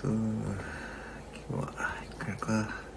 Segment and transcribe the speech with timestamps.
[0.00, 0.54] と、今
[1.48, 2.87] 日は、いくらか？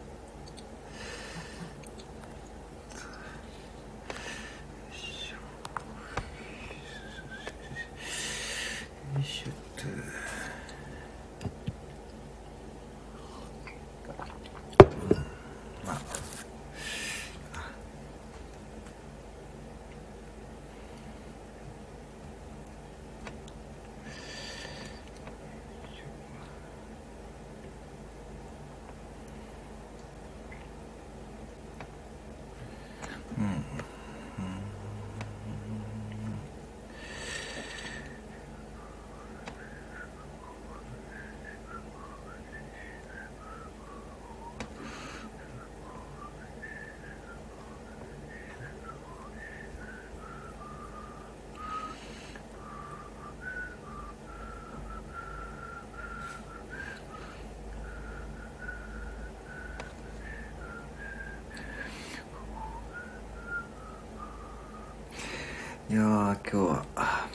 [65.92, 66.86] いやー今日は。
[66.96, 67.28] あ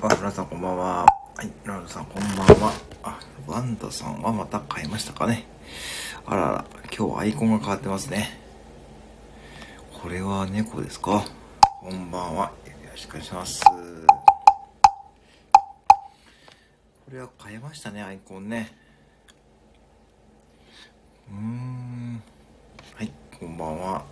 [0.00, 1.04] あ村さんこんばんは。
[1.04, 2.72] はい村田さんこんばんは。
[3.02, 5.44] あワンダさんはまた買いましたかね。
[6.24, 6.64] あらら
[6.96, 8.40] 今日アイコンが変わってますね。
[9.92, 11.22] これは猫ですか？
[11.82, 12.50] こんばんは。
[12.66, 13.62] よろしくお願いします。
[17.04, 18.72] これは変えましたねアイコンね
[21.30, 22.22] うーん
[22.94, 24.04] はいこんばんは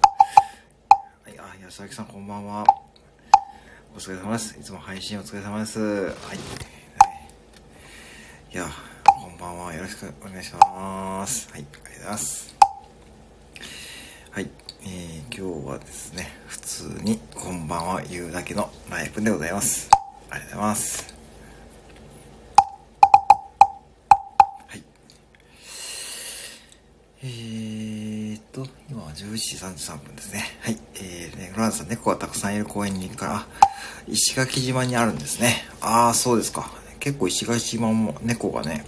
[1.85, 2.65] はいあ安崎さんこんばんは。
[3.95, 4.59] お疲れ様です。
[4.59, 5.79] いつも配信お疲れ様です。
[5.79, 6.39] はい、はい、
[8.55, 8.67] いや
[9.05, 9.75] こんばんは。
[9.75, 11.51] よろしくお願いします。
[11.53, 11.61] はい。
[11.61, 12.57] ありがとうございます。
[14.31, 14.51] はい、
[14.83, 19.94] えー、今日はですね普通にこんばんは言うだけのライブでございます。
[28.55, 30.45] と、今は11時33分ですね。
[30.61, 30.79] はい。
[30.95, 33.47] えー、ね、ロランさん、猫がたくさんいる公園に行くから、
[34.07, 35.65] 石垣島にあるんですね。
[35.81, 36.71] ああ、そうですか。
[37.01, 38.85] 結構石垣島も猫がね、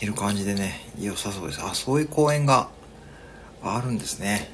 [0.00, 1.62] いる感じでね、良さそうです。
[1.62, 2.68] あ、そういう公園が
[3.62, 4.50] あるんですね。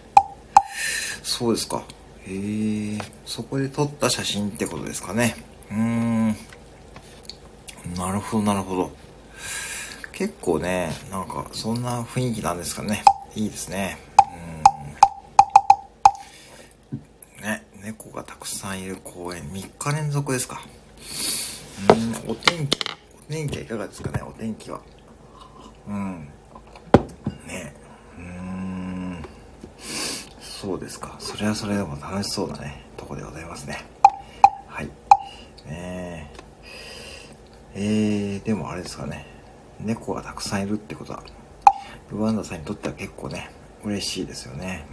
[1.22, 1.84] そうですか。
[2.26, 5.36] へえ、そこで撮った写真ってことですかね。
[5.70, 6.28] うーん。
[7.96, 8.90] なるほど、なるほど。
[10.12, 13.02] 結構ね、なんか、そんな雰囲気なんですかね。
[13.34, 14.07] いいですね。
[18.18, 20.60] がたくさんいる公園、3日連続ですか。
[22.26, 22.78] うん、お天気、
[23.28, 24.80] お天気はいかがですかね、お天気は。
[25.86, 26.28] うん。
[27.46, 27.74] ね、
[28.18, 29.24] うん。
[30.40, 31.14] そうですか。
[31.20, 33.84] それはそれでも楽しそうなね、とこでございますね。
[34.66, 34.86] はい。
[35.66, 36.26] ねえ。
[37.74, 39.26] えー、でもあれですかね。
[39.78, 41.22] 猫がたくさんいるってことは、
[42.10, 43.50] ルワンダさんにとっては結構ね、
[43.84, 44.84] 嬉しいですよね。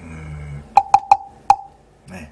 [2.07, 2.13] うん。
[2.13, 2.31] ね。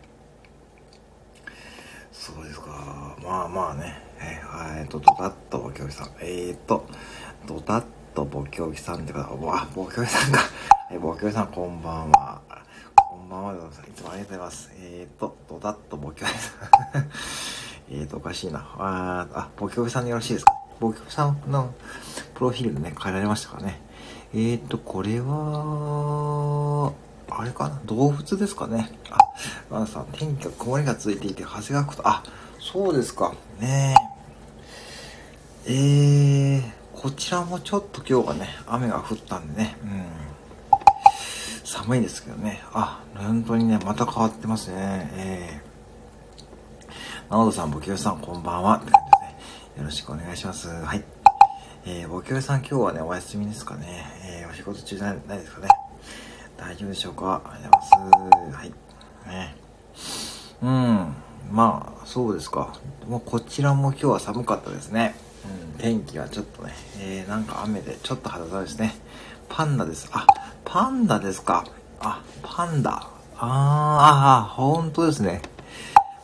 [2.23, 3.17] そうですか。
[3.21, 4.01] まあまあね。
[4.21, 6.09] えー、えーと、ドタッとボキョウキさん。
[6.21, 6.85] えーと、
[7.47, 7.83] ドタッ
[8.13, 10.39] とボキョウキさんって方、わ、ボキョウキさんか。
[10.91, 12.41] えー、ボキョウキさんこんばんは。
[12.95, 13.89] こんばんはでございます。
[13.89, 14.71] いつもありがとうございます。
[14.75, 16.51] えーと、ドタッとボキョウキさ
[16.99, 17.09] ん。
[17.89, 18.59] えーと、おかしいな。
[18.77, 20.53] あ、あ、ボキョウキさんでよろしいですか？
[20.79, 21.73] ボキョウキさんの
[22.35, 23.81] プロフィールね、変えられましたからね？
[24.33, 26.91] えーと、これは、
[27.29, 27.81] あれかな？
[27.85, 28.91] 動物ですかね？
[29.09, 29.17] あ、
[29.71, 32.23] ワンさん、天気が曇りが続いていて、風が吹くと、あ、
[32.59, 33.33] そうですか。
[33.59, 34.12] ねえ。
[35.65, 36.61] えー、
[36.93, 40.05] こちらもちょっと今日はね、雨が降ったんでね、うん。
[41.63, 42.61] 寒いですけどね。
[42.73, 45.09] あ、本当にね、また変わってますね。
[45.15, 47.31] えー。
[47.31, 48.75] 直人さん、ボキョウさん、こんばんは。
[48.75, 49.77] って感じですね。
[49.77, 50.67] よろしくお願いします。
[50.67, 51.03] はい。
[51.85, 54.05] えー、ボキョウさん今日はね、お休みですかね。
[54.25, 55.69] えー、お仕事中じゃないないですかね。
[56.57, 57.41] 大丈夫でしょうか？
[57.45, 58.57] ありがとうございます。
[58.57, 58.73] はい。
[59.29, 59.55] ね。
[60.61, 61.15] うん。
[61.55, 62.75] まあ、そうですか。
[63.07, 65.15] もうこちらも今日は寒かったですね。
[65.77, 68.95] 天気はちょっとね、えー、なんか雨でちょっと肌寒いですね。
[69.49, 70.09] パンダです。
[70.13, 70.25] あ、
[70.63, 71.65] パンダですか。
[71.99, 73.09] あ、パンダ。
[73.37, 75.41] あー、あー、本当ですね。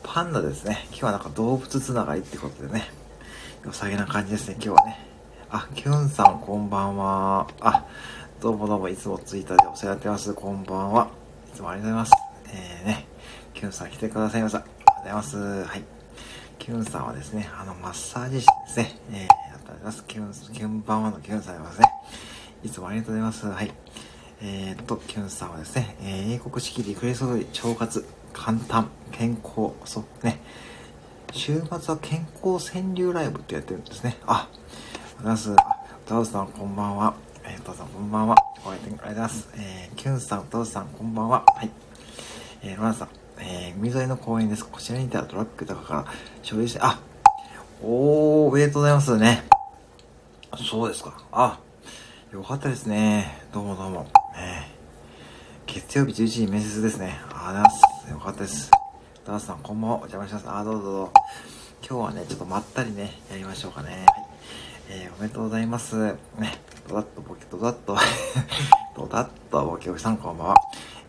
[0.04, 0.86] パンダですね。
[0.90, 2.90] 今日はなんか動物つながりってことでね。
[3.66, 5.06] 良さげな感じですね、今日はね。
[5.50, 7.48] あ、キュンさんこんばんは。
[7.60, 7.86] あ、
[8.40, 10.34] どうもどうもいつもツイッターでお世話になってます。
[10.34, 11.10] こんばんは。
[11.54, 12.30] いつもありがとうございます。
[12.54, 13.08] えーね、
[13.54, 14.60] キュンさん来てくださいました。
[14.60, 15.38] ありがとうございます。
[15.66, 15.99] はい。
[16.60, 18.96] キュンさんはですね、あの、マッサージ師ですね。
[19.12, 20.06] えー、ありがとうございます。
[20.06, 21.88] キュン、キュンばんはのキュンさんですね。
[22.64, 23.48] いつもありがとうございます。
[23.48, 23.72] はい。
[24.42, 30.40] えー、っと、キュンさんはですね、えー、英国式リクエスト通り、腸活、簡単、健康、そうね、
[31.32, 34.18] 週末は健康川柳ライブってやってるんですね。
[34.28, 35.56] あ、おはようございます。
[35.58, 37.14] あ、歌さんこんばんは。
[37.46, 38.36] えー、歌さんこんばんは。
[38.64, 39.50] ご来店ありがとうございます。
[39.56, 41.44] えー、キュンさん、歌さんこんばんは。
[41.48, 41.72] はい。
[42.62, 43.10] えー、ロナさん、
[43.42, 44.66] えー、海沿いの公園です。
[44.66, 46.06] こちらにいたトラックとかから
[46.44, 47.00] 所有して、あ、
[47.82, 49.44] おー、おめでとうございますね。
[50.58, 51.22] そうですか。
[51.32, 51.60] あ、
[52.32, 53.42] よかったですね。
[53.54, 54.08] どうもどうも。
[54.36, 57.20] えー、月曜日11時面接ですね。
[57.30, 58.12] ありがとうございます。
[58.12, 58.72] よかったです。
[59.26, 59.98] ダースさん、こんばんは。
[59.98, 60.46] お邪魔します。
[60.50, 61.14] あ、どうぞどうぞ。
[61.88, 63.90] 今日はね、ちょっとまったりね、やりましょうかね。
[63.90, 64.30] はい。
[64.90, 65.96] えー、おめでとうございます。
[65.96, 66.18] ね、
[66.88, 67.96] ドダッとボケ、ドダッと
[68.98, 70.56] ドダッとボケおじさん、こんばんは。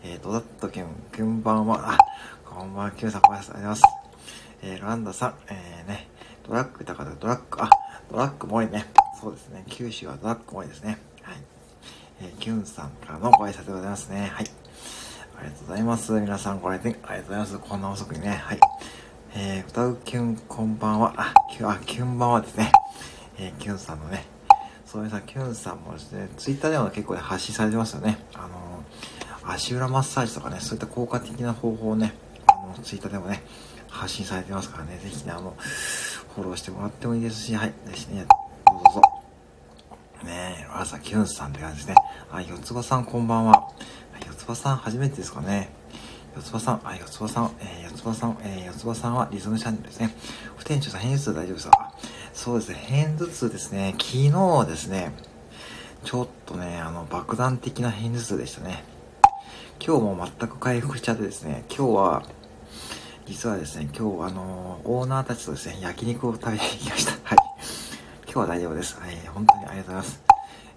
[0.03, 1.91] えー、ドダッとキュン、キュンばんは。
[1.93, 1.97] あ、
[2.43, 3.55] こんばんは、キュンさん、ごめんなさい。
[3.57, 4.01] ありがとうございます。
[4.63, 6.07] えー、ロランダさん、えー、ね、
[6.47, 7.69] ドラッグ高田、ドラッグ、あ、
[8.09, 8.85] ドラッグも多いね。
[9.21, 9.63] そうですね。
[9.69, 10.97] 九州はドラッグもいですね。
[11.21, 11.35] はい
[12.19, 14.31] えー、キュンさんからのご挨拶でございますね。
[14.33, 14.45] はい。
[15.37, 16.11] ありがとうございます。
[16.13, 17.59] 皆さんご来店ありがとうございます。
[17.59, 18.29] こんな遅くにね。
[18.43, 18.59] はい。
[19.35, 21.13] えー、歌うキュンこんばんは。
[21.15, 22.71] あ、キュン、あ、キュンばんはですね。
[23.37, 24.25] えー、キュンさんのね、
[24.83, 28.17] そういうさ、キュンさんもですね、ツイッターでも結構発信されてますよね。
[28.33, 29.20] あのー
[29.53, 32.13] 足裏マッサージとかね、そういった効果的な方法をね、
[32.47, 33.43] あの、ツイッターでもね、
[33.89, 35.55] 発信されてますからね、ぜひね、あの、
[36.35, 38.25] フォローしてもらってもいいですし、はい、ぜひね、
[38.65, 39.01] どうぞどうぞ。
[40.23, 41.95] ねえ、朝キュンさんって感じですね。
[42.31, 43.67] あ、四つ葉さんこんばんは。
[44.25, 45.69] 四つ葉さん初めてですかね。
[46.35, 50.15] 四つ葉さん、あ、四つ葉さん、えー、四つ葉さん、えー、四つ葉さんはリズムチャンネルですね。
[50.55, 51.91] 不店長さん、偏頭痛大丈夫ですか？
[52.33, 53.95] そうですね、偏頭痛ですね。
[53.99, 55.11] 昨日ですね、
[56.05, 58.85] ちょっとね、あの、爆弾的な偏頭痛でしたね。
[59.83, 62.23] 今日も全く回復しちゃってですね、今日は、
[63.25, 67.13] 実はですね、今日あのオーナーたちとですね、焼肉を食べに行きました。
[67.23, 67.37] はい。
[68.25, 68.99] 今日は大丈夫です。
[68.99, 70.23] はい、本当にありがとうございます。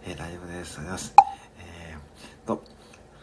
[0.06, 0.48] えー、大丈夫です。
[0.48, 1.14] ありがとうございます。
[1.58, 2.64] えー、と、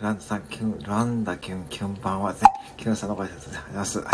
[0.02, 2.40] ランダさん、キュン、ランダキュン、キュンパンはね、
[2.78, 4.00] キュンさんのご挨拶でありがとうございます。
[4.02, 4.08] はい。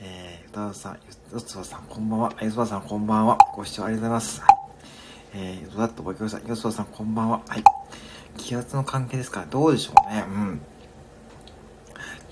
[0.00, 0.98] えー、歌うさん、よ
[1.38, 2.32] つばさん、こんばんは。
[2.40, 3.36] よつばさん、こんばんは。
[3.54, 4.40] ご視聴ありがとうございます。
[4.40, 4.50] はい。
[5.34, 7.42] えー、ドラッとご協さん、よつばさん、こんばんは。
[7.46, 7.64] はい。
[8.38, 10.24] 気圧の関係ですから、どうでしょうね。
[10.26, 10.60] うん。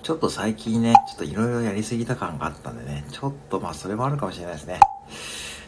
[0.03, 4.81] ちょっと最近ね、ちょっといろいろやりすぎた感があったんでね、ちょっとまあそれもあるかもしれないですね。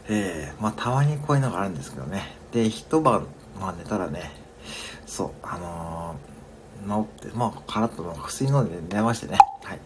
[0.08, 2.36] えー、まあたまにこういうのがあるんですけどね。
[2.52, 3.28] で、一晩、
[3.60, 4.32] まあ寝たらね、
[5.06, 9.38] そう、あのー、治って、まあ、カラッと薬飲んで寝ましてね。
[9.62, 9.80] はい。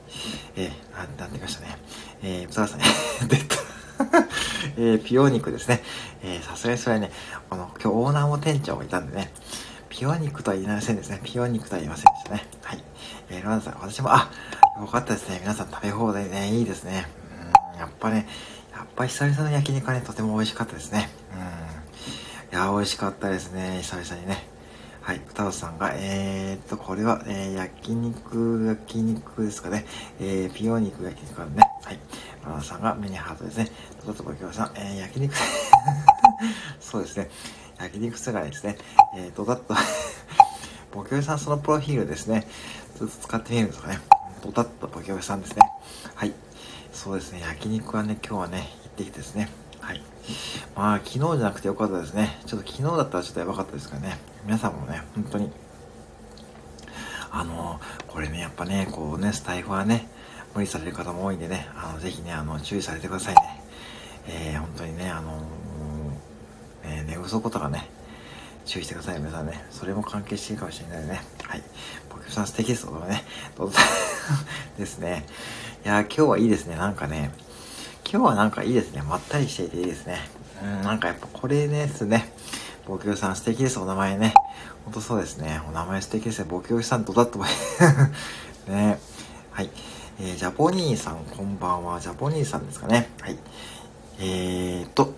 [0.56, 1.76] えー、ななんてましたね。
[2.22, 2.84] えー、ささね、
[3.28, 3.56] 出た。
[4.78, 5.82] えー、ピオニクですね。
[6.22, 7.10] えー、さすがにそれはね、
[7.50, 9.30] あの、今日オーナーも店長もいたんでね、
[9.90, 11.20] ピオニクとは言いませんですね。
[11.22, 12.46] ピオニクとは言いませんでしたね。
[12.62, 12.82] はい。
[13.30, 14.30] えー、ロナさん、私も、あ、
[14.80, 15.38] よかったですね。
[15.40, 17.06] 皆さん食べ放題ね、いいですね。
[17.74, 18.26] うん、やっぱね、
[18.72, 21.10] やっぱ久々の焼肉はね、とても美味しかったですね。
[22.50, 22.58] うん。
[22.58, 23.80] いや、美味しかったですね。
[23.82, 24.46] 久々にね。
[25.02, 29.84] はい、歌うさんが、えー、っと、これは、えー、焼肉、焼肉ですかね。
[30.20, 31.62] えー、ピオ肉焼肉からね。
[31.82, 31.98] はい。
[32.46, 33.70] ロナさんがミニハートですね。
[34.04, 35.34] トトボキョさん、えー、焼肉、
[36.80, 37.30] そうですね。
[37.78, 38.76] 焼肉すがですね。
[39.16, 39.74] えー、ドダッと
[40.92, 42.46] ボキョさんそのプロフィールですね。
[42.98, 44.00] ずっと使ってみるんですかね。
[44.42, 45.62] ドダッとボキョさんですね。
[46.16, 46.32] はい。
[46.92, 49.48] そうですね、焼肉はね、今日はね、行ってきてですね。
[49.78, 50.02] はい。
[50.74, 52.40] まあ、昨日じゃなくてよかったですね。
[52.44, 54.18] ちょっと昨日だったらちょっとやばかったですからね。
[54.44, 55.52] 皆さんもね、本当に、
[57.30, 60.08] あのこれね、やっぱね、こうね、スタイフはね、
[60.56, 63.62] 無理される方も多いんでね、あの、ぜひね、あの、注意されてくださいね。
[64.26, 65.40] えー、本当にね、あの
[66.82, 67.88] えー、寝不足とかね、
[68.64, 69.64] 注意してください、皆さんね。
[69.70, 71.22] それも関係しているかもしれないね。
[71.44, 71.62] はい。
[72.30, 72.86] 素敵です。
[72.86, 73.24] どうぞね。
[73.56, 73.78] どうぞ。
[74.78, 75.26] ですね。
[75.84, 76.76] いや今日はいいですね。
[76.76, 77.30] なんかね、
[78.10, 79.02] 今日はなんかいいですね。
[79.02, 80.18] まったりしていていいですね。
[80.62, 82.32] うん、なんかやっぱこれですね。
[82.86, 84.34] ボキさん素敵です、お名前ね。
[84.84, 85.60] ほんとそうですね。
[85.68, 86.46] お名前素敵ですね。
[86.48, 87.38] ボキさんとだっと
[88.68, 88.98] ね。
[89.52, 89.70] はい。
[90.20, 92.00] えー、ジャポニーさん、こんばんは。
[92.00, 93.08] ジャポニーさんですかね。
[93.20, 93.38] はい。
[94.20, 95.14] えーと、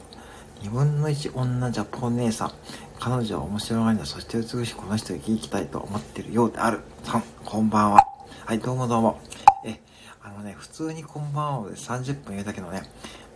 [0.62, 2.52] 2分の1女ジャポネーさん。
[3.00, 4.04] 彼女は面白がりだ。
[4.04, 6.80] そして美しいこの人を生きたいと思ってるようである。
[7.02, 8.06] さん、こんばんは。
[8.44, 9.18] はい、どうもどうも。
[9.64, 9.80] え、
[10.22, 12.82] あのね、普通にこんばんはで30分言うだけのね、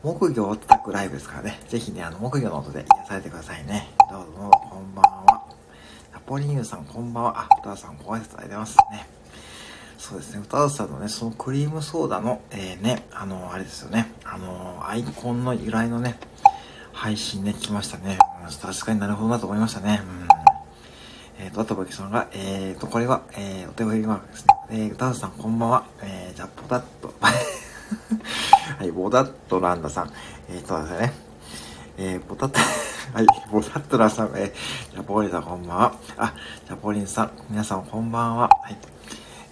[0.02, 1.62] 木魚を叩くライブですからね。
[1.66, 3.88] ぜひね、あの、木魚の音で癒されてくださいね。
[4.10, 5.46] どうぞ、こんばんは。
[6.12, 7.40] ナポリニューさん、こんばんは。
[7.40, 9.06] あ、歌田さん、ご挨拶ありがとうございますね。
[9.96, 14.12] そうですね、歌田さんのね、そのクリームソーダの、えー、ね、あの、あれですよね。
[14.24, 16.18] あの、アイコンの由来のね、
[16.92, 18.18] 配信ね、来ましたね。
[18.50, 20.02] 確かになるほどなと思いましたね。
[21.38, 21.44] うん。
[21.44, 24.54] えっ、ー、と、あとぼきさんが、えっ、ー、と、これは、えー、お手振りマークですね。
[24.70, 25.84] えー、歌うさんこんばんは。
[26.02, 27.14] えー、じゃあ、ポタッと。
[28.78, 30.12] はい、ボダッとランダさん。
[30.48, 31.12] えっ、ー、とですね。
[31.96, 32.60] えー、ポタッタ、
[33.12, 35.94] はい、ポタットラさん、えー、ジャ ポリンさんこんばんは。
[36.16, 36.34] あ、
[36.66, 38.50] ジャポリンさん、皆さんこんばんは。
[38.62, 38.76] はい。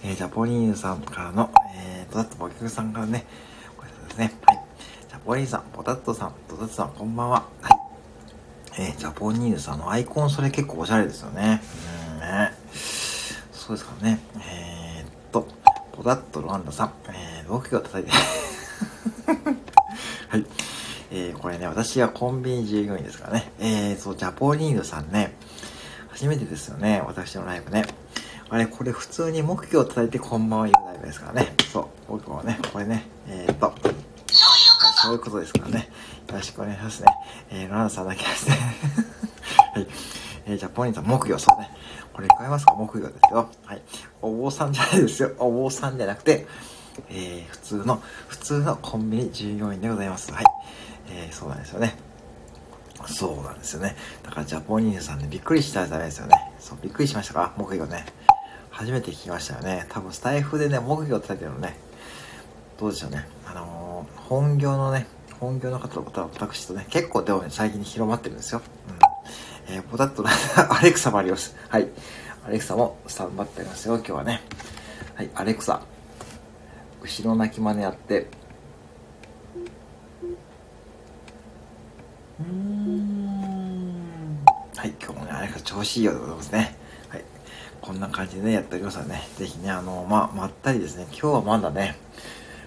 [0.03, 3.25] えー、ジャポリンさんからの、えー、ポタットボキュさんからね、
[3.77, 4.33] これですね。
[4.45, 4.59] はい。
[5.09, 7.43] ジャポリンさん、ポタットさん、ポタットさんこんばんは。
[7.61, 7.82] はい。
[8.77, 11.61] えー、ジャポニーヌさんのアイコン、それ結構おしゃれですよね。
[12.15, 12.51] うんね。
[13.51, 14.19] そうですかね。
[14.39, 15.47] えー、っと、
[15.91, 18.11] ポタットロアンダさん、えー、僕が叩いて、
[20.27, 20.45] はい。
[21.11, 23.51] えー、これね、私はコンビニ従業員ですからね。
[23.59, 25.35] えー、そう、ジャポニーヌさんね、
[26.09, 27.85] 初めてですよね、私のライブね。
[28.49, 31.53] あれ、これ普通に目標を叩いてこんばんは言うライブですからね。
[31.71, 33.73] そう、僕はね、これね、えー、っと、
[35.03, 35.89] そういうことですからね。
[36.27, 37.07] よろしくお願いしますね。
[37.51, 38.57] えー、ロナさんだけですね。
[39.75, 39.87] はい。
[40.45, 41.69] えー、じゃあ、ポニーさん、木魚、そうね。
[42.13, 42.73] これ買えますか？
[42.73, 43.49] 木魚ですよ。
[43.65, 43.81] はい。
[44.21, 45.31] お坊さんじゃないですよ。
[45.39, 46.47] お坊さんじゃなくて、
[47.09, 50.31] えー、普通の、普通のコンビニ従業員でございます。
[50.31, 50.45] はい。
[51.09, 51.97] えー、そうなんですよね。
[53.07, 53.95] そうなんですよね。
[54.23, 56.35] だからジャポニーさんね、びっくりしたらダメですよね。
[56.59, 57.53] そう、びっくりしましたか？
[57.57, 58.05] 木魚ね。
[58.69, 59.85] 初めて聞きましたよね。
[59.89, 61.77] 多分スタイフでね、木魚を叩いてるのね、
[62.79, 63.27] どうでしょうね。
[63.45, 65.07] あのー、本業のね、
[65.43, 68.61] 本業の方と私とね、結構でもね、最近広まってるんですよ。
[69.67, 69.75] うん。
[69.75, 70.31] えー、ポタッとな
[70.71, 71.53] アレクサもあります。
[71.67, 71.89] はい。
[72.47, 74.41] アレクサもスタンバってありますよ、今日はね。
[75.15, 75.81] はい、アレクサ。
[77.01, 78.27] 後ろ泣き真似やって、
[82.39, 84.45] うん
[84.77, 86.77] はい、今日もね、あれが調子いいようでございますね。
[87.09, 87.23] はい。
[87.81, 91.97] こんな感じでね、やっておりますのでね、ぜひね、あの、まあ、まったりですね、今日はまだね、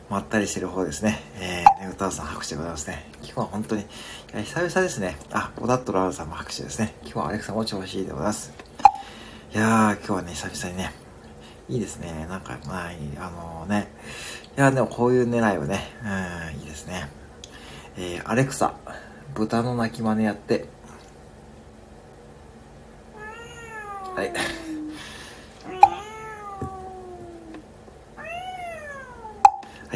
[0.09, 1.21] まったりしてる方ですね。
[1.35, 3.05] えー、ね、歌うさん拍手でございますね。
[3.23, 3.85] 今日は本当に、い
[4.35, 5.17] や、久々ですね。
[5.33, 6.95] あ、ポタットラウさんも拍手ですね。
[7.03, 8.53] 今日はアレクサも調子いいでございます。
[9.53, 10.93] いやー、今日はね、久々にね、
[11.69, 12.27] いいですね。
[12.29, 13.89] なんか、まあ、あのー、ね、
[14.57, 15.81] いや、でもこういう狙いはね、
[16.55, 17.09] うん、いいですね。
[17.97, 18.75] えー、アレクサ、
[19.35, 20.69] 豚の鳴き真似やって、
[24.15, 24.33] はい。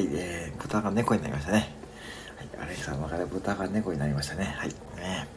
[0.00, 1.74] はい、えー、豚が猫になりましたね。
[2.38, 4.44] はい、アレクサの中で豚が猫になりましたね。
[4.56, 4.70] はい。
[4.96, 5.28] ね、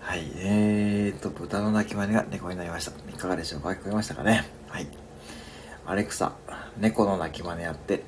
[0.00, 2.90] はい、えーと、豚の鳴き真似が猫になりました。
[3.08, 3.60] いかがでしょう？
[3.60, 4.44] か聞こえましたかね？
[4.66, 4.88] はい。
[5.86, 6.32] アレクサ、
[6.78, 8.02] 猫の鳴き真似やって、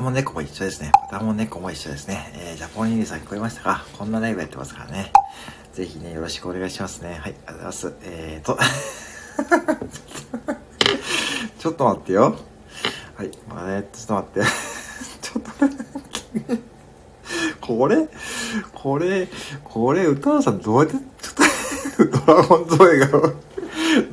[0.00, 0.90] も猫も一緒ですね。
[1.10, 2.32] 豚も猫も一緒ですね。
[2.34, 3.84] えー、ジャポニさん聞こえましたか？
[3.98, 5.12] こんなライブやってますからね。
[5.72, 7.18] ぜひね、よろしくお願いしますね。
[7.20, 7.92] はい、ありがとうございます。
[8.02, 8.58] えーと、
[11.58, 12.36] ちょっと待ってよ。
[13.16, 14.48] はい、まあね、ちょっと待って。
[15.20, 15.76] ちょっと待っ
[16.56, 16.70] て。
[17.60, 18.08] これ、
[18.74, 19.28] これ、
[19.62, 21.00] これ、歌わさんどうやって、ちょ
[22.06, 23.06] っと、ドラゴンゾエが、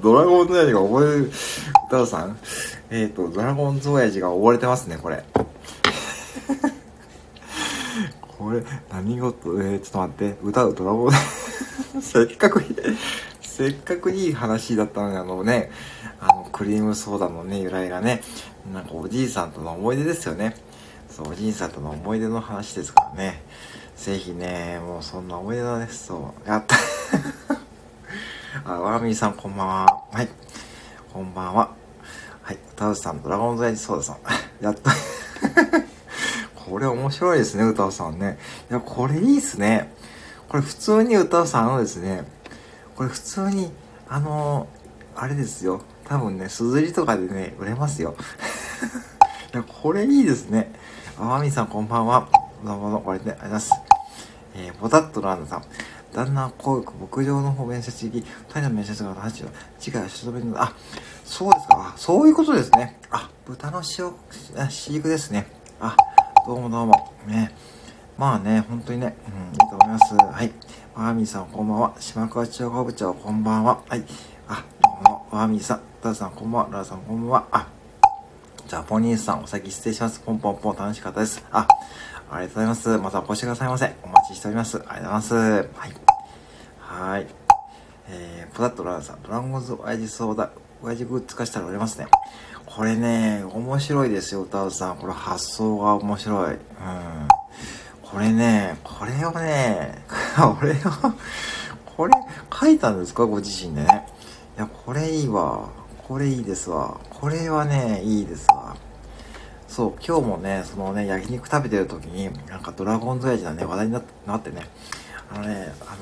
[0.03, 1.31] ドラゴンゾエが覚える、
[1.87, 2.37] 歌わさん？
[2.89, 5.23] えっ、ー、と、ドラゴンズ親父が溺れてますね、これ。
[8.47, 11.11] これ、何事、えー、ちょっと待って、歌うドラゴン、
[12.01, 12.63] せっかく、
[13.41, 15.69] せっかくいい話だったのに、あのね、
[16.21, 18.23] あの、クリームソーダのね、由来がね、
[18.73, 20.55] なんかおじいさんとの思い出ですよね。
[21.09, 23.43] そう、おじいさんとの思い出の話ですからね。
[23.97, 26.77] ぜひね、もうそんな思い出のね、そう、やった。
[28.63, 30.03] あ、わらみさんこんばんは。
[30.13, 30.29] はい。
[31.11, 31.71] こんばんは。
[32.43, 32.57] はい。
[32.71, 34.17] 歌うさん、ドラゴンズエイジソーダさん。
[34.63, 34.91] やった。
[36.69, 38.37] これ面白いですね、歌うさんね。
[38.69, 39.93] いや、これいいっすね。
[40.49, 42.25] これ普通に歌うさん、のですね、
[42.95, 43.71] これ普通に、
[44.09, 45.81] あのー、あれですよ。
[46.05, 48.15] 多分ね、すずりとかでね、売れますよ。
[49.53, 50.73] いや、これいいですね。
[51.17, 52.27] あまみさん、こんばんは。
[52.63, 53.71] どうもどうも、これで、ありがとうございます。
[54.55, 55.63] えー、ポタッとのアンナさん。
[56.13, 59.47] 旦那教育牧場の方面接行き、二人の面接が話を、
[59.79, 60.73] 次回はしとめるのあ、
[61.23, 61.93] そうですか。
[61.95, 62.99] そういうことですね。
[63.11, 64.11] あ、豚の塩、
[64.69, 65.47] 飼育ですね。
[65.79, 65.95] あ、
[66.47, 67.13] どうもどうも。
[67.27, 67.51] ね。
[68.17, 70.15] まあね、本当にね、うん、いいと思います。
[70.15, 70.53] はい。
[70.95, 71.93] ワーミーさん、こんばんは。
[71.99, 73.83] 島川中央部長、こんばんは。
[73.89, 74.05] はい。
[74.47, 76.77] あ、どうも、ワーミーさん、ダーさん、こんばんは。
[76.77, 77.47] ラーさん、こんばんは。
[77.51, 77.67] あ、
[78.65, 80.21] ジャポニーさん、お先失礼します。
[80.21, 81.43] ポンポンポン、楽しかったです。
[81.51, 81.67] あ、
[82.31, 82.97] ありがとうございます。
[82.97, 83.93] またお越しくださいませ。
[84.01, 84.77] お待ちしております。
[84.77, 85.35] ありがとうございます。
[85.35, 85.67] はい。
[86.79, 87.27] はい。
[88.07, 90.51] えー、ポタッとラーさん、ドラゴンズ親父ソーダ、
[90.81, 92.07] 親父グッズ化したら売れますね。
[92.77, 94.97] これね、面白いですよ、歌うさん。
[94.97, 96.53] これ発想が面白い。
[96.53, 96.59] うん。
[98.03, 99.97] これね、これをね、
[100.37, 100.75] これを、
[101.97, 102.13] これ
[102.53, 103.25] 書いたんですか？
[103.25, 104.05] ご自身でね。
[104.57, 105.69] いや、これいいわ。
[106.07, 106.97] これいいですわ。
[107.09, 108.75] これはね、いいですわ。
[109.67, 113.99] そう、今日もね、そのね、焼肉食べてる時に、なんかドラゴンズエイジのね、話題にな
[114.37, 114.69] ってね、
[115.33, 115.95] あのね、あ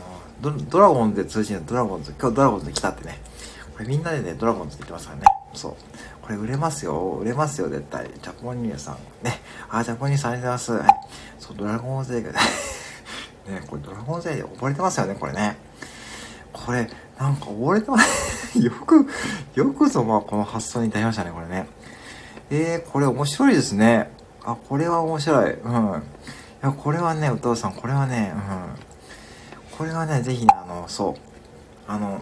[0.52, 3.22] の、ドラゴンズで通じるドラゴンズ、今日ドラゴンズに来たってね、
[3.74, 5.26] これみんなでね、ドラゴンズって言ってますからね。
[5.54, 5.76] そう。
[6.26, 7.20] これ売れますよ。
[7.22, 8.06] 売れますよ、絶対。
[8.08, 8.96] ジャポニーさん。
[9.24, 9.40] ね。
[9.70, 10.90] あ、ジャポニーさんありがとうございます。
[10.90, 11.08] はい。
[11.38, 12.34] そう、ドラゴンズエイジね、
[13.68, 15.56] これドラゴンズエイジ溺れてますよね、これね。
[16.52, 16.90] これ、
[17.20, 18.58] なんか溺れてます。
[18.60, 19.06] よく、
[19.54, 21.68] よくぞまあこの発想に至りましたね、これね。
[22.50, 24.10] えー、これ面白いですね。
[24.44, 25.54] あ、これは面白い。
[25.54, 25.74] うん。
[25.74, 26.02] い
[26.64, 28.38] や、これはね、お父さん、これはね、う
[29.74, 29.78] ん。
[29.78, 31.14] これはね、ぜひね、あの、そう。
[31.88, 32.20] あの、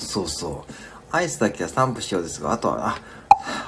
[0.00, 0.72] そうそう。
[1.12, 3.00] アイスだけはスタンプしようですが、あとは、あ、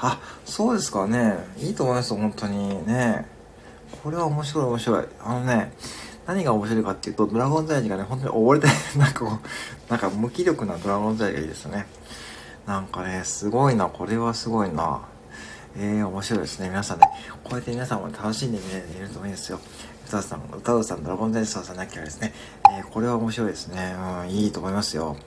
[0.01, 1.37] あ、そうですかね。
[1.57, 3.25] いいと思います、本当にね。
[4.03, 5.05] これは面白い、面白い。
[5.21, 5.73] あのね、
[6.25, 11.85] 何が面白いかっていうと、ドラゴンザイジがね、本当に溺れて、 なんかこう、なんか無気力なドラゴンザイジがいいですね。
[12.65, 15.01] なんかね、すごいな、これはすごいな。
[15.75, 16.69] えー、面白いですね。
[16.69, 17.07] 皆さんね、
[17.43, 19.59] こうやって皆さんも楽しんで見れると思いますよ。
[20.07, 22.33] 歌うさん、歌うさん、ドラゴンザイジさんなきゃですね、
[22.77, 23.95] えー、これは面白いですね。
[24.21, 25.17] うん、いいと思いますよ。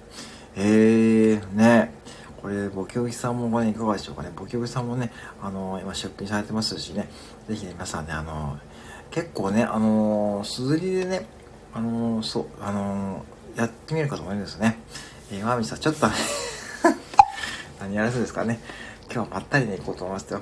[0.57, 1.93] えー、ね。
[2.41, 4.31] これ、ボキョギさんもね、いかがでしょうかね。
[4.35, 7.11] ボキョギさんもね、あの、今出品されてますしね、
[7.47, 8.59] ぜひね、皆さんね、あの、
[9.11, 11.27] 結構ね、あのー、すずりでね、
[11.75, 14.79] あのそう、あのやってみるかと思うんですね。
[15.31, 16.07] えー、まみさん、ちょっと
[17.81, 18.61] 何やらせですかね。
[19.13, 20.41] 今日はまったりね、行こうと思いますよ。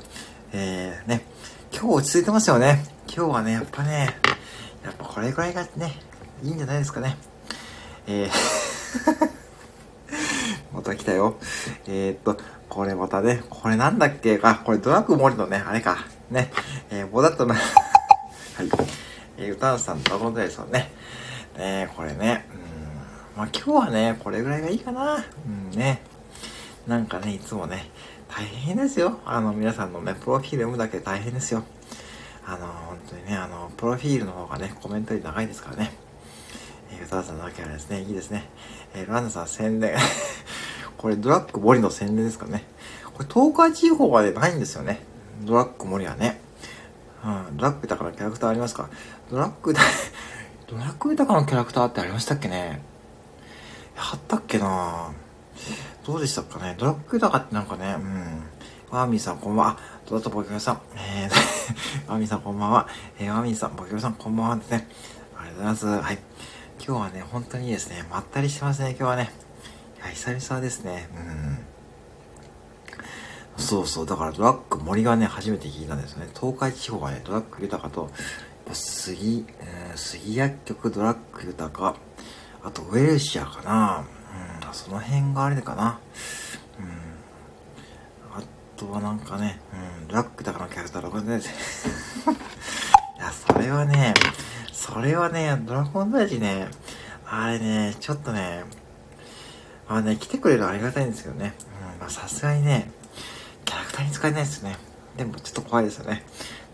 [0.52, 1.24] えー、ね、
[1.72, 2.84] 今日落ち着いてますよね。
[3.08, 4.16] 今日はね、やっぱね、
[4.84, 5.98] やっぱこれぐらいがね、
[6.44, 7.16] いいんじゃないですかね。
[8.06, 9.34] えー
[10.74, 11.36] また来たよ。
[11.86, 12.36] えー、っと、
[12.68, 14.38] これまたね、これなんだっけ？
[14.38, 15.98] か、これドラッグモリのね、あれか。
[16.30, 16.50] ね、
[16.90, 17.64] えー、ボダットな、 はい。
[19.38, 20.90] えー、歌うさん、ドラゴンダイさんね。
[21.56, 25.24] ねこれね、うん、まあ今日はね、これぐらいがいいかな。
[25.46, 26.02] うんね。
[26.86, 27.88] なんかね、いつもね、
[28.28, 29.20] 大変ですよ。
[29.24, 31.62] あの、皆さんのね、プロフィール読むだけ大変ですよ。
[32.44, 35.92] あの、本当にね、あの、プロフィールの方がね、コメントより長いですからね。
[36.92, 38.48] えー、歌うさんのわけはですね、いいですね。
[38.94, 39.94] えー、ランナさん宣伝。
[40.98, 42.64] これドラッグ森の宣伝ですかね。
[43.12, 45.00] これ東海地方はでないんですよね。
[45.42, 46.40] ドラッグ森はね。
[47.24, 48.88] うん、ドラッグ豊かなキャラクターありますか？
[49.30, 49.80] ドラッグだ、
[50.68, 52.82] ドラッグ豊かなキャラクターってありましたっけね
[53.96, 55.10] あったっけな
[56.04, 56.74] どうでしたかね？
[56.78, 58.42] ドラッグ豊かってなんかね、うん。
[58.90, 59.78] ワーミーさんこんばんは。
[60.06, 60.80] ドラットボキョさん。
[60.96, 61.30] えー、
[62.10, 62.86] ワーミーさんこんばんは。
[63.18, 64.88] えー、ワーミーさん、ボキョさんこんばんはですね。
[65.36, 65.86] ありがとうございます。
[65.86, 66.18] はい。
[66.86, 68.04] 今日はね、本当にですね。
[68.10, 69.32] まったりしてますね、今日はね。
[70.10, 71.08] 久々ですね。
[73.56, 73.62] うん。
[73.62, 74.06] そうそう。
[74.06, 76.28] だからドラッグ森がね、初めて聞いたんですよね。
[76.38, 78.10] 東海地方はね、ドラッグ豊かと、
[78.72, 81.96] 杉、えー、杉薬局ドラッグ豊か、
[82.62, 84.04] あとウェルシアかな。
[84.66, 86.00] うん、その辺があれかな。
[86.78, 88.40] うん。
[88.40, 88.42] あ
[88.76, 89.60] とはなんかね、
[90.00, 91.50] うん、ドラッグ豊かのキャラクター6年生。
[93.16, 94.14] いや、それはね、
[94.72, 96.68] それはね、ドラゴン大事ね、
[97.26, 98.64] あれね、ちょっとね、
[99.88, 101.54] まあね、来てくれるありがたいんですけどね。
[101.94, 102.90] うん、まあさすがにね、
[103.64, 104.76] キャラクターに使えないですね。
[105.16, 106.24] でもちょっと怖いですよね。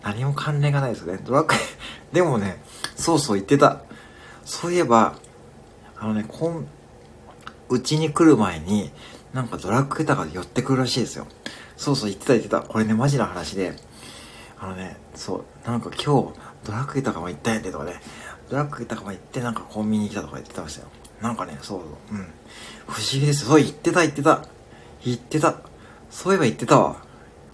[0.03, 1.21] 何も関連がないですよね。
[1.25, 1.59] ドラクエ、
[2.13, 2.63] でもね、
[2.97, 3.83] そうそう言ってた。
[4.45, 5.15] そういえば、
[5.99, 6.67] あのね、こん、
[7.69, 8.93] うちに来る前に、
[9.33, 11.27] なんかドラッグタが寄ってくるらしいですよ。
[11.77, 12.61] そうそう言ってた言ってた。
[12.63, 13.77] これね、マジな話で、
[14.59, 18.01] あのね、そう、なんか今日、ドラッグ豊かも行ったんやでとかね、
[18.49, 20.89] ドラッグ豊かも行ってなんかコンビニ来たとか言ってましたよ。
[21.21, 21.83] なんかね、そう、う
[22.17, 22.27] ん。
[22.87, 23.45] 不思議です。
[23.47, 24.45] そう、言ってた言ってた。
[25.05, 25.57] 言ってた。
[26.11, 26.97] そういえば言ってたわ。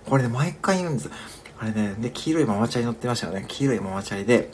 [0.07, 1.11] これね、毎回言うんです。
[1.59, 3.45] あれね、で、黄色いママチャリ乗ってましたよね。
[3.49, 4.51] 黄色いママチャリで、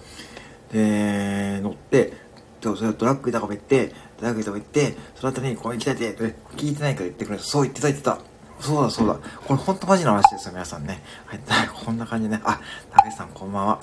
[0.72, 2.12] で、乗って、
[2.62, 6.14] それドラッグ豊かも行って、ドラッグ豊か行って、その後にここに来たいって、
[6.57, 8.18] 聞いてないから言ってくれそう言ってた言ってた。
[8.61, 9.14] そうだそうだ。
[9.44, 11.03] これほんとマジな話ですよ、皆さんね。
[11.27, 11.40] はい、
[11.85, 12.42] こんな感じでね。
[12.44, 13.81] あ、たけしさんこんばんは。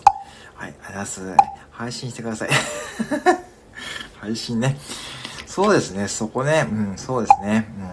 [0.55, 1.59] はい、ありがとうございます。
[1.71, 2.49] 配信してください。
[4.19, 4.77] 配信ね。
[5.49, 6.67] そうですね、そこね。
[6.71, 7.73] うん、そうですね。
[7.79, 7.89] うん。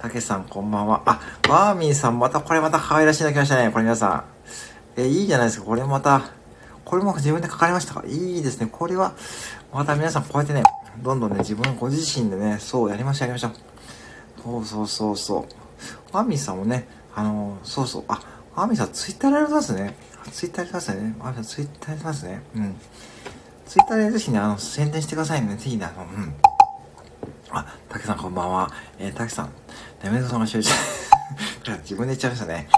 [0.00, 1.02] たけさん、こんばんは。
[1.06, 3.70] あ、バーミーさん、また、これまた可愛らしいの来ましたね。
[3.70, 4.24] これ皆さん。
[5.00, 5.66] え、いいじゃないですか。
[5.66, 6.30] これまた、
[6.84, 8.02] これも自分で書かれましたか？
[8.08, 8.68] いいですね。
[8.70, 9.14] これは、
[9.72, 10.64] また皆さん、こうやってね、
[11.00, 13.52] どんどんね、自分ご自身でね、そう、やりましょう、やりましょう。
[14.42, 15.46] そうそうそうそ
[16.10, 16.12] う。
[16.12, 18.04] バーミーさんもね、あのー、そうそう。
[18.08, 18.20] あ、
[18.56, 19.96] バーミーさん、ツイッターやられてますね。
[20.32, 21.16] ツイッターやってますね。
[21.20, 22.42] バーミーさん、ツイッターやってますね。
[22.56, 22.76] うん。
[23.64, 25.54] ツイッターでぜひね、あの、宣伝してくださいね。
[25.54, 26.34] ぜひね、あの、うん。
[27.50, 28.70] あ、たけさんこんばんは。
[28.98, 29.50] えー、たけさん、
[30.02, 30.62] デメさんがしょい
[31.82, 32.68] 自分で言っちゃいましたね。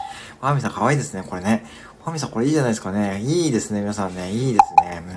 [0.41, 1.65] ファミさん可愛いですね、これね。
[2.05, 3.21] ファミさんこれいいじゃないですかね。
[3.21, 4.31] いいですね、皆さんね。
[4.31, 5.03] いいですね。
[5.07, 5.17] うん。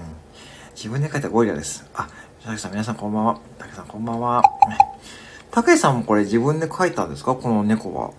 [0.76, 1.86] 自分で書いたゴリラです。
[1.94, 2.08] あ、
[2.44, 3.40] たけさん皆さんこんばんは。
[3.58, 4.44] たけさんこんばんは。
[5.52, 7.36] たけさんもこれ自分で描いたんですか？
[7.36, 8.12] この猫は。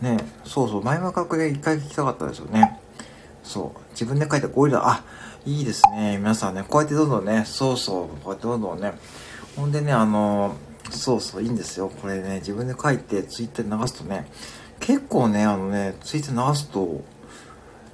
[0.00, 2.80] ねそうそう、前々からこれ一回聞きたかったですよね。
[3.44, 5.04] そう、自分で描いたゴリラ、あ、
[5.44, 6.18] いいですね。
[6.18, 8.94] 皆さんね、こうやってどんどんね、そうそう、こうやってどんどんね、
[9.56, 10.54] ほんでね、あの
[10.90, 11.88] そうそう、いいんですよ。
[11.88, 14.26] これね、自分で書いて、ツイッターに流すとね、
[14.80, 17.02] 結構ね、あのね、ツイッター流すと、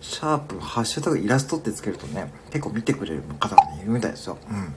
[0.01, 4.38] シャープ、ハッシュタグイラストってつけるとね、結構見てくれる方がね、いるみたいですよ。
[4.51, 4.75] うん。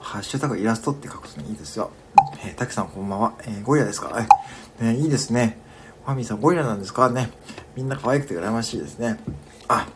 [0.00, 1.90] ハッシュタグイラストって書くとね、いいですよ。
[2.44, 3.34] えー、たけさんこんばんは。
[3.44, 4.26] えー、ゴリラですか？
[4.80, 5.58] えね、いいですね。
[6.04, 7.08] ファミーさんゴリラなんですか？
[7.10, 7.30] ね。
[7.76, 9.20] みんな可愛くて羨ましいですね。
[9.68, 9.86] あ、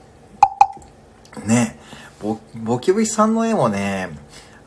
[1.44, 1.78] ね
[2.22, 4.10] ボ、ボキブキさんの絵もね、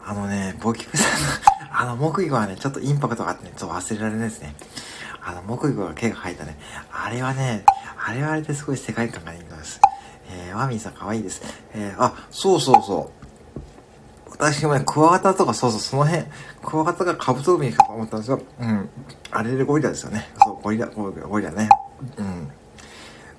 [0.09, 1.27] あのね、ボキブさんの
[1.69, 4.55] あの、木魚はね、ちょっとインパクトがあってね、ちょっと忘れられないですね。
[5.21, 6.57] あの、木魚が毛が生えたね、
[6.93, 7.65] あれはね、
[8.01, 9.81] あれはあれですごい世界観がいいんです。
[10.31, 11.41] えー、ワミンさん可愛いです。
[11.73, 13.11] えー、あ、そうそうそ
[14.27, 14.29] う。
[14.31, 16.23] 私もね、クワガタとか、そうそう、その辺、
[16.63, 18.39] クワガタがカブトムシかと思ったんですよ。
[18.61, 18.89] うん。
[19.31, 20.29] あれでゴリラですよね。
[20.41, 21.67] そう、ゴリラ、ゴリラ、ゴリラね。
[22.15, 22.49] うん。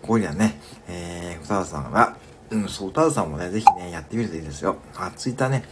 [0.07, 0.61] ゴリラね。
[0.87, 2.15] えー、歌田さんが、
[2.51, 4.77] うん、そう、歌田さんもね、ぜひね、やってみるといいですよ。
[4.97, 5.65] あ、ツイッターね、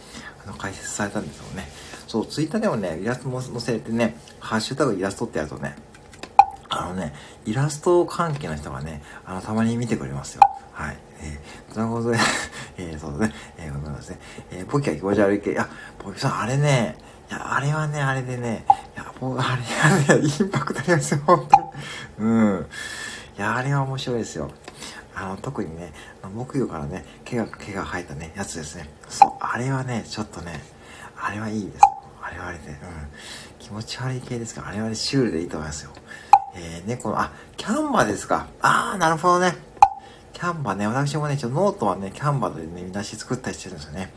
[0.53, 1.67] 解説されたんですよね。
[2.07, 5.75] そう、ツイッターでもね、イラストも載せてね、ハッシュタグイラストってやるとね、
[6.69, 7.13] あのね、
[7.45, 10.41] イラスト関係の人がね、あの、たまに見てくれますよ。
[10.71, 10.97] はい。
[11.19, 12.13] えー、ドラゴンズ、
[12.77, 14.17] えー、そうだね、えー、ごめんなさい。
[14.51, 15.51] えー、ポキは気持ち悪い系。
[15.51, 16.97] いや、ポキさん、あれね、
[17.29, 22.29] いや、あれはね、あれでね、いや、もう、あれはね、インパクトありますよ、本当に。
[22.29, 22.65] うん。
[23.37, 24.51] いや、あれは面白いですよ。
[25.19, 25.93] あの、特にね、
[26.35, 28.87] 木魚からね、毛が、毛が生えたね、やつですね。
[29.09, 30.63] そう、あれはね、ちょっとね、
[31.19, 31.81] あれはいいです。
[32.21, 32.75] あれはあれで、うん。
[33.57, 35.91] 気持ち悪い系ですが、あれはあれシュールでいいと思いますよ。
[36.53, 38.47] えー、猫の、あ、 Canva ですか。
[38.61, 39.55] あー、なるほどね。
[40.33, 44.13] Canva ね、私もね、ちょノートはね、 Canva でね、見出し作ったりしてるんですよね。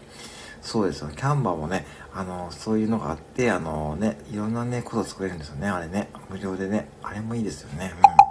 [0.60, 1.08] そうですよ。
[1.08, 6.10] Canva もね、あの、そういうのがあって、あのね、いろんなね、こと作れるんですよね、あれね。
[6.28, 6.90] 無料でね。
[7.02, 7.94] あれもいいですよね。
[7.96, 8.29] うん。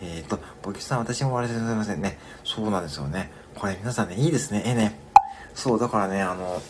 [0.00, 2.18] えっ、ー、と、ボキさん、私もあれでございませんね。
[2.44, 3.30] そうなんですよね。
[3.54, 4.98] これ皆さんね、いいですね、絵ね。
[5.54, 6.60] そう、だからね、あの、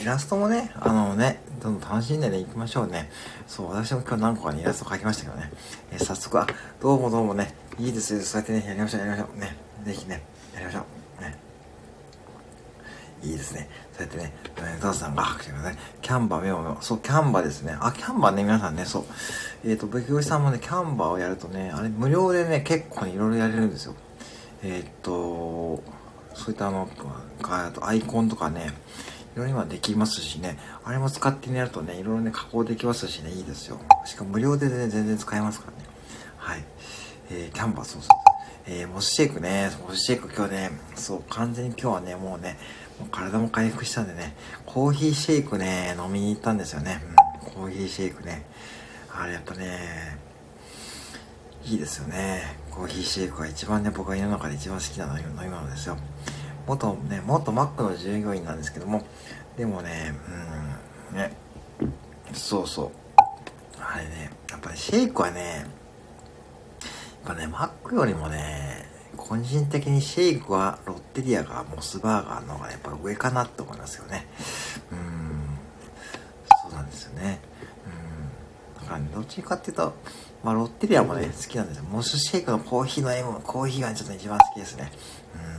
[0.00, 3.10] イラストもね、あのね、どんどん楽しんでね、行きましょうね。
[3.46, 5.50] そう、私も今日何個かね、イラスト描きましたけどね。
[5.92, 6.46] えー、早速、あ、
[6.80, 9.38] どうもどうもね、いいですよ、そうやってね、やりましょう、やりましょう。
[9.38, 10.22] ね、ぜひね、
[10.54, 10.84] やりましょ
[11.18, 11.22] う。
[11.22, 11.36] ね。
[13.22, 13.68] いいですね。
[13.98, 15.76] そうやってね、えー、さんが拍手ください。
[16.00, 16.80] キャンバー、メモメモ。
[16.80, 17.76] そう、キャンバーですね。
[17.80, 19.04] あ、キャンバーね、皆さんね、そう。
[19.64, 23.94] えっ、ー、と、ブキオさんもね、キャンバーをやるとね、あれ、無料でね、結構、いろいろやれるんですよ。
[24.62, 25.82] えっ、と、
[26.34, 26.88] そういったあの、
[27.82, 28.72] アイコンとかね、
[29.34, 33.80] いろいろ今できますしね、あれも使ってやるとね、いろいろね、加工できますしね、いいですよ。
[34.04, 35.88] しかも無料でね、全然使えますからね。
[36.36, 36.64] はい。
[37.30, 38.28] えー、キャンバー、そうそう。
[38.70, 42.58] えー、モスシェイクね、モスシェイク今日ね、そう、完全に今日はね、もうね、
[43.06, 44.34] 体も回復したんでね、
[44.66, 47.00] コーヒーシェイクね、飲みに行ったんですよね。
[47.46, 48.44] うん、コーヒーシェイクね。
[49.12, 50.18] あれやっぱね、
[51.64, 52.56] いいですよね。
[52.70, 55.96] コーヒーシェイクが一番ね、僕が世の中で一番好きなの飲み物ですよ。
[56.66, 59.04] 元ね、元マックの従業員なんですけども、
[59.56, 60.14] でもね、
[61.10, 61.32] うん、ね、
[62.32, 62.90] そうそう。
[63.80, 65.66] あれね、やっぱりシェイクはね、やっ
[67.24, 68.87] ぱね、マックよりもね、
[69.18, 74.26] 個人的にシェイクはロッテリアがモスバーガーの方がやっぱ上かなって思いますよね。
[74.90, 75.58] うん、
[76.62, 77.40] そうなんですよね。
[78.78, 79.92] うん、だからね、どっちかっていうと、
[80.42, 81.84] まあロッテリアもね、好きなんですよ。
[81.90, 84.90] モスシェイクのコーヒーの M、コーヒーがちょっと一番好きですね。
[85.34, 85.54] う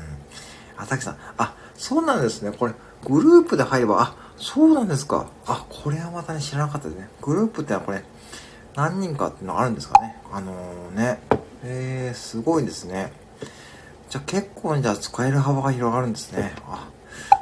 [0.77, 1.17] んあ、たけさん。
[1.37, 2.51] あ、そうなんですね。
[2.51, 5.29] これ、グループで入れば、あ、そうなんですか。
[5.45, 7.09] あ、これはまたね、知らなかったですね。
[7.21, 8.03] グループってのはこれ、
[8.75, 10.15] 何人かっていうのがあるんですかね。
[10.31, 11.19] あのー、ね。
[11.63, 13.11] えー、すごいですね。
[14.09, 16.53] じゃあ結構じゃあ使える幅が広がるんですね。
[16.67, 16.89] あ、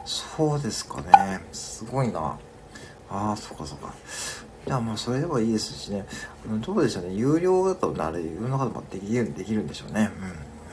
[0.05, 1.41] そうですかね。
[1.53, 2.37] すごいな。
[3.09, 3.93] ああ、そっかそっか。
[4.65, 6.05] じゃあまあそれでもいいですしね。
[6.65, 7.13] どうでしょうね。
[7.13, 10.11] 有料だとあれ、いろんな方もできるできるんでしょうね。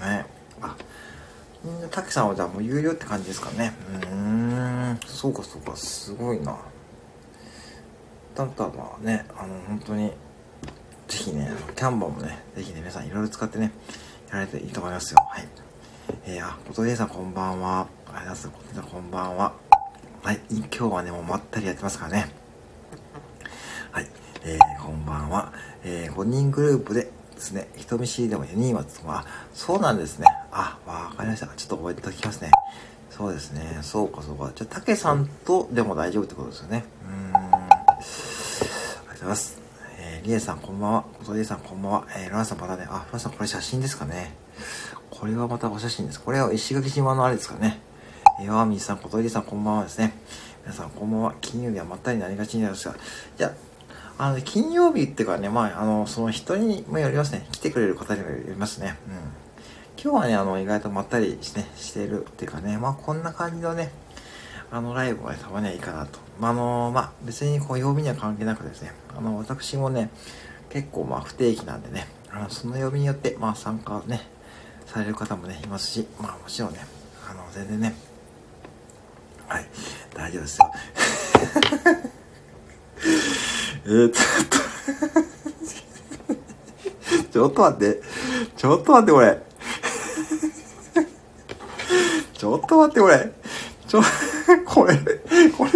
[0.01, 0.09] うん。
[0.09, 0.27] ね。
[0.61, 0.77] あ、
[1.93, 3.73] たけさんはじゃあもう有料って感じですかね。
[3.89, 4.15] うー
[4.95, 6.57] ん、そうかそうか、すごいな。
[8.35, 10.09] だったらね、あの、本当に、
[11.07, 13.71] ぜひね、キャンバーもね、ぜひね、皆さんいろいろ使ってね、
[14.29, 15.19] やられていいと思いますよ。
[15.31, 15.64] はい。
[16.27, 17.87] えー、あ、ことでさんこんばんは。
[18.13, 18.49] あいます。
[18.49, 19.53] ことでさんこんばんは。
[20.23, 22.31] はい、今日はね、もうまったりやってますからね。
[23.91, 24.09] はい、
[24.45, 25.53] えー、こんばんは。
[25.83, 30.27] えー、5人グループでですね、人見知りでも4人はつま、そうなんですね。
[30.51, 31.47] あ、わかりました。
[31.49, 32.51] ちょっと覚えておきますね。
[33.11, 33.79] そうですね。
[33.83, 34.51] そうか、そうか。
[34.55, 36.85] じゃあ、たけさんとでも大丈夫ってことですよね。
[37.33, 37.37] うーん。
[37.37, 37.65] ありがと
[39.09, 39.61] うございます。
[39.99, 41.03] えー、りえさんこんばんは。
[41.03, 42.07] ことりえさんこんばんは。
[42.17, 42.87] えー、ロラさんまたね。
[42.89, 44.35] あ、ロラさんこれ写真ですかね。
[45.19, 46.21] これはまたお写真です。
[46.21, 47.81] これは石垣島のあれですかね。
[48.41, 50.13] えー、ワーミーさん、ことりえさんこんばんはですね。
[50.63, 51.35] 皆さんこんばんは。
[51.41, 52.97] 金曜日はまったりなりがちになりますが。
[53.39, 53.55] じゃ
[54.19, 57.47] あの、金曜日っていうかね、まあ、あの、その人にもよりますね。
[57.53, 58.97] 来てくれる方にもよりますね。
[59.09, 59.15] うん。
[60.03, 63.93] 今日はね、あの、意外とまったりして、ね、してるっていうかね、まあ、こんな感じのね、
[64.73, 66.19] あの、ライブは、たまにはいいかなと。
[66.41, 70.11] まあ、あの、まあ、別にこう、曜日には関係なくですね、あの、私もね、
[70.71, 74.34] 結構まあ、不定期なんでね、あの、その曜日によって、まあ、参加ね、
[74.87, 76.87] される方もね、いますし、まあ、もちろんね、
[77.29, 77.95] あの、全然ね、
[79.49, 79.67] はい、
[80.15, 80.73] 大丈夫ですよ。
[83.87, 84.59] えー、ちょっと
[87.31, 88.01] ちょっと待って。
[88.57, 89.43] ちょっと待って、これ。
[92.33, 93.33] ちょっと待って、これ。
[93.89, 94.03] ちょ、
[94.65, 94.97] これ、
[95.51, 95.71] これ、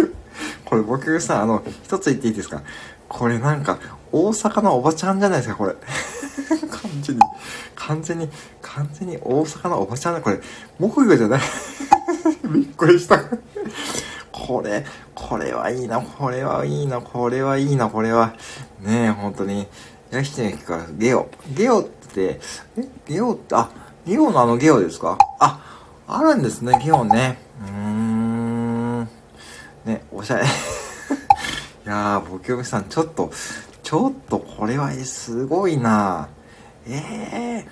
[0.65, 2.61] これ僕さ、あの、一つ言っていいですか？
[3.07, 3.77] これなんか、
[4.11, 5.75] 大阪のおばちゃんじゃないですか、これ。
[6.71, 7.21] 完全に、
[7.75, 8.29] 完全に、
[8.61, 10.39] 完全に大阪のおばちゃんだ、これ。
[10.79, 11.41] 木魚じゃない
[12.53, 13.19] びっくりした。
[14.31, 18.33] これ、これはいいな、これはいいな、これはいいな、これは。
[18.81, 19.67] ねえ、本当に。
[20.11, 21.29] ヤシテからゲオ。
[21.55, 22.39] ゲオって、
[22.77, 23.69] えゲオって、あ、
[24.07, 25.17] ゲオのあのゲオですか？
[25.39, 25.59] あ、
[26.07, 27.37] あるんですね、ゲオね。
[27.61, 29.09] うーん。
[29.85, 30.45] ね、おしゃれ。
[31.85, 33.29] いやー、ボキョミさん、ちょっと、
[33.83, 36.29] ちょっとこれはすごいな
[36.87, 37.67] ええ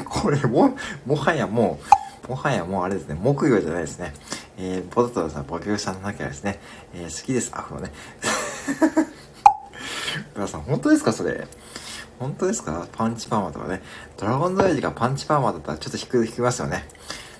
[0.00, 1.78] ー、 これも、もはやも
[2.26, 4.12] う、もはやもうあれですね、木魚じゃないですね。
[4.58, 6.60] えー、ポテトさん、ボキョさんの中ですね、
[6.94, 7.90] えー、好きです、アフロね。
[10.34, 11.12] 皆さん、本当ですか？
[11.12, 11.46] それ。
[12.18, 12.86] 本当ですか？
[12.92, 13.82] パンチパーマとかね。
[14.18, 16.86] ドラゴンズエイジがパンチパーマだったらちょっと引く、引きますよね。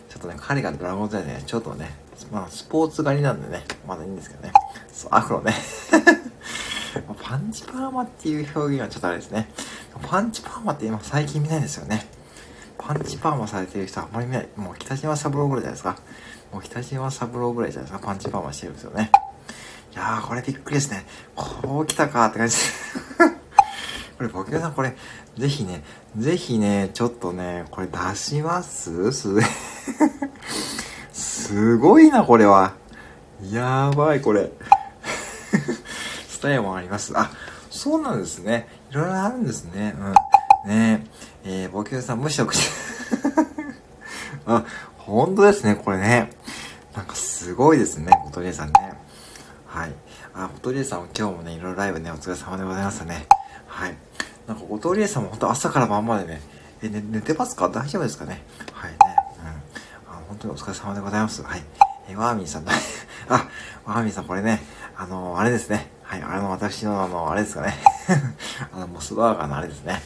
[0.09, 1.95] ちょっとね、彼がドラゴンズエイジね、ちょっとね、
[2.33, 4.53] まあ、スポーツ狩りなんでね、まだいいんですけどね。
[4.93, 5.55] そう、アフロね。
[7.23, 9.49] パンチパーマっていう表現はちょっとあれですね。
[10.03, 12.07] パンチパーマって今最近見ないですよね。
[12.79, 14.49] パンチパーマされてる人はあんまり見ない。
[14.57, 15.97] もう北島三郎ぐらいじゃないですか。
[16.53, 18.07] もう北島三郎ぐらいじゃないですか。
[18.07, 19.11] パンチパーマしてるんですよね。
[19.93, 21.05] いやー、これびっくりですね。
[21.35, 22.99] こう来たかって感じです。
[24.19, 24.97] これ、ボケさん、これ、
[25.39, 25.83] ぜひね、
[26.17, 29.13] ぜひね、ちょっとね、これ出します？
[29.13, 29.35] す、
[31.13, 32.75] すごいな、これは。
[33.51, 34.51] やばい、これ。
[36.41, 37.13] タイルもあります。
[37.17, 37.31] あ、
[37.71, 38.69] そうなんですね。
[38.91, 39.95] いろいろあるんですね。
[39.99, 40.71] うん。
[40.71, 41.07] ね
[41.45, 42.71] え、えー、ボケさん、無職して。
[44.47, 44.65] あ、
[44.99, 46.31] 本当ですね、これね。
[46.97, 48.73] なんかすごいですね、ボトリエさんね。
[49.67, 49.93] はい。
[50.35, 53.27] あ、ボトリエさんも今日もね、いろいろライブね、お疲れ様でございますね。
[53.67, 53.97] はい。
[54.47, 56.41] なんか、ボトリエさんも本当朝から晩までね、
[56.83, 57.69] え、ね、寝てますか？
[57.69, 58.43] 大丈夫ですかね？
[58.73, 58.99] はいね。
[60.09, 60.15] うん。
[60.15, 61.43] あ、本当にお疲れ様でございます。
[61.43, 61.63] はい。
[62.09, 62.65] え、ワーミーさん。
[63.29, 63.47] あ、
[63.87, 64.63] ワーミーさんこれね、
[64.97, 65.91] あのー、あれですね。
[66.11, 67.73] はい、あれの私のあの、あれですかね。
[68.75, 70.03] あの、モスバーガーのあれですね。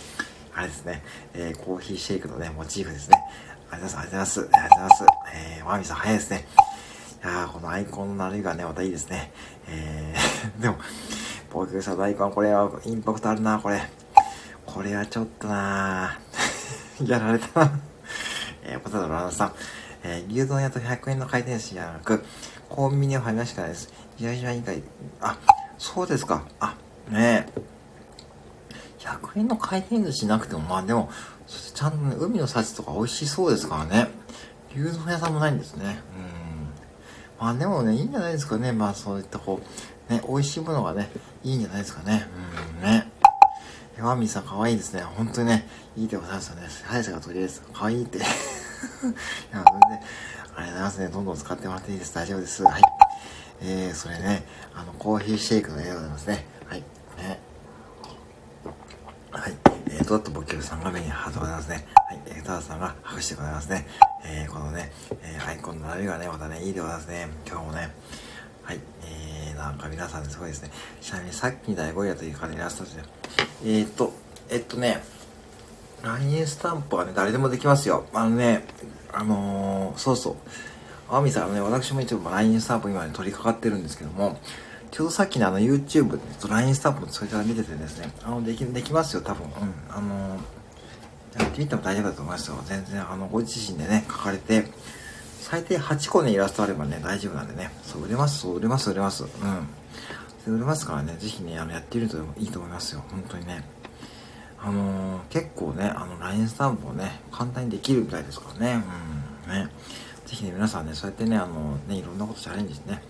[0.55, 1.03] あれですね。
[1.33, 3.17] えー、コーヒーシェイクのね、モチーフですね。
[3.71, 4.41] ありがとうございます。
[4.41, 5.05] ありがとうございます。
[5.33, 6.47] えー、ワミさん早いですね。
[7.25, 9.33] いや、このアイコンのあれがね、またいいですね。
[9.67, 10.77] えー、 でも、
[11.51, 13.83] 僕さ、大根これはインパクトあるな、これ。
[14.67, 16.19] これはちょっとな
[17.03, 17.81] やられたな
[18.63, 19.53] えー、ポテトのランさん。
[20.03, 22.23] えー、牛丼屋と100円の回転寿司じゃなく、
[22.69, 23.89] コンビニをファミマしかないです。
[24.19, 24.83] いやいや以外、
[25.23, 25.39] あ、
[25.79, 26.47] そうですか。
[26.61, 26.77] あ、
[27.11, 27.75] ねえ。
[28.99, 31.11] 100円の回転寿司なくても、まあでも、
[31.47, 34.09] ちゃんとね、海の幸とか美味しそうですからね。
[34.75, 36.01] 牛丼屋さんもないんですね。
[37.39, 37.47] うん。
[37.47, 38.73] まあでもね、いいんじゃないですかね。
[38.73, 39.61] まあそういったこ
[40.09, 41.11] う、ね、美味しいものがね、
[41.43, 42.27] いいんじゃないですかね。
[42.81, 43.11] うんね。
[44.01, 45.03] ワミさん可愛いですね。
[45.03, 46.63] 本当にね、いいでございますよね。
[46.85, 48.19] 速さがとりあえず、可愛いって。
[48.19, 48.27] いや、
[49.53, 49.65] 全然、
[50.57, 51.09] ありがとうございますね。
[51.09, 52.15] どんどん使ってもらっていいです。
[52.15, 52.65] 大丈夫です。
[52.65, 52.83] はい。
[53.61, 56.47] えー、それね、あの、コーヒーシェイクの絵でございますね。
[56.67, 56.81] はい。
[57.17, 57.41] ね。
[59.31, 59.53] はい。
[59.87, 61.87] えー、ドットボキューさんが目にハートございますね。
[62.09, 62.21] はい。
[62.27, 63.87] えー、タダさんが拍手でございますね。
[64.25, 67.29] えー、このね、えー、アイコンの並びがね、またね、いいでございますね。
[67.47, 67.95] 今日もね。
[68.63, 68.81] はい。
[69.03, 70.71] えー、なんか皆さんすごいですね。
[71.01, 73.03] ちなみにさっきに第5位やという方いらっしゃってね。
[73.63, 74.13] えーと、
[74.51, 75.03] えっとね、
[76.03, 78.07] LINE スタンプはね、誰でもできますよ。
[78.13, 78.65] あのね、
[79.13, 80.37] あのー、そうそう。
[81.11, 84.39] あみさん、ね、私も一応 LINE スタンプ今ね、取り掛かってるんですけども、
[84.91, 89.47] ちょうどさっきのあの YouTube で、LINE スタンプのそれから見ててですね、あの、でき、できますよ、多分。
[89.47, 89.75] うん。
[89.91, 90.39] あの、
[91.39, 92.57] やってみても大丈夫だと思いますよ。
[92.65, 94.67] 全然、あの、ご自身でね、書かれて、
[95.41, 97.71] 最低8個のイラストあればね、大丈夫なんでね。
[97.83, 99.25] そう、売れます、そう、売れます、売れます。
[99.25, 100.55] うん。
[100.55, 103.03] 売れますからね、ぜひね、あの、やってみるといいと思いますよ。
[103.11, 103.65] 本当にね。
[104.63, 108.85] あのー、結構ね、あの、LINE スタンプをね、簡単にできるみたいですからね。
[109.49, 109.53] うん。
[109.53, 109.69] ね。
[110.27, 113.03] ぜひね、皆さんね、そうやってね、あの、ね、いろんなことチャレンジしてね、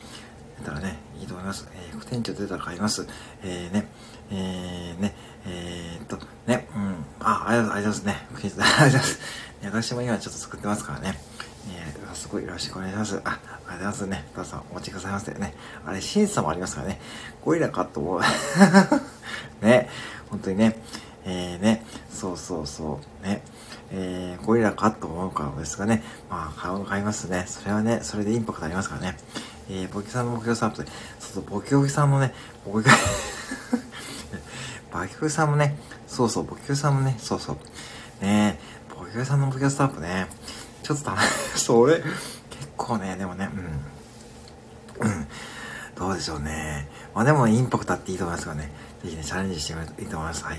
[0.57, 1.69] やったらね、いいと思います。
[1.75, 3.07] えー、副店長出たら買います。
[3.43, 3.89] えー、ね、
[4.31, 5.15] えー、ね、
[5.47, 8.27] えー、っと、ね、うん、あ、ありがとうございますね。
[8.33, 9.21] 副店長、ありがとうございます。
[9.65, 11.19] 私も今ちょっと作ってますからね。
[11.71, 13.21] えー、すごいよろしくお願いします。
[13.25, 14.25] あ、ありがとうごありがとうございますね。
[14.37, 15.55] どうぞお待ちくださいませね。
[15.87, 17.01] あれ、審査もありますからね。
[17.43, 18.21] ゴリラかと思う。
[19.65, 19.89] ね。
[20.31, 20.79] 本当にね。
[21.25, 21.85] えー、ね。
[22.13, 23.27] そうそうそう。
[23.27, 23.43] ね。
[23.91, 26.03] えー、ゴリラかと思うからですがね。
[26.31, 27.45] まあ、買うの買いますね。
[27.47, 29.17] それはね、それでインパクトありますからね。
[29.69, 30.87] えー、ボキさんのボキョさんと、そう
[31.19, 32.93] そう、ボキョさんのね、ボキョ、
[34.93, 37.57] ボキョさんもね、そうそう、ボキョさんもね、そうそう。
[38.25, 38.59] ね
[38.91, 40.27] えボキョさんのボキョスタンプね、
[40.83, 41.17] ちょっとた
[41.57, 42.13] それ、結
[42.77, 43.49] 構ね、でもね、
[45.01, 45.09] うん。
[45.09, 45.27] うん。
[45.97, 46.89] どうでしょうね。
[47.15, 48.71] まあでもインパクトあっていいと思いますからね。
[49.05, 50.45] ぜひね、チャレンジしてみるといいと思います。
[50.45, 50.59] はい。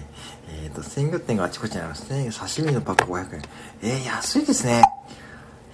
[0.64, 2.30] えっ、ー、と、鮮魚店があちこちにありますね。
[2.32, 3.42] 刺身のパック500円。
[3.82, 4.84] えー、安いですね。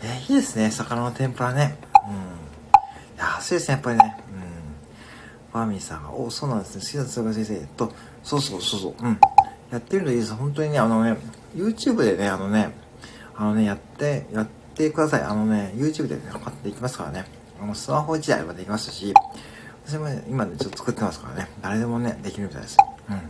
[0.02, 0.72] えー、いいですね。
[0.72, 1.78] 魚の天ぷらね。
[2.08, 3.22] うん。
[3.22, 4.18] 安いですね、やっぱりね。
[4.34, 5.52] うん。
[5.52, 6.82] ファーミーさんが、お、そうなんですね。
[6.82, 7.92] 好きだつが先生と、
[8.24, 8.96] そうそうそうそう。
[9.02, 9.20] うん。
[9.70, 10.34] やってるといいです。
[10.34, 11.18] 本当にね、あのね、
[11.54, 12.72] YouTube でね、あのね、
[13.36, 15.24] あのね、やって、やってください。
[15.24, 17.26] あのね、YouTube でね、測っていきますからね。
[17.62, 19.14] あの、スマホ自体はできますし、
[19.92, 21.50] 私もね、今ね、ちょっと作ってますからね。
[21.62, 22.78] 誰でもね、できるみたいです。
[23.10, 23.22] うん。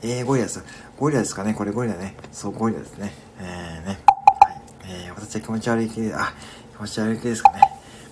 [0.00, 0.64] えー、ゴリラです。
[0.96, 2.14] ゴリラですかねこれゴリラね。
[2.32, 3.12] そう、ゴリラですね。
[3.38, 3.98] えー、ね。
[4.40, 4.62] はい。
[4.84, 6.32] えー、私は気持ち悪い系、あ、
[6.78, 7.60] 気持ち悪い系ですかね。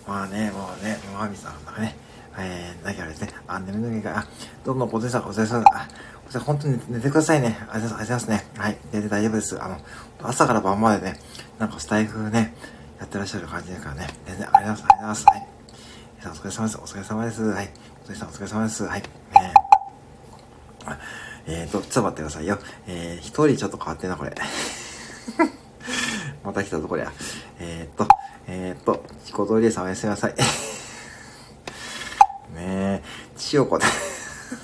[0.06, 1.96] まあね、もうね、もうアミさんがね、
[2.37, 3.32] えー、何かあれですね。
[3.46, 4.26] あ、眠るのが、あ、
[4.62, 5.88] どうも、お疲れ様、お疲れ様、あ、
[6.28, 7.56] じゃ本当に寝てくださいね。
[7.70, 8.44] ありがとうございますね。
[8.59, 8.76] はい。
[8.92, 9.59] 寝て大丈夫です。
[9.59, 9.78] あの、
[10.22, 11.18] 朝から晩までね、
[11.59, 12.52] なんかスタイフね、
[12.98, 14.09] やってらっしゃる感じですからね。
[14.26, 15.24] 全然ありがとうございます。
[15.24, 15.56] はい。
[16.24, 16.79] お疲れ様です。
[16.79, 17.42] お疲れ様です。
[17.42, 17.70] はい。
[18.05, 18.85] お疲れ様、です。
[18.85, 19.02] はい。
[19.02, 19.09] ね
[21.46, 22.59] えーと、ちょっと待ってくださいよ。
[22.88, 24.35] えー、一人ちょっと変わってんな、これ。
[26.42, 27.12] また来たぞ、こりゃ。
[27.61, 28.09] えー、っと、
[28.46, 30.35] えー、っと、チコドリエさんおやすみなさい。
[32.55, 33.02] ねえ、
[33.37, 33.85] 千代子で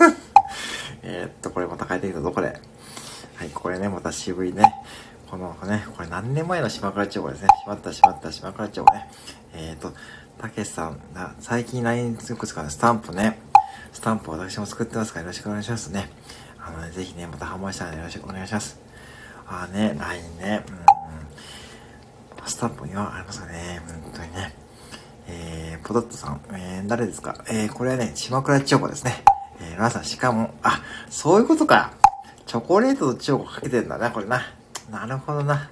[1.05, 2.59] えっと、これまた帰ってきたぞ、これ。
[3.37, 4.75] はい、これね、また渋いね。
[5.31, 7.49] このね、これ何年前の島倉町ですね。
[7.63, 9.09] しまった、しまった、島倉町ね。
[9.55, 9.93] えっ、と、
[10.43, 13.39] たけしさんが、最近 LINE よく使うスタンプね。
[13.93, 16.11] スタンプ私も作ってますからよろしくお願いしますね。
[16.59, 18.77] あのね、ぜひね、また販売したらよろしくお願いします。
[19.47, 20.65] あーね、LINE ね、
[22.41, 24.53] うん、スタンプにはありますかね、本当にね。
[25.29, 27.45] えー、ポトットさん、えー、誰ですか？
[27.49, 29.23] えー、これはね、島倉千代子ですね。
[29.61, 31.93] えー、皆さん、しかも、あ、そういうことか。
[32.47, 34.43] チョコレートとチョコかけてんだな、これな。
[34.91, 35.71] なるほどな。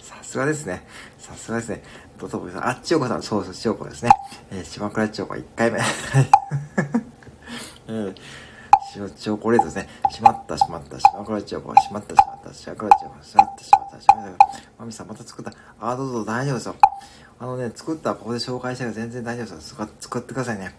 [0.00, 0.86] さすがですね。
[1.18, 1.82] さすがですね。
[2.18, 4.10] ドトボさん、あ、千代子さん、そうそう、千代子ですね。
[4.50, 5.78] えー、島倉千代子1回目。
[5.80, 5.86] は
[6.20, 6.30] い。
[7.88, 8.14] えー、
[9.14, 9.88] チョコレートですね。
[10.10, 14.46] しまった、しまった、島倉千代子、しまった、しまった、島倉千代子、しまった、しまった、しまった。
[14.78, 15.52] マミさん、また作った。
[15.80, 16.74] あ、どうぞ、大丈夫ですよ。
[17.40, 19.88] あのね、作ったらここで紹介したら全然大丈夫ですよ。
[20.00, 20.74] 作ってくださいね。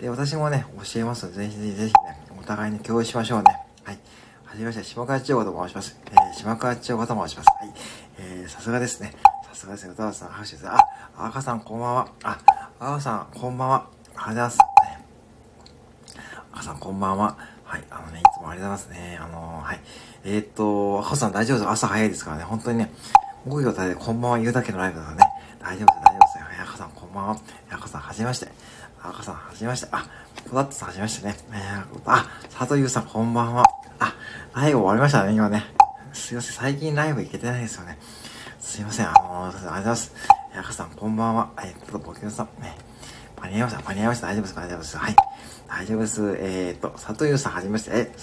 [0.00, 1.92] で、私もね、教えますので、ぜひぜひぜひね、
[2.38, 3.46] お互いに共有しましょうね。
[3.82, 3.98] はい。
[4.44, 5.98] はじめまして、島川千代子と申します。
[6.06, 7.46] えー、島川千代子と申します。
[7.48, 7.72] はい。
[8.18, 9.33] えー、さすがですね。
[9.54, 9.92] すがですね。
[9.92, 10.68] 歌わさん、拍手です。
[10.68, 10.78] あ、
[11.16, 12.08] 赤さん、こんばんは。
[12.22, 12.38] あ、
[12.78, 13.86] 赤さん、こんばんは。
[14.16, 14.58] ありがとうございます。
[16.52, 17.36] 赤さん、こんばんは。
[17.64, 17.84] はい。
[17.90, 19.18] あのね、いつもありがとうございますね。
[19.20, 19.80] あのー、はい。
[20.24, 22.44] えー、っと、赤さん大丈夫です朝早いですからね。
[22.44, 22.92] 本当にね、
[23.46, 25.22] 5秒たでこんばんは言うだけのライブだからね。
[25.60, 26.62] 大丈夫です、大丈夫です。
[26.62, 27.36] 赤さん、こんばんは。
[27.70, 28.48] 赤さん、はじめまして。
[29.02, 29.88] 赤さん、はじめまして。
[29.92, 30.06] あ、
[30.48, 31.36] ポダットさん、はじめましてね。
[31.52, 33.64] えー、あ、佐藤優さん、こんばんは。
[33.98, 34.14] あ、
[34.54, 35.64] ライブ終わりましたね、今ね。
[36.12, 37.98] すいません、最近ライブ行けてないですよね。
[38.64, 40.12] すいません、あのー、ありがとうございます。
[40.56, 41.50] 赤さん、こんばんは。
[41.62, 42.74] え、っと、ボケさん、ね。
[43.36, 44.26] 間に合いました、間に合いました。
[44.28, 44.96] 大丈夫です大丈夫です。
[44.96, 45.16] はい。
[45.68, 46.36] 大丈夫です。
[46.40, 47.90] えー、っと、佐藤優さん、はじめまして。
[47.92, 48.16] え、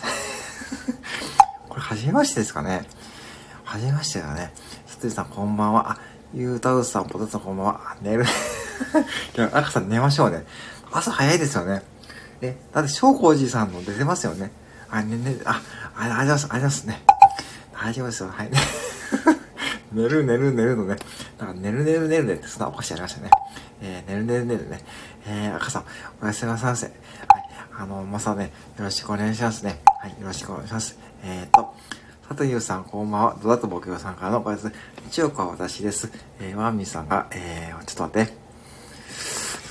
[1.70, 2.86] これ、はじめましてですかね。
[3.64, 4.52] はじめましてだね。
[4.88, 5.92] 佐藤優さん、こんばんは。
[5.92, 5.98] あ、
[6.34, 7.96] ゆうたうさん、ポテトさん、こんばんは。
[8.02, 8.26] 寝る。
[9.38, 10.44] いや、赤さん寝ましょうね。
[10.92, 11.84] 朝早いですよね。
[12.42, 14.52] え、だって、翔子おじさんの出てますよね。
[14.90, 15.62] あ、ね、ね、あ、
[15.96, 16.32] ありがとうございます。
[16.32, 17.04] ありがとうございますね。
[17.80, 18.30] 大丈夫ですよ。
[18.36, 18.91] はい。
[19.92, 20.96] 寝る寝る寝るのね。
[21.38, 23.30] だから寝る寝る寝るねって素直起こしてやりましたね。
[23.82, 24.82] えー、寝る寝る寝るね。
[25.28, 25.86] えー、赤さん、
[26.22, 26.88] おやすみなさいませ。
[26.88, 26.96] はい。
[27.78, 29.82] あの、まさね、よろしくお願いしますね。
[30.02, 30.98] はい、よろしくお願いします。
[31.24, 31.74] えーと、
[32.28, 33.38] 佐藤優さん、こんばんは。
[33.42, 34.74] ドダと僕さんからのご挨拶。
[35.08, 36.12] 一億は私です。
[36.40, 38.34] えー、ワンミさんが、えー、ちょっと待って。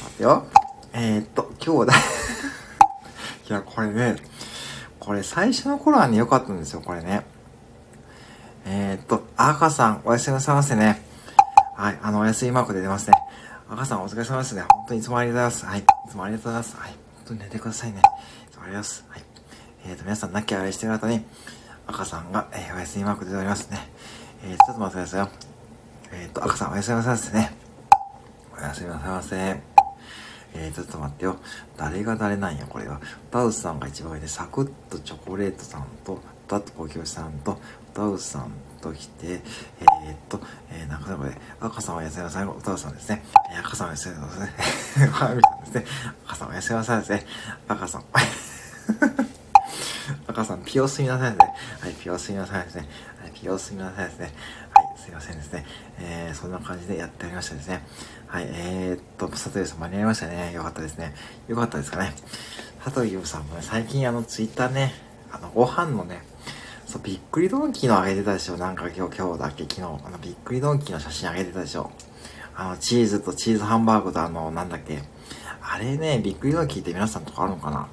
[0.03, 0.47] 待ってよ。
[0.93, 1.95] えー、っと、今日だ。
[3.49, 4.17] いや、これね、
[4.99, 7.25] これ最初の頃はね、良かったんですよ、これね。
[8.65, 11.03] えー、っと、赤さん、おやすみなさいませね。
[11.77, 13.17] はい、あの、お休みマークで出ますね。
[13.69, 14.63] 赤さん、お疲れ様ですね。
[14.69, 15.67] 本当にいつもありがとうございます。
[15.67, 16.77] はい、いつもありがとうございます。
[16.77, 17.99] はい、本当に寝てくださいね。
[17.99, 18.13] いつもあり
[18.51, 19.05] がとうございます。
[19.09, 19.23] はい。
[19.87, 21.25] えー、っと、皆さん、亡き愛してる方に、
[21.87, 23.89] 赤さんが、えー、お休みマークで出ておりますね。
[24.45, 25.29] えー、ちょっと待ってくださいよ。
[26.13, 27.53] えー、っと、赤さん、おやすみなさいませね。
[28.57, 29.61] おやすみなさいませ。
[30.55, 31.37] えー、ちょっと待ってよ。
[31.77, 33.01] 誰が誰なんや、これは。
[33.31, 37.61] バウスさんが一番上で、サクッとチョコレートさんと、とあとご教師さんと、
[38.01, 39.41] 歌うさんと来て、えー、
[40.15, 40.41] っと、
[40.73, 43.23] えー、なんかこれ、赤さんは痩せなさい、歌うさんですね。
[43.53, 44.35] えー、赤さんは痩せなさいで
[44.65, 45.07] すね。
[45.09, 45.85] はみさんですね。
[46.25, 47.27] 赤さんは痩せなさいですね。
[47.69, 48.05] 赤さん。
[50.27, 51.55] 赤さん、ピオすみなさいですね。
[51.81, 52.89] はい、ピオすみなさいですね。
[53.21, 54.33] はい、ピオすみなさいですね。
[54.75, 55.67] はい、すいませんですね。
[55.99, 57.83] えー、そんな感じでやっておりましたですね。
[58.29, 60.55] はい、えー、っと、佐藤さん間に合いましたね。
[60.55, 61.15] よかったですね。
[61.49, 62.15] よかったですかね。
[62.83, 64.95] 佐藤優さんもね、最近あの、ツイッターね、
[65.31, 66.30] あの、ご飯のね、
[66.91, 68.57] そう、びっくりドンキーのあげてたでしょ。
[68.57, 71.93] なんか今日、今日だっけ、昨日、あの、びっくりドンキーの写真あげてたでしょ。
[72.57, 75.01] あの、チーズとチーズハンバーグとあの、なんだっけ。
[75.63, 77.87] あれね、びっくりドンキーって皆さんとかあるのかな？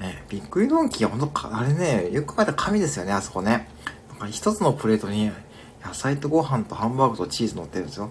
[0.00, 3.68] ね、びっくりドンキーはほんと、あれね、よく考えたら紙ですよね、あそこね。
[4.08, 5.30] なんか一つのプレートに、
[5.84, 8.10] 野菜とご飯とハンバーグとチーズ乗ってるんですよ。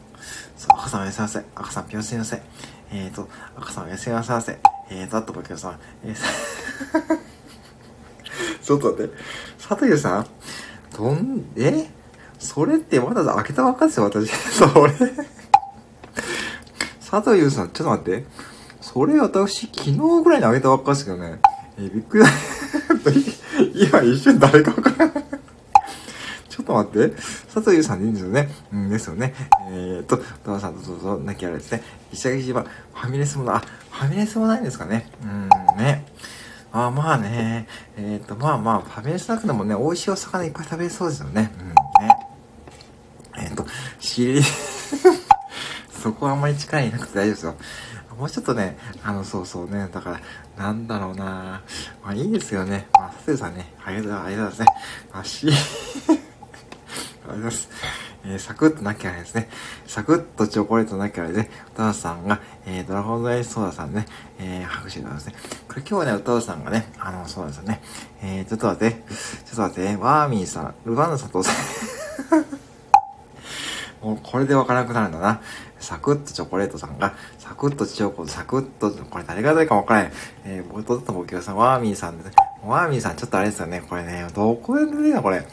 [0.57, 1.45] そう、赤さんおやすみなさい。
[1.55, 2.41] 赤さん、ぴょんすみません。
[2.91, 4.59] えーと、赤さんおやすみなさい。
[4.91, 5.79] えーと、あと、ぼきょさん。
[6.03, 6.15] えー、
[8.63, 9.13] ちょっと待って。
[9.57, 10.27] 佐藤さん
[10.97, 11.89] どん、え？
[12.41, 14.29] それってまだ開けたばっかですよ、私。
[14.51, 14.93] それ。
[16.99, 18.25] 佐藤優さん、ちょっと待って。
[18.81, 21.39] それ私、昨日ぐらいに開けたばっかですけどね。
[21.77, 22.29] えびっくりだ。
[23.75, 25.23] 今一瞬誰かわからない。
[26.49, 27.15] ちょっと待って。
[27.53, 28.49] 佐藤優さんでいいんですよね。
[28.73, 29.33] うんですよね。
[29.69, 31.83] えー、っと、トマさんとどうぞ、なきゃあれですね。
[32.11, 35.09] 石垣島、ファミレスもな、あ、ファミレスもないんですかね。
[35.23, 35.49] うん、
[36.73, 36.85] ね。
[36.85, 37.67] あまあね、
[37.97, 41.51] えっ、ー、と、まあまあ、ファミレスなくてもね、美味しいお魚いっぱい食べれそうですよね。
[41.59, 41.75] うん、ね。
[43.37, 43.65] えっ、ー、と、
[43.99, 44.41] 仕入れ、
[46.01, 47.55] そこはあんまり力いなくて大丈夫ですよ。
[48.17, 50.11] もうちょっとね、あの、そうそうね、だか
[50.57, 51.61] ら、なんだろうな
[52.03, 52.87] まあいいですよね。
[52.93, 54.67] まあ、佐藤さんね、ありがとう、ございますね。
[55.11, 55.59] 足、ありが
[56.07, 57.69] とうございます。
[58.23, 59.49] えー、サクッとなきゃあれですね。
[59.87, 64.05] サクッとチョコレートなきゃあれで、歌わさんが、えー、ドラゴンドアイスソーダさんね、
[64.39, 65.35] えー、拍手でございますね。
[65.67, 67.81] これ今日はね、歌わさんがね、あの、そうですよね。
[68.21, 71.55] えー、ちょっと待って、ちょっと待って、ワーミーさん、ルバンド佐藤さ
[72.35, 72.45] ん。
[74.05, 75.41] もうこれでわからなくなるんだな。
[75.79, 80.11] サクッとチョコレートさんが、サクッとチョコ、サクッと、これ誰が誰かわからない。
[80.45, 82.31] えー、僕とった僕さん、ワーミーさんです。
[82.65, 83.83] ワーミーさん、ちょっとあれですよね。
[83.87, 85.45] これね、どこで出てるのこれ。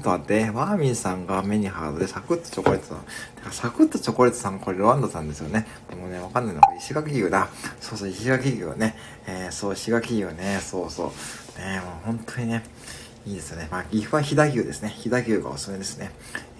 [0.00, 2.98] っと待って、ワーミンさんが目にハードで、サクッとチョコレートさん。
[3.36, 5.66] てか、サクッとチョコレートさん、これロワンドさんですよね。
[5.96, 6.60] もうね、わかんないの。
[6.78, 7.48] 石垣牛だ。
[7.80, 8.96] そうそう、石垣牛ね。
[9.26, 10.58] えー、そう、石垣牛ね。
[10.60, 11.12] そうそ
[11.56, 11.60] う。
[11.60, 12.64] ね、もう本当にね、
[13.26, 13.68] いいですよね。
[13.70, 14.88] まあ、岐阜は飛騨牛ですね。
[14.88, 16.10] 飛騨牛がおすすめですね。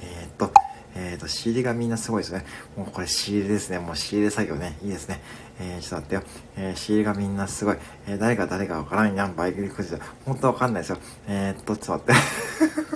[0.03, 0.53] えー、っと、
[0.95, 2.45] えっ、と、仕入れがみんなすごいですね。
[2.77, 3.79] もうこれ仕入れですね。
[3.79, 4.77] もう仕入れ作業ね。
[4.83, 5.21] いいですね。
[5.63, 6.23] えー、ちょっと待ってよ。
[6.57, 7.77] えー、仕入れがみんなすごい。
[8.07, 9.37] えー、誰が誰かわからんやん。
[9.37, 9.99] バイクで来るじゃ。
[10.25, 10.99] 本当わかんないですよ。
[11.29, 12.25] えー、っと、ちょっと待っ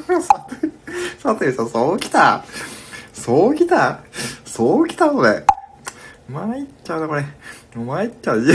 [0.08, 0.24] て。
[1.20, 2.44] さてさん、そう来た
[3.12, 4.00] そう来た
[4.46, 5.44] そう来たこれ。
[6.28, 7.24] 参っちゃうな、これ。
[7.76, 8.42] 参っちゃう。
[8.42, 8.54] いや、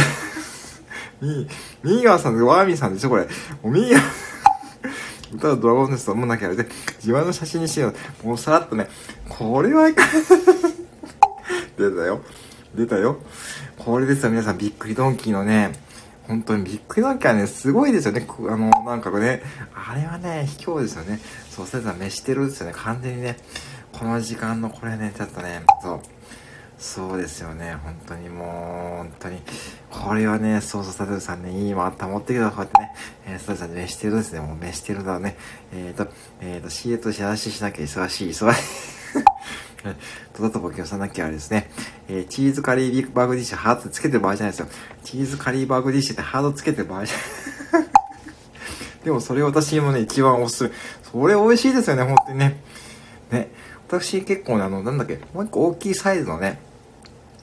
[1.22, 1.49] ミー、
[1.84, 3.24] ミーガーさんでワーミーさんでしょ、これ。
[3.24, 3.30] も
[3.66, 6.66] うミーガー、歌うドラゴンですともうなきゃあれで、
[6.97, 7.93] 自慢の写真にしよ
[8.24, 8.28] う。
[8.28, 8.88] もうさらっとね、
[9.28, 10.07] これはいかん
[11.78, 12.22] 出たよ。
[12.76, 13.20] 出たよ。
[13.80, 14.57] これですよ、皆さん。
[14.57, 15.71] びっくりドンキーのね、
[16.27, 18.27] 本当にびっくりドンキーはね、すごいですよね。
[18.27, 19.41] あの、なんかね、
[19.73, 21.19] あれはね、卑怯ですよね。
[21.49, 22.73] そう、それとは飯してるですよね。
[22.75, 23.38] 完全にね、
[23.93, 26.01] この時間のこれね、ちょっとね、そう。
[26.77, 27.77] そうですよね。
[27.84, 29.41] 本当にもう、本当に。
[29.89, 32.91] これはね、そうそう、佐藤さんね、いいもあった持ってきたこうやってね、
[33.27, 34.41] えー、佐藤さん飯してるですね。
[34.41, 35.38] もう飯してるだね。
[35.73, 36.11] えっ、ー、と、
[36.41, 38.57] えっ、ー、と、CA としらししなきゃ忙しい、忙し
[38.95, 38.99] い。
[40.34, 41.69] とだと僕さなきゃあれですね。
[42.07, 44.67] えー、チーズカリーバーグディッシュハートつけてる場合じゃないですよ。
[45.03, 47.15] チーズカリーバーグディッシュってハードつけてる場合じゃ
[47.77, 47.88] ない。
[49.05, 50.71] でもそれ私もね、一番おすすめ。
[51.11, 52.61] それ美味しいですよね、本当にね。
[53.32, 53.51] ね。
[53.88, 56.59] 私結構ね、あの、なんだっけ、もう一個大きいサイズのね、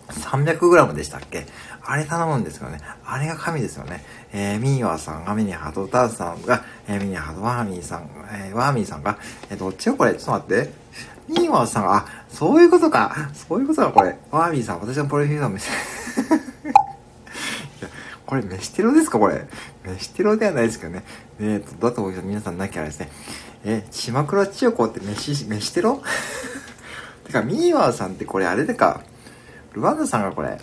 [0.08, 1.46] 300g でしたっけ？
[1.88, 2.78] あれ頼むんですよね。
[3.04, 4.04] あれが神ですよね。
[4.32, 9.18] えー、ミーワーさんがミニハート、ターさんが、えー、ミニハート、ワーミーさん、えー、ワーミーさんが、
[9.50, 10.14] えー、どっちよこれ？
[10.14, 10.85] ちょっと待って。
[11.28, 13.30] ミーワーさんが、あ、そういうことか。
[13.48, 14.16] そういうことか、これ。
[14.30, 15.70] ワーミーさん、私のプロフィールを見せ、
[18.26, 19.46] これ、飯テロですかこれ。
[19.84, 21.04] 飯テロではないですけどね。
[21.40, 23.10] えーと、だと思うけど、皆さんなきゃあれですね。
[23.64, 26.02] えー、島倉千代子って飯、飯テロ？
[27.26, 29.00] てか、ミーワーさんってこれあれでか？
[29.74, 30.58] ルワンダさんがこれ、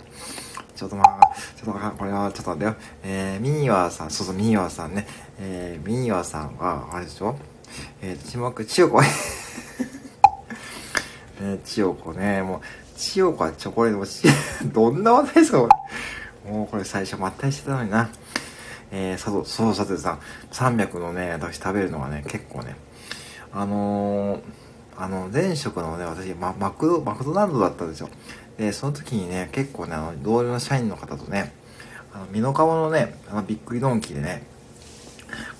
[0.74, 1.20] ちょっとまあ、
[1.56, 2.76] ちょっとこれはちょっと待ってよ。
[3.04, 5.06] えー、ミーワーさん、そうそう、ミーワーさんね。
[5.38, 7.36] えー、ミーワーさんは、あれでしょ？
[8.02, 9.00] えー、ちまく、ちよこ。
[11.44, 12.60] えー、千代子ね、もう、
[12.98, 14.26] 千代子はチョコレートもし、
[14.72, 15.68] どんな話題ですか、こ
[16.46, 16.50] れ。
[16.50, 18.08] もうこれ最初まったりしてたのにな。
[18.90, 20.18] えー、佐藤、そう、佐藤さん、
[20.52, 22.76] 300のね、私食べるのはね、結構ね、
[23.52, 24.40] あのー、
[24.96, 28.08] あの、前職のね、私、ま、マクド、マクドナルドだったんですよ。
[28.56, 31.52] で、その時にね、結構ね、あの、同僚の社員の方とね、
[32.14, 34.46] あの、身の皮のね、あの、びっくりドンキーでね、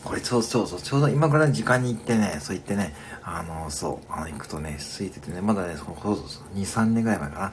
[0.05, 2.95] これちょう、そうそう、ちょうど今ぐらいの時間に行ってね、そう言ってね、
[3.27, 7.53] あの、そう、あの、行くとね、空いててね、まだね、そうそうそう、2、3年ぐらい前か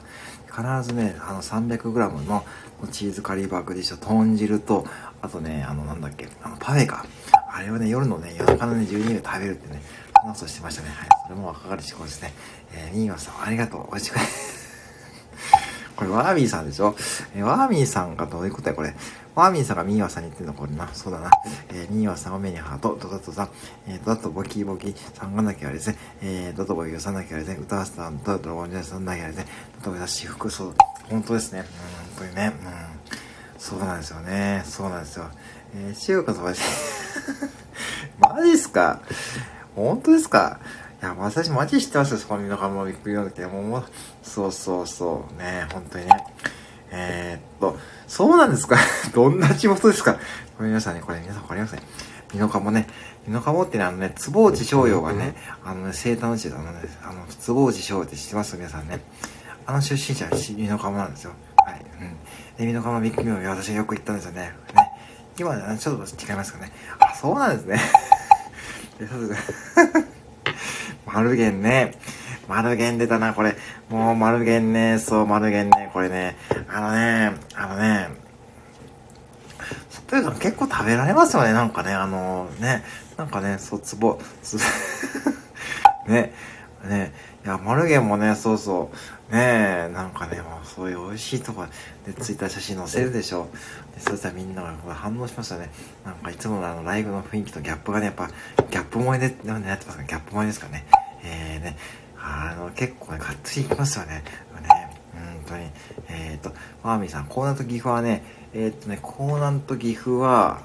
[0.54, 0.80] な。
[0.82, 2.44] 必ずね、あの、300g の
[2.90, 4.86] チーズカリーバーグディッシュ、豚汁と、
[5.22, 7.06] あとね、あの、なんだっけ、あの、パフェか。
[7.54, 9.80] あれをね、夜のね、夜中のね、12時食べるってね、
[10.14, 10.88] 話をしてましたね。
[10.90, 11.08] はい。
[11.26, 12.32] それも若かりし頃ですね。
[12.74, 13.86] えー、ミーワさん、ありがとう。
[13.90, 14.18] 美味しく
[15.96, 16.94] これ、ワーミーさんでしょ？
[17.34, 18.94] えー、ワーミーさんがどういうことや、これ？
[19.34, 20.88] ワーミーさんがミーワさんに言ってんのこれな。
[20.92, 21.30] そうだな。
[21.70, 23.50] えー、ミーワさんは目にハート、ドドトさん、
[23.86, 25.96] えー、ドドボキボキさんがなきゃあれですね。
[26.20, 27.62] えー、ドドボキさんなきゃあれですね。
[27.62, 29.50] 歌わせたんドドボキさんなきゃあれですね。
[29.80, 30.74] ドドボキ私服、そう、
[31.08, 31.60] 本当ですね。
[31.60, 31.70] うん、本
[32.18, 32.52] 当にね。
[32.62, 32.72] うん。
[33.58, 34.62] そうなんですよね。
[34.66, 35.30] そうなんですよ。
[35.76, 36.60] えー、中華とばし、
[38.20, 39.00] マジっすか？
[39.74, 40.58] 本当ですか？
[41.00, 43.84] いや、私マジ知ってますよ、そこにのかもびっくりなんだけど、もう、
[44.22, 46.12] そうそうそう、ね、本当にね。
[46.92, 47.40] えー、っ
[47.72, 48.76] と、そうなんですか？
[49.14, 50.14] どんな地元ですか？
[50.56, 51.82] これ皆さんね、これ皆さんわかりますね。
[52.32, 52.86] 美濃加茂ね。
[53.26, 55.34] 美濃加茂ってね、あのね、坪内翔陽がね、
[55.64, 58.56] あのね、生誕の地で、あのね、あの、坪内翔陽って知ってます？
[58.56, 59.00] 皆さんね。
[59.64, 61.32] あの出身者は美濃加茂なんですよ。
[61.64, 61.80] はい。
[62.00, 62.16] うん。
[62.58, 64.40] で、美濃加茂ビッグミュー私はよく行ったんですよね。
[64.40, 64.52] ね。
[65.38, 66.72] 今、ちょっと違いますかね。
[66.98, 67.80] あ、そうなんですね。
[71.06, 71.94] 丸源ね。
[72.48, 73.56] 丸源出たな、これ。
[73.88, 76.36] もう丸源ね、そう、丸源ね、これね。
[76.68, 78.08] あのね、あのね、
[80.12, 82.84] というか結構食べられますよね、なんかね、あのね、
[83.16, 84.58] なんかね、そう、つぼ、つ、
[86.06, 86.34] ね、
[86.84, 87.14] ね、
[87.44, 88.90] いや、丸源もね、そうそ
[89.30, 91.64] う、ねえ、なんかね、もうそういう美味しいとこ
[92.04, 93.48] でツイッター写真載せるでしょ。
[93.94, 95.70] でそうしたらみんなが反応しましたね。
[96.04, 100.84] なんかいつものあのライブの雰囲気とギャップがね、やっぱ、ギャップ萌えで、ね、やってますかギャップ萌えですかね。
[101.24, 101.76] えーね、
[102.22, 104.22] あの、結構ね、がっつりいきますよね。
[104.62, 105.70] ね、本当に。
[106.08, 106.52] えっ、ー、と、
[106.82, 110.62] マーミーさん、コーナーと岐阜はね、えっ、ー、とね、コーナーと岐阜は、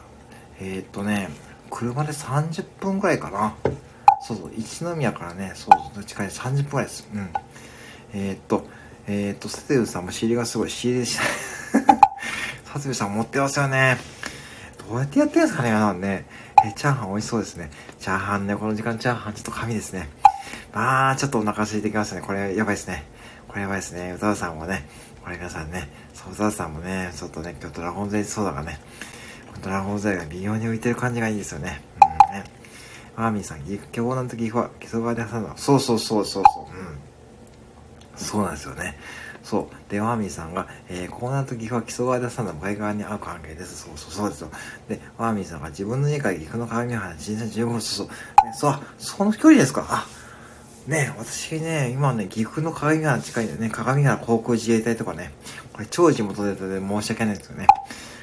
[0.59, 1.29] えっ、ー、とね、
[1.69, 3.55] 車で30分くらいかな。
[4.21, 7.09] そうそう、一宮からね、そうそう、近い30分くらいです。
[7.13, 7.29] うん。
[8.13, 8.67] えっと、
[9.07, 11.23] えっと、セテルさんも尻がすごい、尻でした。
[12.73, 13.97] サツビさん持ってますよね。
[14.87, 16.25] どうやってやってるんですかね、なんね。
[16.65, 17.71] え、チャーハン美味しそうですね。
[17.99, 20.09] チャーハンね、この時間チャーハンちょっと神ですね。
[20.79, 22.21] あー、ちょっとお腹空いてきましたね。
[22.21, 23.03] これやばいですね。
[23.47, 24.11] これやばいですね。
[24.11, 24.87] 歌田さんもね、
[25.23, 28.79] これ皆さんね、そう、歌田さんもね、ちょっとね、今日ドラゴンゼリーソーダがね、
[29.63, 31.81] ドラゴンゼリーが微妙に浮いてる感じがいいですよね。
[32.29, 32.43] うんね。
[33.15, 35.53] マーミーさん、岐阜、今日なんと岐阜は、木曽川で挟んだ。
[35.55, 36.77] そうそうそうそうそう。
[36.77, 36.99] うん。
[38.15, 38.99] そうなんですよね。
[39.41, 39.91] そう。
[39.91, 43.83] で、マーミーさんが、えー、コーナーと岐阜は木曽川で挟んだ向かい側に合う関係です。
[43.83, 44.51] そうそうそうですよ。
[44.87, 48.15] で、マーミーさんが自分の家から岐阜の鏡原人生15分、そうそう。
[48.53, 49.87] そう、その距離ですか。
[49.89, 50.05] あ、
[50.87, 55.31] ね私ね、今ね、岐阜の鏡原近いんでね、鏡原航空自衛隊とかね、
[55.73, 57.67] これ超地元で申し訳ないですよね。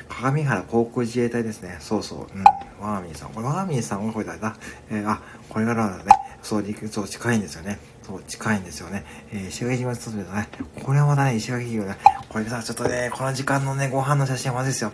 [0.09, 1.77] 鏡原航空自衛隊ですね。
[1.81, 2.39] そうそう。
[2.39, 2.45] うん。
[2.81, 3.31] ワーミーさん。
[3.31, 4.37] これワーミーさんはこれだ？
[4.37, 4.57] な。
[4.91, 6.05] えー、あ、これからだね。
[6.43, 7.79] そう、陸上近いんですよね。
[8.03, 9.05] そう、近いんですよね。
[9.33, 10.49] えー、石垣島に住んでたね。
[10.83, 11.97] これはまたね、石垣島ね。
[12.29, 14.93] これさ、ちょっとね、この時間のね、ご飯の写真はまずいですよ。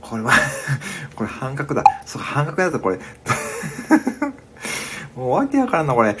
[0.00, 0.32] これは
[1.14, 1.84] これ半角だ。
[2.06, 2.98] そう、半角だとこれ
[5.16, 6.16] もうわけわからんな、これ。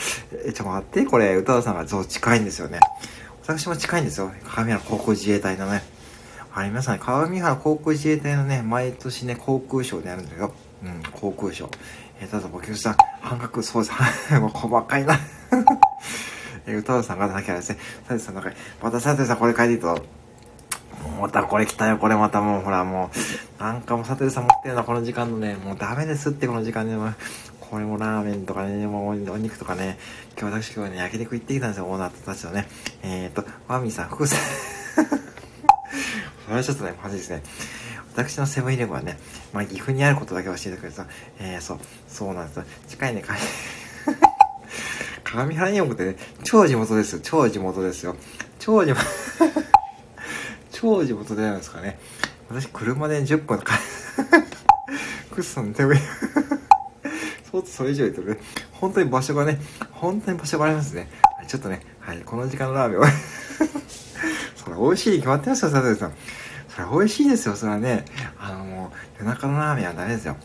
[0.46, 2.80] え、ちょっと待って、これ、宇多田さんがそう近いんですよね。
[3.42, 4.32] 私も近いんですよ。
[4.44, 5.82] 鏡原航空自衛隊のね。
[6.54, 10.54] あれ、皆さん、鏡原航空自衛隊のね、毎年ね、航空ショーでやるんですよ。
[10.84, 11.78] うん、航空ショー。
[12.20, 13.94] えー、ただ、僕さん、半角、そうです。
[14.38, 15.18] もう細かいな
[16.66, 17.78] えー、歌うさんがなきゃですね。
[18.08, 19.98] サテさんの中に、またサテさんこれ書いていいと、
[21.20, 23.10] またこれ来たよ、これまたもう、ほらも
[23.58, 27.12] う、なんかもうサテさん持ってるな、この時間のね、もうダメですって、この時間で、も
[27.70, 29.98] これもラーメンとかね、もうお肉とかね、
[30.38, 32.68] 今日私今日ね、焼肉行ってきたんですよ、オーナーたちとね。
[33.02, 34.38] えー、と、ワミさん、福さん。
[36.44, 37.42] それはちょっとね、マジですね。
[38.12, 39.18] 私のセブンイレブンはね、
[39.52, 41.06] まあ、岐阜にあることだけ教えてくれた。
[41.40, 42.64] えー、そう、そうなんですよ。
[42.88, 43.24] 近いね、
[45.24, 47.20] 鏡 原に送ってね、超地元ですよ。
[47.22, 48.16] 超地元ですよ。
[48.60, 49.02] 超地元
[50.70, 51.98] 超地元でなんですかね。
[52.48, 53.78] 私、車で10分か、
[55.32, 55.84] クッソの手
[57.54, 57.66] 上。
[57.66, 58.38] そうそれ以上言うとね、
[58.72, 59.58] 本当に場所がね、
[59.92, 61.08] 本当に場所がありますね。
[61.46, 63.04] ちょっとね、はい、この時間のラーメンを
[64.56, 66.12] それ美味しいに決まってますよ、佐藤さん。
[66.68, 68.04] それ美味しいですよ、それはね。
[68.38, 70.36] あの、もう、夜中のラーメンはダメですよ。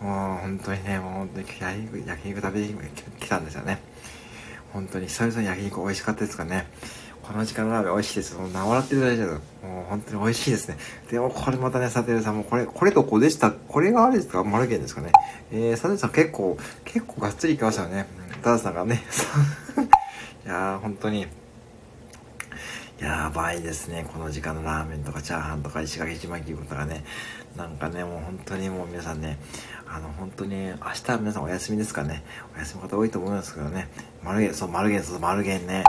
[0.00, 2.74] もう、本当にね、もう本当に焼肉焼肉食べに
[3.18, 3.80] 来たんですよね。
[4.72, 6.66] 本当に久々に焼肉美味しかったですかね。
[7.26, 8.36] この時間のラーメン美味しいです。
[8.36, 9.30] もう名笑っていただいてる。
[9.30, 9.40] もう
[9.88, 10.76] 本当に美味しいですね。
[11.10, 13.50] でもこれまたね、サテルさんもこれ、これとこでした？
[13.50, 14.44] これがあれですか？
[14.44, 15.10] マルゲンですかね。
[15.50, 18.06] えー、サテルさん結構、結構がっつりいきましたよね。
[18.42, 19.02] ダーさんがね。
[20.46, 21.26] いやー、本当に。
[23.00, 24.06] やばいですね。
[24.10, 27.04] この時間のラーメンとかチャーハンとか石垣島気分とかね。
[27.56, 29.38] なんかね、もう本当にもう皆さんね、
[29.96, 32.22] あの本当に明日は皆さんお休みですかね。
[32.54, 33.88] お休み方多いと思うんですけどね。
[34.22, 35.84] マルゲン、そう、マルゲン、そう、マルゲンね。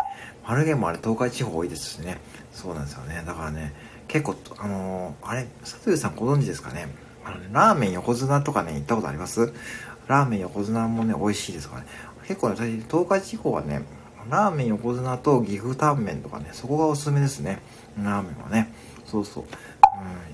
[0.48, 2.22] マルゲンもあれ東海地方多いですしね。
[2.54, 3.22] そうなんですよね。
[3.28, 3.74] だからね、
[4.08, 6.88] 結構、あのー、あれ、佐藤さんご存知ですかね。
[7.26, 9.52] あの、ね、ラーメン横綱とかね、行ったことあります？
[10.08, 11.88] ラーメン横綱もね、美味しいですからね。
[12.30, 13.82] 結構ね、私、東海地方はね、
[14.30, 17.60] ラーメン横綱と岐阜タンメンとかね、そこがおすすめですね。
[18.02, 18.74] ラーメンはね。
[19.06, 19.44] そうそう。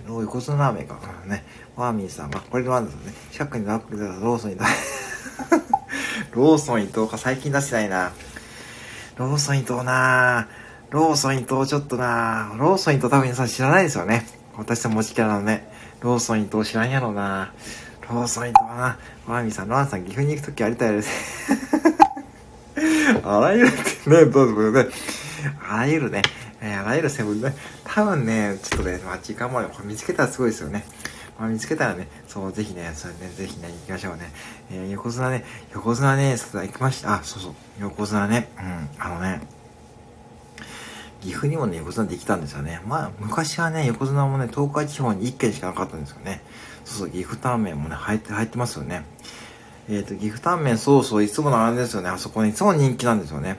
[0.08, 1.00] うん、横綱ラーメンか。
[1.26, 1.44] ね。
[1.76, 3.14] ワーミーさんが、これなんですね。
[3.32, 4.58] 近くにラップでローソンに
[6.34, 8.12] ローソン伊藤か最近出してないな。
[9.18, 10.48] ローソン伊藤な
[10.90, 14.26] ローソン伊藤ちょっとなローソン伊藤多分皆さん知らないですよね。
[14.58, 15.68] 私と持ちキャラのね。
[16.02, 17.54] ローソン伊藤知らんやろな
[18.10, 18.98] ローソン伊藤な
[19.28, 21.54] ワーミーさん、ロアンさん岐阜に行くときありたいです。
[23.24, 23.72] あらゆるっ
[24.04, 24.88] てね、どうぞね。
[25.70, 26.22] あらゆるね、
[26.62, 27.56] えー、あらゆるセブンね。
[27.94, 30.84] 多分ね、ちょっとね、まあ、時間までこれ見つけたらすごいですよね。
[31.40, 34.32] まあ、見つけたらね、そう、ぜひね、それね、ぜひね、行きましょうね。
[34.72, 37.14] えー、横綱ね、横綱ね、さ行きました。
[37.14, 39.42] あ、そうそう、横綱ね、うん、あのね、
[41.22, 42.82] 岐阜にもね、横綱できたんですよね。
[42.88, 46.42] まあ、昔はね、横綱もね、東海地方に1軒しかなかったんですよね。
[46.86, 49.06] そうそう、岐阜タンメンもね、入って、入ってますよね。
[49.88, 52.10] えっ、ー、と、岐阜タンメン、そうそう、いつも並んでるんですよね。
[52.10, 53.58] あそこにいつも人気なんですよね。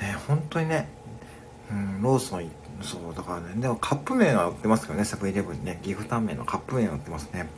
[0.00, 0.88] ね、本当にね、
[1.70, 2.50] うん、ローソン、
[2.82, 7.48] そう、だからね、でもカップ麺は売ってますけどね、セブンイレブンにね、岐阜タンメンのカップ麺は売ってますね。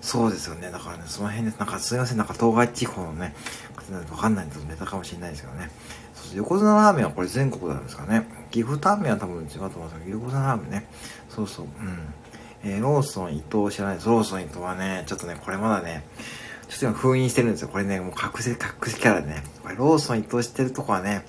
[0.00, 0.70] そうですよね。
[0.70, 3.34] だからね、その辺で、なんかすいません、なんか東海地方のね、
[4.10, 5.70] わかんないんですネタかもしれないですけどね。
[6.14, 8.26] そう横綱ラーメンはこれ全国なんですかね。
[8.50, 10.86] 岐阜タンメンは多分違うと思うんですけど、横綱ラーメンね。
[11.28, 11.70] そうそう、うん。
[12.62, 14.08] えー、ローソン伊藤知らないです。
[14.08, 16.04] ローソン伊藤はね、ちょっとね、これまだね、
[16.68, 17.68] ちょっと今封印してるんですよ。
[17.68, 18.56] これね、もう隠せ、隠
[18.92, 19.42] しキャラでね。
[19.62, 21.24] これローソン伊藤知ってるとこはね、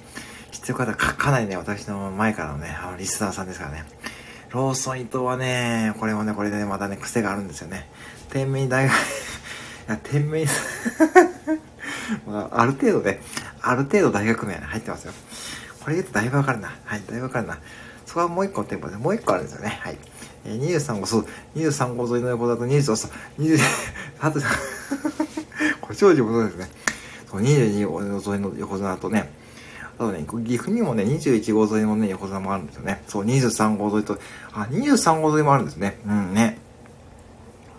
[0.52, 3.86] 知ってる方か、かなりね、私の前からのね、あの、リスナーさんですからね。
[4.52, 7.88] ローソン伊藤はね、これもね、これでね、またね、癖があるんですよね。
[8.30, 8.97] 天命大学い
[9.88, 10.45] や、天命
[12.28, 13.22] まあ、ある程度ね、
[13.62, 15.14] ある程度大学名入ってますよ。
[15.80, 16.74] これ言うとだいぶわかるな。
[16.84, 17.60] はい、だいぶわかるな。
[18.06, 19.80] そこはもう一個の店舗で、もう一個あるんですよね。
[19.82, 19.97] はい。
[20.45, 21.26] えー、23号、そう、
[21.56, 23.58] 23号沿いの横だと23、そう、20、
[24.20, 24.39] さて、
[25.80, 26.70] これ長寿もそうですね。
[27.30, 29.30] そう、22号沿いの横綱とね、
[30.02, 33.04] あとね、岐阜にもね、21号沿いのね、横綱もあるんですよね。
[33.08, 34.18] そう、23号沿いと、
[34.52, 35.99] あ、23号沿いもあるんですね。
[36.08, 36.58] うんね。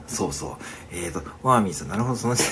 [0.07, 0.53] そうそう。
[0.93, 2.37] えーと、ワーミーさん、なるほど、その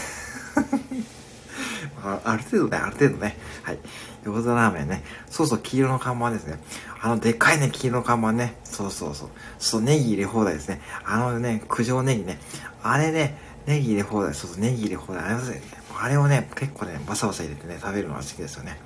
[2.03, 3.39] あある程度ね、ある程度ね。
[3.63, 3.79] はい。
[4.25, 5.05] 横綱ラーメンね。
[5.31, 6.59] そうそう、黄色の看板ですね。
[7.01, 8.57] あの、でっかいね、黄色の看板ね。
[8.65, 9.29] そうそうそう。
[9.61, 10.81] そう、ネギ入れ放題ですね。
[11.05, 12.41] あのね、九条ネギね。
[12.83, 15.23] あれね、ネギ入れ放題、そうそう、ネギ入れ放題。
[15.23, 15.63] あれね、
[15.97, 18.81] あれをね、結構ね、バサバサ入れてね、食べるのが好きですよね。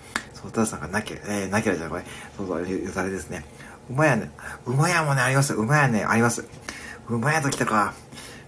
[0.45, 2.05] そう、たださんがなきゃ、えー、なきゃじゃこれ。
[2.37, 3.45] そうそう、よだれですね。
[3.91, 4.31] うまやね。
[4.67, 5.55] うまやもね、あります。
[5.55, 6.47] うまやね、あります。
[7.09, 7.95] うまやときたか。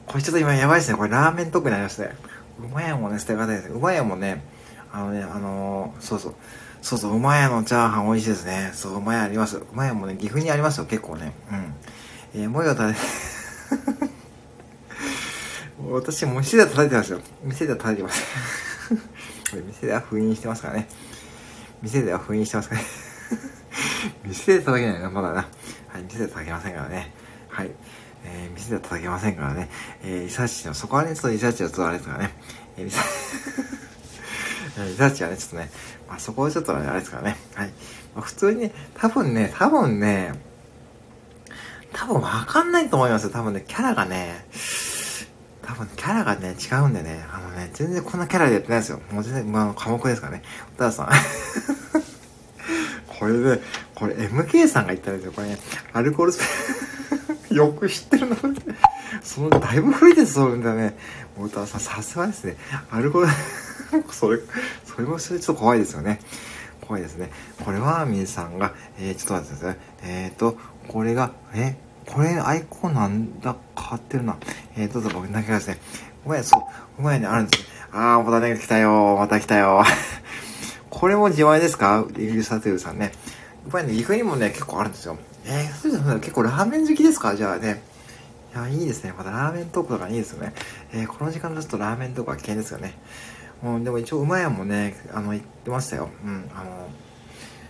[0.07, 0.99] これちょっと今やばいですね。
[0.99, 2.15] これラーメン特になりますね。
[2.61, 3.71] うまやもね、捨て方ですね。
[3.75, 4.43] うまやもね、
[4.93, 6.35] あのね、あのー、そうそう。
[6.83, 8.71] そうそう、うまやのチャーハン美味しいですね。
[8.73, 9.57] そう、うまやあります。
[9.57, 11.33] うまやもね、岐阜にありますよ、結構ね。
[11.51, 12.43] うん。
[12.43, 12.97] えー、もうよたね。
[15.91, 17.21] 私、 もう店で叩いてますよ。
[17.43, 18.23] 店で叩いてます。
[19.51, 20.89] これ店では封印してますからね。
[21.87, 22.83] 店では封印してますかね。
[24.27, 25.35] 店で叩けないな、まだな。
[25.37, 25.43] は
[26.01, 27.13] い、店で叩けませんからね。
[27.49, 27.71] はい。
[28.25, 29.71] えー、店では叩けませんからね。
[30.03, 32.35] えー、リサーチの、そこはね、ちょっとリサーチはちょっとあれですからね。
[32.77, 33.05] えー、リサー
[34.85, 35.71] チ リサーチはね、ちょっとね、
[36.09, 37.37] まあ、そこはちょっとあれですからね。
[37.55, 37.69] はい。
[38.17, 40.35] まあ、普通にね、多分ね、多分ね、
[41.93, 43.31] 多分わかんないと思いますよ。
[43.31, 44.45] 多分ね、キャラがね、
[45.67, 49.01] 多分キャラがね、違うんでね、あのね、全然こんなキャラでやってないですよ。
[49.11, 50.43] もう全然、まあ、科目ですからね。
[50.77, 51.09] お田さん。
[53.19, 53.61] これで、
[53.95, 55.33] これ MK さんが言ったんですよ。
[55.33, 55.59] これね、
[55.93, 56.39] アルコールス
[57.49, 58.37] ペ よく知ってるの
[59.23, 60.97] その、だいぶ古いです、それだね。
[61.37, 62.57] 太田さん、さすがですね。
[62.91, 63.29] アルコール
[64.13, 64.39] それ、
[64.85, 66.21] それもそれちょっと怖いですよね。
[66.81, 67.31] 怖いですね。
[67.65, 69.79] これは、みさんが、えー、ちょっと待ってください。
[70.03, 70.57] えっ、ー、と、
[70.87, 74.37] これが、え、これアイコンなんだ変わってるな。
[74.77, 75.79] えー、どうぞ僕だけですね。
[76.25, 76.63] ごめん、そう、
[77.03, 77.69] ごめんね、あるんですね。
[77.93, 79.83] あー、またね、来たよまた来たよ
[80.91, 82.05] これも自前ですか？
[82.13, 83.05] リリーサテルさんね。
[83.07, 83.11] や
[83.69, 85.17] っぱりね、岐阜にもね、結構あるんですよ。
[85.45, 87.35] えー、そうですね、結構ラーメン好きですか？
[87.37, 87.83] じゃあね。
[88.55, 89.13] いや、いいですね。
[89.17, 90.53] またラーメントークとかいいですよね。
[90.93, 92.95] えー、この時間だとラーメントークは危険ですよね。
[93.63, 96.09] うん、でも一応、うまやんもね、あの、言ってましたよ。
[96.25, 96.89] うん、あの、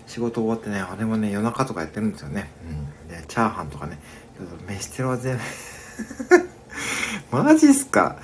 [0.07, 2.49] 仕事終わってね、あれもね、夜中とかやってるんですよね。
[3.09, 3.09] うん。
[3.09, 3.99] で、チャーハンとかね、
[4.69, 5.43] 飯テロは全部
[7.43, 8.17] マジっすか？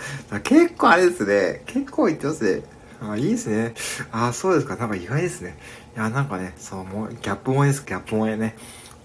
[0.45, 1.63] 結構あれですね。
[1.67, 2.63] 結構言ってますね。
[3.01, 3.75] あ、いいですね。
[4.13, 4.77] あ、そうですか。
[4.77, 5.57] なんか意外ですね。
[5.97, 7.85] いや、なんかね、そう、もう、ギャップ萌えです。
[7.85, 8.55] ギャップ萌えね。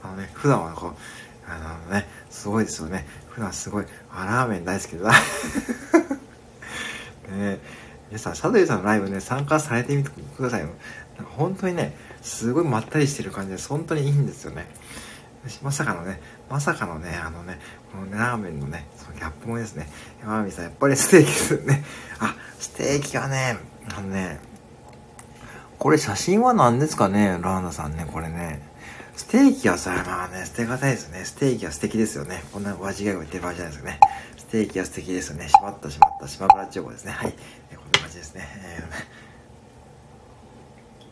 [0.04, 0.96] あのね、普段はこう、
[1.50, 3.08] あのね、すごいですよね。
[3.30, 5.12] 普段すごい、あ、ラーメン大好きだ。
[7.32, 7.60] ね
[8.10, 10.68] 皆さん、サドリさんのライブね、参加されてみてくださいよ。
[11.36, 14.68] 本当にね、すごいまったりしてる感じで、本当にいいんですよね。
[15.62, 16.20] まさかのね、
[16.50, 17.60] まさかのね、あのね、
[17.92, 19.90] このね、ラーメンのね、そのギャップもですね、
[20.22, 21.84] 山美さん、やっぱりステーキですね。
[22.20, 23.58] あ、ステーキはね、
[23.96, 24.40] あのね、
[25.78, 28.62] これ写真は何ですかね、ラーナさんね、これね。
[29.16, 31.26] ステーキはさ、まあね、捨てがたいですね。
[31.26, 32.44] ステーキは素敵ですよね。
[32.54, 34.00] こんな間違いを言ってる場合じゃないですよね。
[34.38, 35.50] ステーキは素敵ですよね。
[35.50, 37.12] しまったしまった、島村千代子ですね。
[37.12, 37.32] はい。
[37.32, 37.38] こ
[37.82, 38.48] んな感じですね。
[38.64, 38.84] え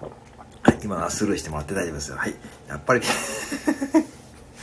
[0.01, 2.17] ー、はい、今はスルーしてもらって大丈夫ですよ。
[2.17, 2.35] はい。
[2.67, 3.01] やっぱり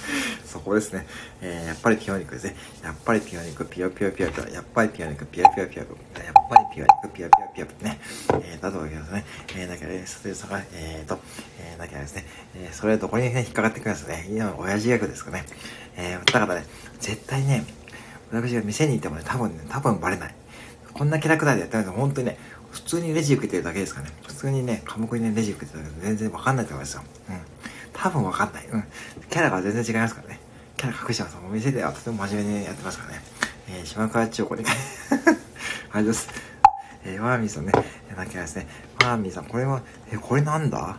[0.45, 1.07] そこですね。
[1.41, 2.57] えー、やっぱりピヨ肉ですね。
[2.83, 4.49] やっぱりピヨ肉、ピヨピヨピヨピヨ。
[4.49, 6.25] やっぱりピヨ肉、ピヨピヨピヨピヨ。
[6.25, 8.01] やっぱりピヨ肉、ピヨピヨピヨピヨね。
[8.43, 9.25] えー、だとわけですね。
[9.57, 11.21] えー、だから、ストレスが、えーと、
[11.59, 12.27] えー、だからですね。
[12.57, 14.27] えー、それとこにね、引っかかってくるんですね。
[14.31, 15.45] 今の親父役ですかね。
[15.97, 16.67] えー、だからね、
[17.01, 17.65] 絶対ね、
[18.33, 20.35] 私が店にいてもね、多分ね、多分バレない。
[20.95, 22.39] こんなキャラクターでやってないと、本当にね、
[22.71, 24.09] 普通にレジ受けてるだけですかね。
[24.27, 27.03] 普通にね、科目にね、レジ受けてるだけで全然わかんないと思いますよ。
[27.29, 27.37] うん。
[27.93, 28.67] 多分わかんない。
[28.67, 28.85] うん。
[29.33, 30.41] キャラが全然違いますからね。
[30.77, 31.39] キャラ隠してます。
[31.43, 33.23] お店ではとても真面目にやってますからね。
[33.71, 34.65] えー、島川千代子に、
[35.91, 36.29] あれです。
[37.07, 37.73] えー、ワーミーさんね、
[38.11, 38.67] えー、なきゃですね。
[39.03, 39.81] ワーミーさん、これは、
[40.11, 40.99] えー、これなんだ？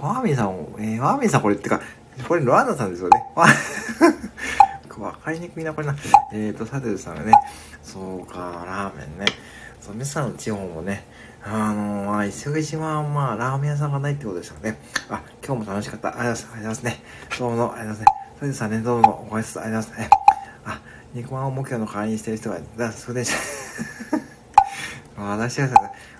[0.00, 1.80] ワーミーさん、えー、ワーミーさんこれってか、
[2.26, 3.24] これロアンナさんですよね。
[4.98, 5.94] わかりにくいな、これな。
[6.32, 7.32] えっ、ー、と、サテルさんがね、
[7.84, 9.26] そうか、ラーメンね。
[9.80, 11.04] そう、皆さんの地方もね、
[11.50, 14.78] あのーまあ、石垣島は、まあ、ラーメン屋さんがないってことですよね。
[15.08, 16.08] あ、今日も楽しかった。
[16.08, 17.02] ありがとうございますね。
[17.38, 18.06] どうも、ありがとうございますね。
[18.34, 20.16] サテルさんね、どうも、お会いすありがとうございますね。
[20.66, 20.80] あ、
[21.14, 23.30] 肉まんを目標の代わりにしてる人が、だ、それで、
[25.16, 25.74] 私はさ、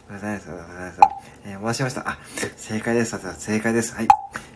[0.09, 1.09] ごめんなさい、ごめんなさい。
[1.45, 2.09] えー、戻しました。
[2.09, 2.19] あ、
[2.57, 3.19] 正解です。
[3.39, 3.95] 正解です。
[3.95, 4.09] はい。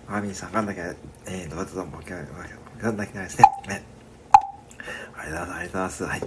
[0.08, 0.80] マーミンさん、がんだけ、
[1.26, 3.44] えー、どうぞどうも、がんだけないですね。
[3.68, 3.82] ね。
[5.18, 5.68] ありがとうございます。
[5.68, 6.04] ありがとうございます。
[6.04, 6.22] はい。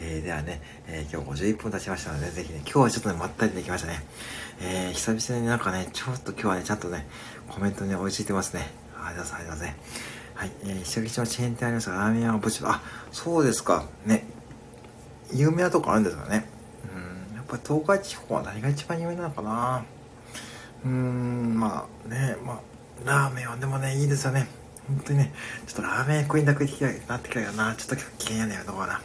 [0.00, 4.02] えー、ではね、えー、今日51分経ちましたので、ぜひね、今日はちょっとね、まったりできましたね。
[4.60, 7.06] えー、久々になんかね、ちょっと今日はね、ちゃんとね、
[7.48, 8.70] コメントに追いついてますね。
[8.96, 9.62] ありがとうございます。
[9.62, 9.76] ね。
[10.34, 10.50] はい。
[10.64, 12.82] えー、石垣島チェーン店ありますが、ラーメン屋はぼちぼあ、
[13.12, 13.86] そうですか。
[14.04, 14.26] ね。
[15.32, 16.46] 有名なとこあるんですかね。
[17.30, 19.84] うん、やっぱり東海地方は何が一番有名なのかな。
[20.84, 22.60] うーん、まあね、まあ、
[23.04, 24.48] ラーメンはでもね、いいですよね。
[24.86, 25.32] 本当にね、
[25.66, 27.74] ちょっとラーメン食いになくなってきたよな。
[27.74, 29.00] ちょっと危険やねん、どうかな。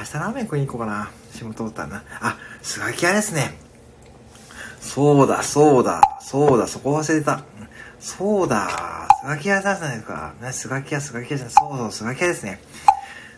[0.00, 1.10] 明日ラーメン食いに行こうかな。
[1.30, 2.04] 仕事終ったらな。
[2.22, 3.52] あ、スガキ屋ですね。
[4.80, 7.44] そうだ、そうだ、そうだ、そこ忘れた。
[7.98, 10.34] そうだ、スガキ屋さんじゃないですか。
[10.40, 11.54] ね、スガキ屋、スガキ屋じゃない。
[11.54, 12.62] そうそう、スガキ屋ですね。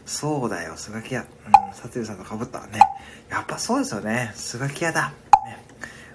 [0.07, 1.23] そうだよ、スガキ屋。
[1.23, 2.79] うん、サツユさんと被ったね。
[3.29, 4.31] やっぱそうですよね。
[4.37, 5.13] スガキ屋だ。
[5.45, 5.65] ね。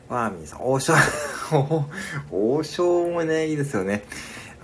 [0.07, 0.93] ワーミーさん、王将、
[2.31, 4.05] 王将もね、いいですよね。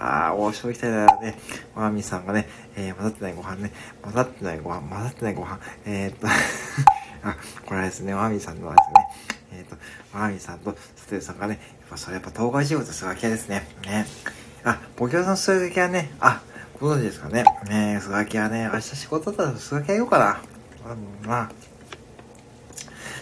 [0.04, 1.38] ああ、王将行きたいなね。
[1.76, 3.72] マーミーさんがね、えー、混ざってないご飯ね。
[4.02, 5.60] 混ざってないご飯、混ざってないご飯。
[5.86, 6.28] えー、っと
[7.24, 9.78] あ、これですね、マーミーさんのですね、えー、っと、
[10.14, 13.66] マーミーさんとステルさんがね、やっぱそれやっぱ東海地方とスガキ屋ですね。
[13.86, 14.06] ね。
[14.66, 16.42] あ、ボキョさんスガキ屋ね、あ、
[16.82, 17.46] ご存知ですかね。
[17.70, 20.42] ねスガキ屋ね、明日仕事だったらスガキ屋行こうかな。
[21.26, 21.52] まあ、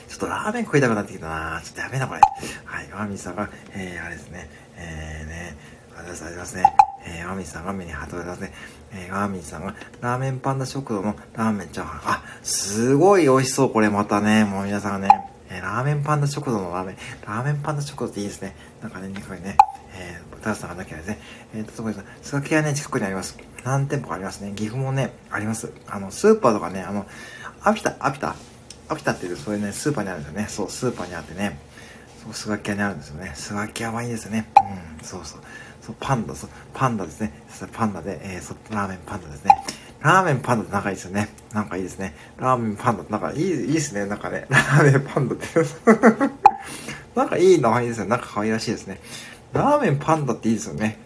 [0.07, 2.21] ちょっとラーメン食いたくなってきたなちょっとやめな、これ。
[2.65, 5.57] はい、マーミーさんが、えー、あれですね、えー、ね、
[6.01, 6.63] ありがとうございますね。
[7.05, 8.53] えー、ワミさんが目にハートでますね。
[8.91, 12.13] えー、ワミさんが、ラーメンパンダ食堂のラーメンチャーハン。
[12.13, 14.43] あ、すごい美味しそう、これまたね。
[14.45, 18.55] もう皆さんがね、えー、ラーメンパンダ食堂のラーメン、ラーメンパンダ食堂っていいですね。
[18.81, 19.57] なんかね、肉がね、
[19.95, 21.19] えー、タラさんがなきゃですね。
[21.53, 22.03] えーと、そこです。
[22.23, 23.37] スガキ屋ね、近くにあります。
[23.63, 24.53] 何店舗かありますね。
[24.55, 25.71] 岐阜もね、あります。
[25.87, 27.05] あの、スーパーとかね、あの、
[27.61, 28.35] アピタ、アピタ、
[28.89, 30.47] アピタっていう、そういうね、スーパーにあるんですよね。
[30.49, 31.59] そう、スーパーにあってね。
[32.23, 33.31] そう、スガキ屋にあるんですよね。
[33.35, 34.47] スガキ屋はいいですね。
[34.99, 35.41] うん、そうそう。
[35.81, 37.33] そう、パンダ、そう、パンダですね。
[37.73, 39.51] パンダで、えー、そう、ラーメンパンダですね。
[40.01, 41.29] ラーメンパンダって仲いいですよね。
[41.53, 42.15] なんかいいですね。
[42.37, 44.05] ラーメンパンダってなんかいい、いいですね。
[44.05, 45.47] なんかね、 ラーメンパンダって
[47.15, 48.05] なんかいい名前ですよ。
[48.05, 48.99] なんか可愛らしいですね。
[49.53, 50.97] ラーメンパンダっていいですよね。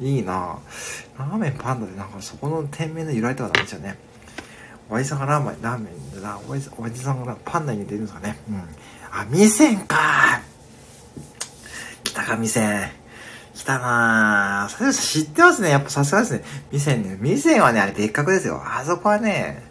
[0.00, 3.96] いいなぁラーメンパンダってなんかそこの店名の由来とかなんですよね。
[4.88, 8.38] おやじさんがラーメン、ラーメンでな、おやじさんがパンダに似てるんですかね。
[8.48, 8.56] うん。
[9.12, 10.40] あ、店か
[12.04, 12.99] 来たか、店。
[13.54, 14.92] 来たなぁ。
[14.92, 15.70] 知ってますね。
[15.70, 16.44] やっぱさすがですね。
[16.70, 17.18] 店ね。
[17.20, 18.62] 店はね、あれ別格ですよ。
[18.64, 19.62] あそこはね、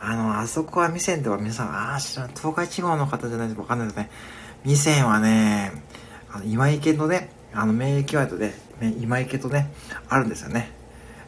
[0.00, 4.10] あの、あそこは店とか皆さん、ああ、知らん、東海地方の方じゃないとわかんないですね。
[4.64, 5.72] 店はね、
[6.30, 8.54] あの、今池のね、あの、免疫ワイドで、
[9.00, 9.72] 今池とね、
[10.08, 10.70] あるんですよね。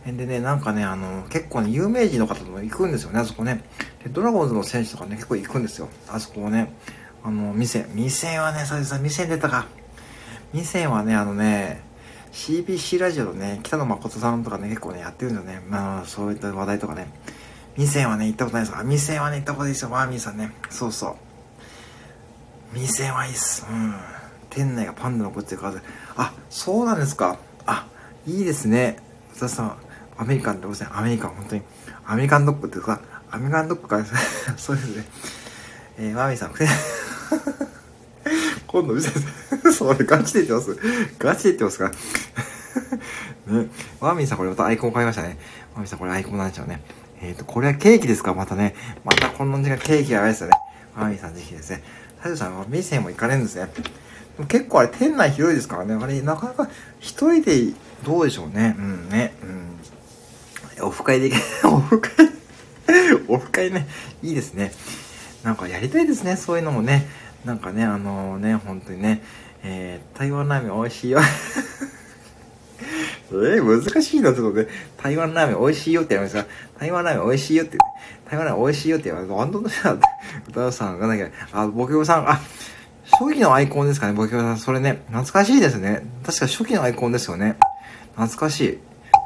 [0.06, 3.64] でね、なんかね、あの、結構ね、有名人の方とも行くんですよね、あそこね。
[4.04, 5.88] で、ドラゴンズの選手とかね、結構行くんですよ。
[6.08, 6.72] あそこをね。
[7.24, 7.86] あの、店。
[7.94, 9.66] 店はね、ささん、店出たか。
[10.52, 11.82] 店はね、あのね、
[12.32, 15.62] CBC ラジオのね、北野誠さんとかね、結構ね、やってるんですよね。
[15.68, 17.12] まあ、そういった話題とかね。
[17.76, 20.52] 店はね、行ったことないですか店はね、行ったことないですよ、マーミーさんね。
[20.70, 21.16] そうそう。
[22.72, 23.66] 店はいいっす。
[23.70, 23.94] うん。
[24.50, 25.80] 店内がパンダのグッズで数。
[26.16, 27.38] あ、そうなんですか。
[27.66, 27.86] あ、
[28.26, 28.98] いいですね。
[29.38, 29.76] 佐さん、
[30.16, 30.98] アメリカンでございます。
[30.98, 31.62] アメリカン、本当に。
[32.06, 34.04] アメリカンドッグっていうか、アメリカンドッグか、
[34.56, 35.04] そうですね。
[35.98, 36.52] えー、マーミーさん、
[38.68, 38.94] 今度、
[39.72, 40.78] それガチで言ってます。
[41.18, 41.88] ガチで言ってますか
[43.48, 43.66] ね。
[44.00, 45.38] マーミーさんこれまたアイコン買いましたね。
[45.74, 46.82] マーミーさんこれアイコンなんでしょうね。
[47.22, 48.34] えっ、ー、と、これはケーキですか？
[48.34, 48.74] またね。
[49.04, 50.54] またこの時間ケーキやばいですよね。
[50.94, 51.82] マーミーさんぜひですね。
[52.22, 53.68] タジさんは店も行かれるんですね。
[54.48, 55.94] 結構あれ店内広いですからね。
[56.00, 56.68] あれ、なかなか
[57.00, 57.72] 一人で
[58.04, 58.76] どうでしょうね。
[58.78, 59.34] うんね。
[60.78, 60.86] うん。
[60.86, 61.32] オフ会で、
[61.64, 62.12] オフ会
[63.26, 63.88] オフ会ね。
[64.22, 64.72] いいですね。
[65.42, 66.36] なんかやりたいですね。
[66.36, 67.08] そういうのもね。
[67.48, 69.22] なんかね、あのー、ね、本当にね。
[69.64, 71.20] えー、台湾ラーメン美味しいよ
[73.32, 74.66] えー、難しいな、ちょっとね。
[75.02, 77.78] 台湾ラーメン美味しいよって言われますか台湾ラーメン美味しいよって、
[78.30, 79.38] 台湾ラーメン美味しいよって言われます。
[79.38, 79.98] 本当だよ。
[80.48, 82.38] 歌さんがなきゃ、あ、ボケオさん、あ、
[83.18, 84.58] 初期のアイコンですかね、ボケオさん。
[84.58, 86.02] それね、懐かしいですね。
[86.26, 87.56] 確か初期のアイコンですよね。
[88.16, 88.78] 懐かしい。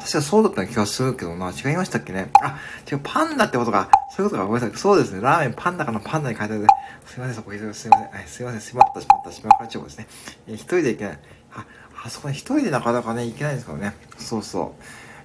[0.02, 2.32] 確かそうだった気がするけどな、違いましたっけね？
[2.42, 2.58] あ、
[2.90, 3.88] 違う、パンダってことか。
[4.10, 4.76] そういうことか、ごめんなさい。
[4.76, 5.20] そうですね。
[5.20, 6.66] ラーメンパンダかのパンダに書いてある。
[7.06, 7.92] すいません、そこ、すいません。
[7.92, 10.06] はい、すいません、しまった、しまった、しまった、地方ですね。
[10.48, 11.18] え、一人で行けない。
[11.54, 11.66] あ、
[12.04, 13.94] あそこに一人でなかなかね、行けないんですからね。
[14.18, 14.82] そうそう。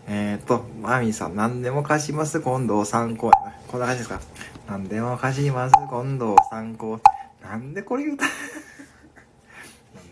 [0.09, 3.31] えっ、と、マミーさん、何でも貸します、今度参考。
[3.67, 4.21] こんな感じですか
[4.67, 6.99] 何でも貸します、今度参考。
[7.41, 8.31] なんでこれ歌何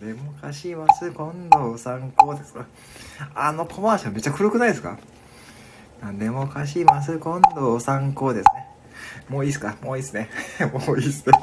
[0.06, 2.53] でも貸します、今度参考です
[3.34, 4.99] あのコマーシャルめっちゃ古くないですか？
[5.99, 8.68] 何でも貸します、今度参考ですね。
[9.30, 9.76] もういいですか？
[9.82, 10.30] もういいですね。
[10.72, 11.34] もういいですね。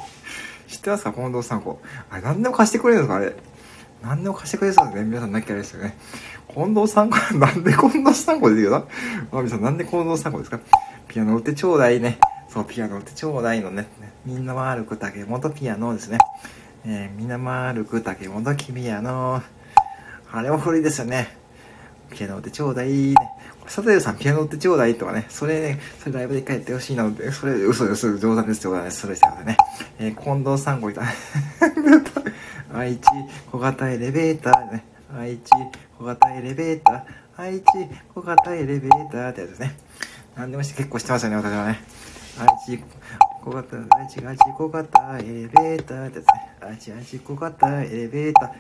[0.69, 1.13] 知ってますか？
[1.13, 1.81] 近藤参考。
[2.09, 3.17] あれ、何でも貸してくれるんですか？
[3.17, 3.35] あれ。
[4.01, 5.05] 何でも貸してくれそうですね。
[5.07, 5.97] 皆さんなきゃあれですよね。
[6.55, 7.19] 近藤さんな
[7.51, 8.85] んで近藤さんこ出てるよな。
[9.33, 10.61] まみさん、なんで近藤さんこですか？
[11.09, 12.21] ピアノ売ってちょうだいね。
[12.49, 13.89] そう、ピアノ売ってちょうだいのね。
[14.25, 16.19] みんな丸く竹本ピアノですね。
[16.85, 19.41] えー、みんな丸く竹本ピアノ。
[20.33, 21.37] あれも古いですよね。
[22.11, 23.15] ピアノってちょうだいね。
[23.69, 25.27] サタユさんピアノってちょうだいとかね。
[25.29, 28.19] それね、それライブで一回やってほしいなので、それ嘘です。
[28.19, 28.75] 冗談ですよ。
[28.91, 29.57] それしてくださいね。
[30.01, 31.03] えー、近藤さんごいた。
[32.75, 33.07] 愛知
[33.53, 34.85] 小型エレベーターね。
[35.17, 35.51] 愛知
[35.99, 37.03] 小型エレベーター。
[37.37, 37.65] 愛知
[38.13, 39.77] 小型エレベーターってやつですね。
[40.37, 41.81] 何でもして結構してますよね、私はね。
[42.41, 42.83] 愛知
[43.43, 46.57] 小型、愛知愛知小型エレベーターってやつね。
[46.61, 48.51] 愛知愛知小型エレベーター。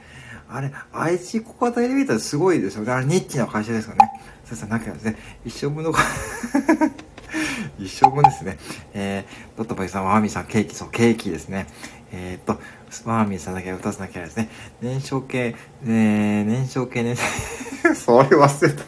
[0.49, 2.91] あれ、愛知小型エレベーターすごいですよね。
[2.91, 4.11] あれ、ニッチな会社ですよね。
[4.45, 5.93] そうそう、なんかですね、一生分の
[7.78, 8.59] 一生分ですね。
[8.93, 11.68] えー、ドットバイさんはアミさん、ケーキ、そう、ケーキですね。
[12.12, 12.61] えー、っと、
[13.07, 14.49] マーミーさんだけ二つだけですね。
[14.80, 15.55] 燃焼系、
[15.85, 17.14] えー、燃焼系ね。
[17.95, 18.85] それ忘れた。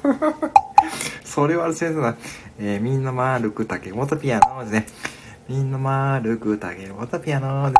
[1.25, 2.17] それ忘れたな。
[2.59, 4.87] えー、みんな丸く竹元ピアノですね。
[5.49, 7.71] みんな丸く竹元ピアノ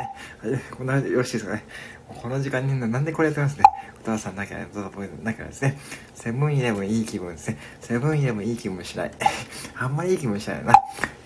[0.43, 0.63] で、ね。
[0.77, 1.65] こんな、よろしいですかね。
[2.09, 3.65] この時間になんでこれやってますね。
[4.03, 4.91] 歌さんだけは、どうぞ、
[5.23, 5.79] だからですね。
[6.15, 7.59] セブンイレブンいい気分ですね。
[7.81, 9.11] セブンイレブンいい気分しない。
[9.77, 10.75] あんまりいい気分しないな。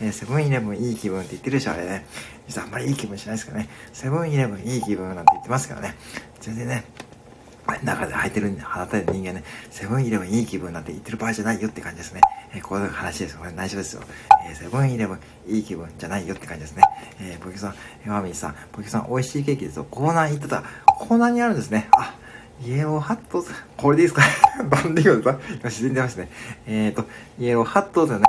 [0.00, 2.06] えー、セブンイレブンいい気分って言ってるでしょ、あれね。
[2.46, 3.68] 実はあんまりいい気分しないですからね。
[3.92, 5.96] セブンイレブンいい気分なんて言ってますからね。
[6.40, 6.84] 全然ね、
[7.82, 12.20] 中で履いてるんで、放たれる人間ね、セブンイレブンいい気分なんて言ってる場合じゃないよって感じですね。
[12.54, 13.36] えー、こういう話です。
[13.36, 14.02] これ内緒ですよ。
[14.48, 16.82] えー、セブンイレブンいい気分じゃないよって感じですね。
[17.20, 17.74] えー、ボキさん、
[18.06, 19.86] マミーさん、ボキさん、美味しいケーキですよ。
[19.90, 20.62] コーナー行ってた。
[20.86, 21.88] コーナーにあるんですね。
[21.92, 22.14] あ、
[22.64, 23.44] イエローハット、
[23.76, 24.22] これでいいですか？
[24.64, 25.38] バンディングですか？
[25.48, 26.28] 今自然に出ましたね。
[26.66, 27.04] えーと、
[27.38, 28.24] イエローハットでね、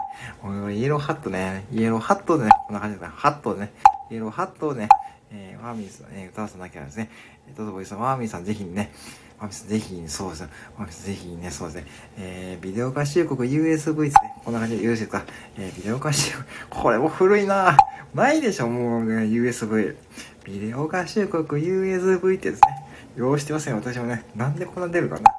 [0.76, 3.14] イエローハットね、イエローハットでね、こんな感じですね。
[3.16, 3.74] ハットでね、
[4.12, 4.90] イエローハットでね、
[5.32, 7.10] えー、ワーミーさん、えー、歌わさなきゃですね。
[7.48, 8.92] えー、どうぞボイさん、ワーミーさんぜひね、
[9.40, 10.50] ワーミーさんぜひ、そうですね。
[10.78, 11.86] ワーミーさんぜひね、そうですね。
[12.18, 14.34] えー、ビデオ化集国 USB ですね。
[14.44, 15.24] こんな感じでよろしいですか。
[15.58, 17.78] えー、ビデオ化集国、これも古いな
[18.14, 19.96] ないでしょ、もうね、USB。
[20.44, 22.90] ビデオ化集国 USB ってですね。
[23.16, 24.26] ようしてません、私もね。
[24.36, 25.32] なんでこんな出るかな。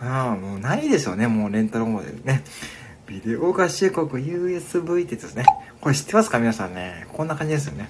[0.00, 2.42] ああ、もうないでしょうね、もうレンタルモデルね。
[3.06, 5.44] ビデオ合衆国 USB ってですね。
[5.80, 7.06] これ知ってますか皆さんね。
[7.12, 7.88] こんな感じですよね。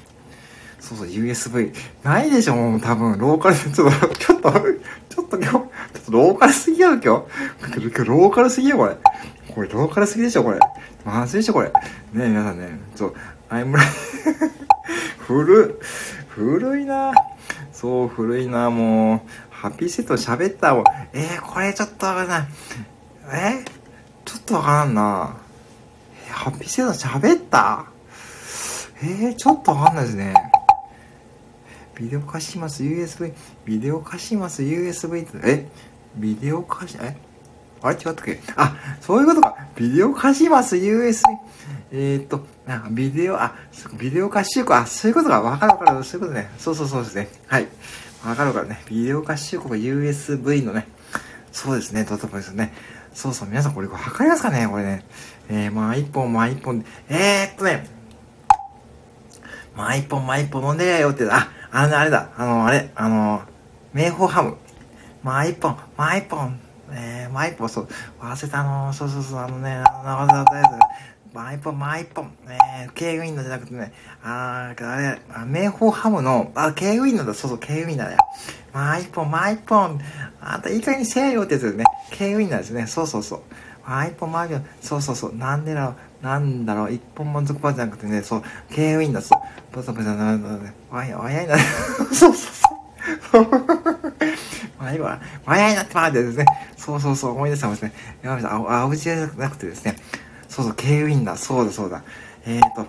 [0.87, 1.73] そうそう、USB。
[2.03, 7.07] ないでしょもう多分、ローカル、ちょっと、ちょっと、ちょっと今日、ちょっとローカルすぎやろ今日。
[7.77, 8.97] 今日ローカルすぎよこれ。
[9.55, 10.59] これローカルすぎでしょこれ。
[11.05, 11.69] まずいでしょこれ。
[11.69, 11.73] ね
[12.27, 12.79] え皆さんね。
[12.97, 13.15] そう、
[13.49, 13.83] アイムラ、
[15.21, 15.81] 古、
[16.29, 17.13] 古いな
[17.73, 19.21] そう、古いなもう。
[19.51, 20.85] ハッピーセット喋ったもん。
[21.15, 22.47] えー、これちょっとわかんない。
[23.33, 23.65] え
[24.27, 25.37] ちょっとわからんな。
[26.27, 27.87] えー、ハッピーセット喋った？
[29.03, 30.35] えー、ちょっとわかんないですね。
[31.95, 33.33] ビデオ化します USB。
[33.65, 35.69] ビデオ化します USB って、え？
[36.17, 37.17] ビデオ化し、え？
[37.83, 37.97] あれ？
[37.97, 38.41] 違ったっけ？
[38.57, 39.57] あ、そういうことか。
[39.77, 41.23] ビデオ貸します、USB。
[41.93, 43.55] えー、っと、あ、ビデオ、あ、
[43.99, 45.41] ビデオ貸し国、あ、そういうことか。
[45.41, 46.03] わかるわかる。
[46.05, 46.51] そういうことね。
[46.59, 47.29] そうそうそうですね。
[47.47, 47.69] はい。
[48.27, 48.83] わかるからね。
[48.89, 50.89] ビデオ貸し国 USB のね。
[51.53, 52.05] そうですね。
[52.05, 52.73] ドットポですね。
[53.13, 53.49] そうそう。
[53.49, 54.67] 皆さんこれ、測りますかね？
[54.67, 55.05] これね。
[55.49, 56.85] えー、まあ一本、まあ一本。
[57.09, 57.87] えー、っとね。
[59.77, 62.31] まあ一本、まあ一本飲んでやよって、あ、あの、あれだ。
[62.37, 63.43] あの、あれ、あの、
[63.93, 64.57] 名宝ハム。
[65.25, 66.61] まあ一本、まあ一本。
[66.93, 67.89] えー、まあ一本、そう、
[68.21, 71.35] 忘れたの、そうそうそう、あのね、あの、忘れたやつ。
[71.35, 72.31] まあ一本、まあ一本。
[72.47, 78.19] えー、ケーグインのじゃなくてね、あー、あれ、あ名宝ハムの、あ、ケーグインのだ、そうそう、ケーグインだね。
[78.75, 80.01] まあ一本、まあ一本。
[80.41, 81.85] あんたいい加減にせえよってやつですね。
[82.11, 82.87] ケーグインなんですね。
[82.87, 83.41] そうそうそう。
[83.87, 84.65] まあ一本、まあ一本。
[84.83, 85.35] そうそうそう。
[85.37, 85.95] なんでだろう。
[86.25, 89.41] なんだろう、一本満足パーじゃなくてね、そう、K ウィンだ、そう、
[89.77, 90.39] ブザブザな、
[90.91, 91.55] わや、わやいな、
[92.11, 92.35] そうそう
[93.31, 93.47] そう。
[94.83, 95.03] わや、
[95.45, 96.47] わやいなってまーですね。
[96.79, 97.93] そうそうそう、思い出したもんですね。
[98.23, 99.97] やばい、あ、あ、うちじゃなくてですね。
[100.49, 102.03] そうそう、K ウィンだ、そうだそうだ。
[102.47, 102.87] えーと、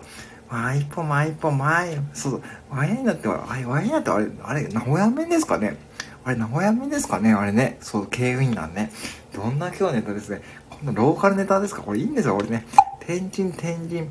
[0.50, 2.42] まあ一本、まあ一本、まあ、そうそう、
[2.76, 5.78] わやいなって、あれ、わやいなって、あれ、あれ、名古屋弁ですかね
[6.24, 7.78] あれ、名古屋弁ですかねあれね。
[7.82, 8.92] そう、K ウィンなんね。
[9.34, 10.42] どんな今日ネタですね。
[10.70, 12.66] このローカルネタですかこれいいんですよ、俺ね。
[13.00, 14.10] 天神、天神、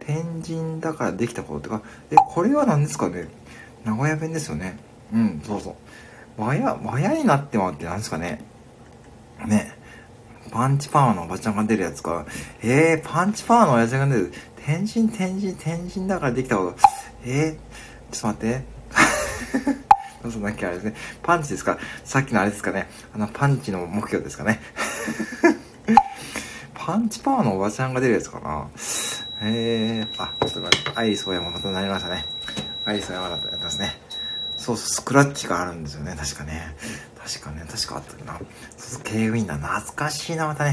[0.00, 3.28] 天神だからできたことってか、え、これは何ですかね
[3.84, 4.78] 名古屋弁ですよね。
[5.12, 5.76] うん、そうそ
[6.38, 6.42] う。
[6.42, 8.40] わや、わやになってもって何ですかね
[9.46, 9.76] ね。
[10.50, 12.26] パンチパワーのおばちゃんが出るやつか。
[12.62, 14.32] えー、パンチパワーのおやちゃんが出る。
[14.66, 16.76] 天神、天神、天神だからできたこと。
[17.24, 18.64] えー、ちょっと待って。
[20.28, 20.94] どうなきゃあれですね。
[21.22, 21.78] パンチですか？
[22.04, 22.88] さっきのあれですかね。
[23.14, 24.60] あの、パンチの目標ですかね。
[26.74, 28.66] パンチパワーのおばちゃんが出るやつかな
[29.42, 32.24] へえあ、ちょっと待って、アイリスオーヤマまたなりましたね。
[32.84, 33.96] アイリスオーヤマだったやってますね。
[34.56, 36.74] そうそう、スクラッチがあるんですよね、確かね。
[37.24, 38.36] 確かね、確かあったな。
[38.76, 39.54] そうそう、K ウィンだ。
[39.56, 40.72] 懐かしいな、またね。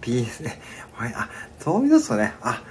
[0.00, 0.60] P でね。
[0.94, 1.28] はい、あ、
[1.62, 2.32] そういうことね。
[2.42, 2.62] あ、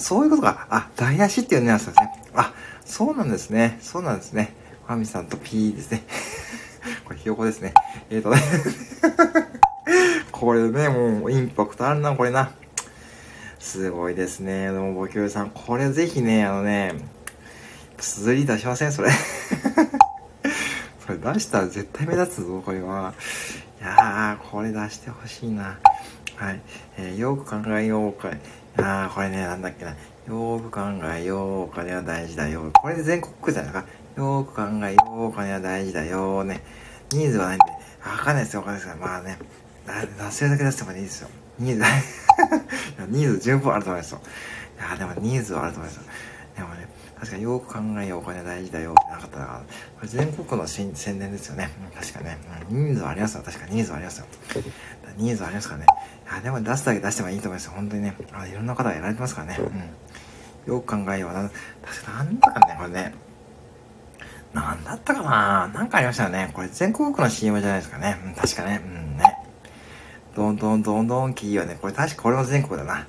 [0.00, 0.66] そういうことか。
[0.70, 2.12] あ、台無しっていうニュアンスですね。
[2.34, 3.78] あ、そうなんですね。
[3.82, 4.54] そうなんですね。
[4.86, 6.04] ファミさんと P ですね。
[7.04, 7.74] これひよこですね。
[8.08, 8.40] えーとね
[10.32, 12.50] これね、もうインパクトあるな、これな。
[13.58, 14.72] すごいですね。
[14.72, 16.94] でも、ボキューさん、これぜひね、あのね、
[17.98, 19.10] 綴り出しませんそれ。
[21.04, 23.12] それ出したら絶対目立つぞ、これは。
[23.80, 25.78] いやー、これ出してほしいな。
[26.36, 26.60] はい。
[26.96, 28.40] えー、よく考えようかい。
[28.76, 29.90] あー、これね、なんだっけな。
[29.90, 30.80] よーく考
[31.14, 32.70] えよう、お金は大事だよ。
[32.74, 33.84] これで全国区じゃないか。
[34.16, 36.44] よーく考えよう、お金は大事だよ。
[36.44, 36.62] ね。
[37.12, 37.64] ニーズはないんで。
[38.08, 39.06] わかんないですよ、わかんないですけど。
[39.06, 39.38] まあね。
[39.86, 41.28] 出せるだけ出してもいいですよ。
[41.58, 41.82] ニーズ、
[43.10, 44.20] ニーズ十分あると思いますよ。
[44.78, 46.10] いや、でもニーズはあると思いますよ。
[46.56, 49.62] でもね、確かによく考えようお金は大事だよってなかったら、
[49.96, 51.70] これ全国の宣伝ですよね。
[51.98, 53.42] 確かね、ニーズはありますよ。
[53.44, 54.26] 確かにニーズはありますよ。
[55.22, 55.86] ニーズはありますからね。
[56.30, 57.72] いや、でも出すだけ出してもいいと思いますよ。
[57.74, 58.16] 本当にね。
[58.32, 59.58] あいろんな方がやられてますからね。
[60.66, 60.74] うん。
[60.74, 61.50] よく考えような。
[61.84, 63.14] 確かなんだかね、これね。
[64.52, 66.50] なんだったかななんかありましたよね。
[66.52, 68.20] これ全国区の CM じゃないですかね。
[68.24, 68.80] うん、確かね。
[68.84, 69.24] うんね。
[70.34, 73.06] どんどんどんどんキーはね、これ確かこれも全国だな。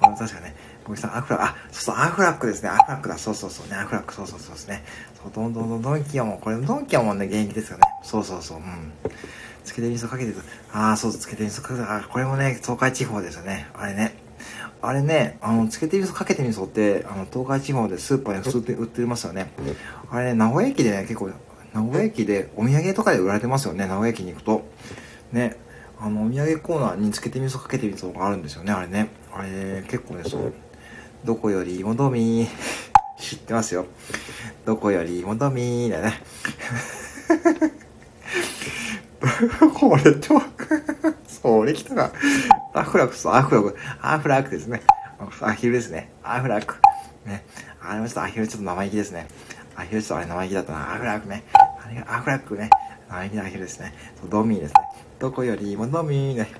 [0.00, 0.54] これも確かね、
[0.84, 2.68] 小木さん、アフラック、あ、そうそう、アフラックですね。
[2.70, 3.18] アフラックだ。
[3.18, 4.84] そうそうそうね、アフラック、そうそうそうですね。
[5.22, 7.84] そう、どんどんどんどんキーはもう、これ、ドンキはもうね、現役ですよね。
[8.02, 8.92] そうそうそう、うん。
[9.70, 10.36] つけて味噌かけてる
[10.72, 13.68] ああ、そうつけて味噌かけてあ、これもね、東海地方ですよね。
[13.72, 14.16] あれね。
[14.82, 19.52] あれね、あの、つけて味噌かけて味噌って、あの、東海地方でスーパーに売ってますよね。
[20.10, 21.30] あれね、名古屋駅でね、結構、
[21.72, 24.64] 名古屋駅でお土産とかで売られてますよね、名古屋駅に行くと。
[25.30, 25.56] ね。
[26.00, 29.10] あの、お土産コーナーにつけて味噌かけて味噌があるんですよね、あれね。
[29.32, 30.52] あれ、結構ね、そう。
[31.24, 32.48] どこよりもどみ
[33.20, 33.86] 知ってますよ。
[34.64, 36.14] どこよりもどみだね。
[39.74, 40.40] これと、
[41.26, 42.12] それ来たか。
[42.72, 44.82] アフラクス、アフラク、アフラクですね。
[45.42, 46.10] アヒルですね。
[46.22, 46.76] アフラク。
[47.26, 47.44] ね。
[47.82, 49.28] あれもちょっとアヒルちょっと生意気ですね。
[49.76, 50.94] アヒルちょっとあれ生意気だったな。
[50.94, 51.44] アフラクね。
[51.54, 52.70] あれがアフラクね。
[53.08, 53.92] 生意気なアヒルですね。
[54.30, 54.80] ドミーですね。
[55.18, 56.50] どこよりもドミーね。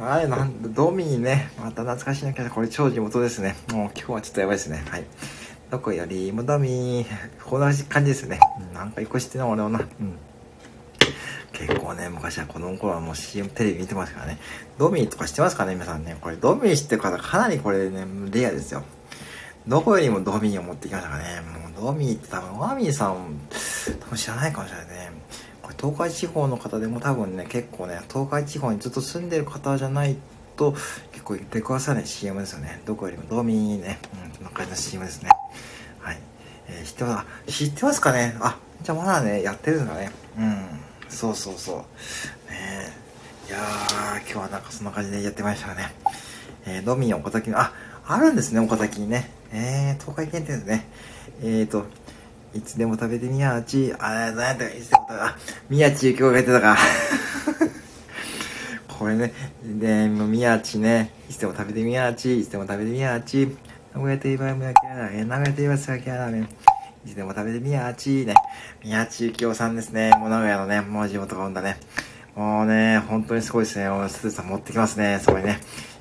[0.00, 1.50] あれなん、ドミーね。
[1.58, 3.56] また懐かしいなきゃ、これ超地元ですね。
[3.72, 4.84] もう今日はちょっとやばいですね。
[4.88, 5.04] はい。
[5.70, 7.08] どこよりもドミー。
[7.44, 8.40] こんな感じですね。
[8.72, 9.80] なんか一個知ってんの俺もな。
[9.80, 10.18] うん。
[11.54, 14.38] 結構ね、昔はこの頃はもう CM テレビ見てますからね。
[14.76, 16.16] ドミーとか知ってますかね皆さんね。
[16.20, 18.82] これドミー知ってる方かなりこれね、レアですよ。
[19.66, 21.40] どこよりもドミーを持ってきましたかね。
[21.40, 23.40] もうドミーって多分、ワミーさん、
[24.00, 25.12] 多分知らないかもしれないね。
[25.62, 30.16] これ東海地方の方でも多分ね、結構ね、東海地方にずっと住んでる方じゃない
[30.56, 30.72] と、
[31.12, 32.82] 結構出くわさない CM ですよね。
[32.84, 34.00] どこよりもドミーね。
[34.12, 35.30] うん、こんな感じの CM ですね。
[36.00, 36.18] はい。
[36.68, 38.36] えー、知ってます、知ってますかね？
[38.40, 40.10] あ、じゃあまだね、やってるんだね。
[40.36, 40.66] うん。
[41.14, 41.76] そうそうそう。
[42.50, 42.92] ね
[43.48, 45.94] いやー、今日はなんかそんな感じでやってましたね。
[46.66, 47.72] えー、ドミン岡崎の、あ、
[48.06, 49.30] あるんですね、岡崎にね。
[49.52, 50.88] えー、東海限定ですね。
[51.40, 51.84] えーと、
[52.54, 55.36] いつでも食べてみやち、あ、なんやったか、いつでも食べ、あ、
[55.70, 56.76] 宮地ゆきおが言ってたか。
[58.98, 63.56] これね、で、もう宮地ね、いつでも食べてみやち、いつでも食べてみやち、
[63.94, 66.48] 名古屋といえば宮城ラーメン、名古屋といえば佐賀ラーメン。
[67.04, 68.34] いつでも食べてみやちね。
[68.82, 70.10] 宮地ゆきおさんですね。
[70.18, 71.76] もう名古屋のね、もう地元が生んだね。
[72.34, 73.84] もうね、本当にすごいですね。
[74.08, 75.18] スーさん持ってきますね。
[75.20, 75.48] すごいね。
[75.50, 75.58] やっ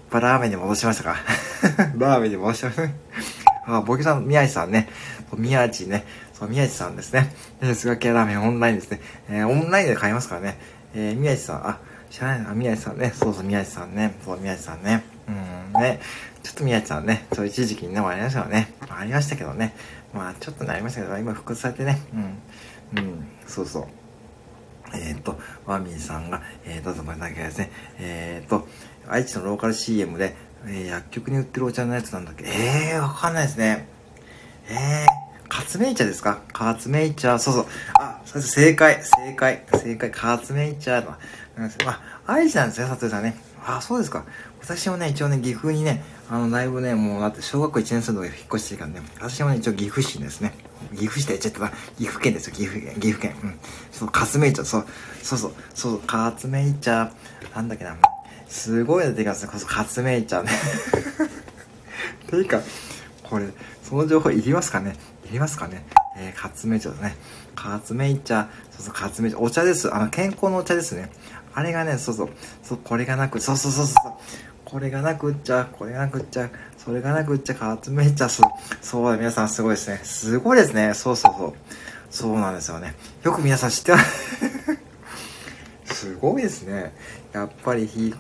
[0.10, 1.16] ぱラーメンに戻しましたか？
[1.98, 3.76] ラーメンに戻しました。
[3.78, 4.88] あ、ボケさん、宮地さんね。
[5.36, 6.06] 宮地ね。
[6.34, 7.34] そう、宮地さんですね。
[7.60, 9.02] で、菅系ラーメンオンラインですね。
[9.30, 10.58] えー、オンラインで買いますからね。
[10.96, 11.80] えー、宮地さん、あ、
[12.10, 13.12] 知らないな、宮地さんね。
[13.14, 14.14] そうそう、宮地さんね。
[14.24, 15.04] そう、宮地さんね。
[15.76, 16.00] うん、ね。
[16.44, 18.74] ちょっと宮地さんね、そう一時期にね、ありましたよね。
[18.90, 19.74] ありましたけどね。
[20.14, 22.00] まあ、ちょっとなりましたけど、今復活されてね。
[22.14, 23.00] うん。
[23.00, 23.88] うん、そうそう。
[24.94, 27.72] えっ、ー、と、ワミンさんが、えー、どうぞまだけですね。
[27.98, 28.68] えっ、ー、と、
[29.08, 30.36] 愛知のローカル CM で、
[30.66, 32.46] えー、薬局に売ってるお茶のやつなんだっけ？
[32.46, 33.88] えー、わかんないですね。
[34.70, 36.42] えー、カツメイ茶ですか？
[36.54, 37.66] カツメイ茶、そうそう。
[38.00, 41.12] あ、それ正解、正解、正解、カツメイ茶の。
[41.12, 41.20] あ、
[42.28, 43.36] 愛知なんですね、佐藤さんね。
[43.66, 44.26] あ、そうですか。
[44.62, 50.54] 私もね、一応ね、岐阜にね、あの、だいぶね、もうだって小学校1年生の時引っ越してるからね、私もね、一応岐阜市ですね。
[50.92, 53.36] 岐阜市って言っちゃった岐阜県ですよ、岐阜県、岐阜県。
[53.44, 53.60] うん。
[53.92, 54.86] そう、カツメイ茶、そう、
[55.22, 57.12] そうそう、そう、カツメイ茶、
[57.54, 57.98] なんだっけな、
[58.48, 60.50] すごいの出てきますね、こそカツメイ茶ね。
[62.30, 62.62] ていうか、
[63.24, 63.48] これ、
[63.84, 64.96] その情報いりますかね？
[65.30, 65.86] いりますかね？
[66.18, 67.16] えー、カツメイ茶ですね。
[67.56, 69.94] カツメイ茶、そうそう、カツメイ茶、お茶です。
[69.94, 71.12] あの、健康のお茶ですね。
[71.54, 72.30] あれがね、そうそう、
[72.64, 74.14] そう、これがなく、そうそうそうそう、
[74.74, 76.50] これがなくっちゃ、これがなくっちゃ、
[76.80, 78.50] それがなくっちゃ、かつめちゃ、そう、
[78.82, 80.00] そうだ、皆さんすごいですね。
[80.02, 80.96] すごいですね。
[80.96, 81.54] そうそうそう。
[82.10, 82.96] そうなんですよね。
[83.22, 84.80] よく皆さん知ってます
[85.94, 86.92] すごいですね。
[87.34, 88.16] やっぱり皮膚、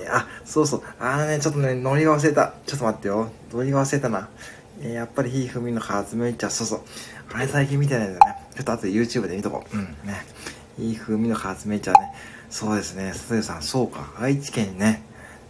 [0.00, 0.82] えあ、そうそう。
[1.00, 2.54] あのね、ちょっとね、ノリが忘れた。
[2.66, 3.28] ちょっと待ってよ。
[3.52, 4.28] ノリが忘れたな。
[4.80, 6.80] えやっぱり皮膚みのかつめちゃ、そうそう。
[7.34, 8.36] あれ最近見てないんだよね。
[8.54, 9.76] ちょっと後で YouTube で見とこう。
[9.76, 10.24] うん、ね。
[10.78, 11.98] 皮膚みのかつめちゃね。
[12.48, 14.12] そうですね、佐藤さん、そうか。
[14.20, 14.78] 愛知県に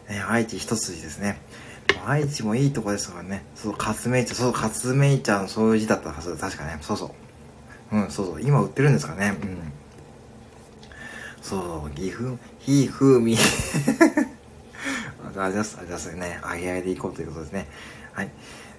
[0.08, 1.40] ね、ね愛知一筋ですね。
[2.06, 3.44] 愛知もいいとこですからね。
[3.54, 6.78] そう、勝明茶、そう、勝明茶のそういう字だったはず、確かね。
[6.80, 7.14] そうそ
[7.92, 7.96] う。
[7.96, 8.42] うん、そうそう。
[8.42, 9.36] 今売ってるんですかね。
[9.40, 9.72] うん。
[11.42, 13.36] そう、岐阜、ひふみ。
[13.38, 13.44] あり
[15.22, 15.76] がとうございます。
[15.78, 16.40] ありがとうございますね。
[16.42, 17.68] あげあげでいこうということですね。
[18.12, 18.30] はい。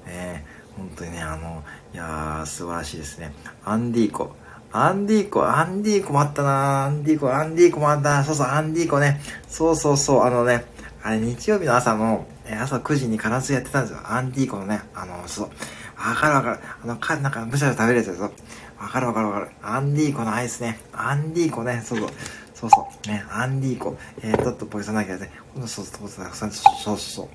[0.05, 1.63] えー、本当にね、あの、
[1.93, 3.34] いやー、素晴らしいですね。
[3.63, 4.36] アンディーコ。
[4.71, 9.21] アンディーコ、アンディーコもあったなアンディーコ、アンディーコもあったなそうそう、アンディーコね。
[9.47, 10.65] そうそうそう、あのね、
[11.04, 14.00] あれ日曜日の朝の、え朝9時に必ずやってたんですよ。
[14.04, 15.50] アンディーコのね、あの、そう。
[15.98, 16.60] わかるわかる。
[16.84, 18.32] あの、か、なんか、むしゃむしゃ食べるやつですよ。
[18.80, 19.52] わかるわかるわかる。
[19.62, 20.80] アンディーコのアイスね。
[20.93, 22.10] アンディーコね、そうそう。
[22.54, 23.08] そうそう。
[23.08, 23.98] ね、アンディーコ。
[24.22, 25.32] えー、ちょっとポイさなきゃね。
[25.62, 27.28] そうそうそう、そうそうそうそう。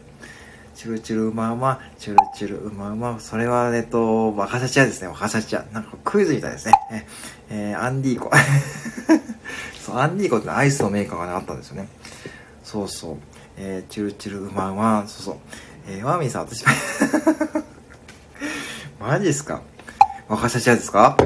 [0.75, 3.21] チュルチュルうまうま、チュルチュルうまうま。
[3.21, 5.09] それは、えっと、若シャチアですね。
[5.09, 5.65] 若シャチア。
[5.73, 6.73] なんかクイズみたいですね。
[7.51, 8.31] えー、アンディーコ。
[9.81, 11.89] そう、アンディーコってアイスのメーカーがね、あったんですよね。
[12.65, 13.17] そうそう。
[13.57, 15.05] えー、チュルチュルうまうま。
[15.07, 15.37] そうそう。
[15.89, 16.65] えー、ワーミーさん、私、
[19.01, 19.63] マジですか？
[20.29, 21.17] 若シャチアですか？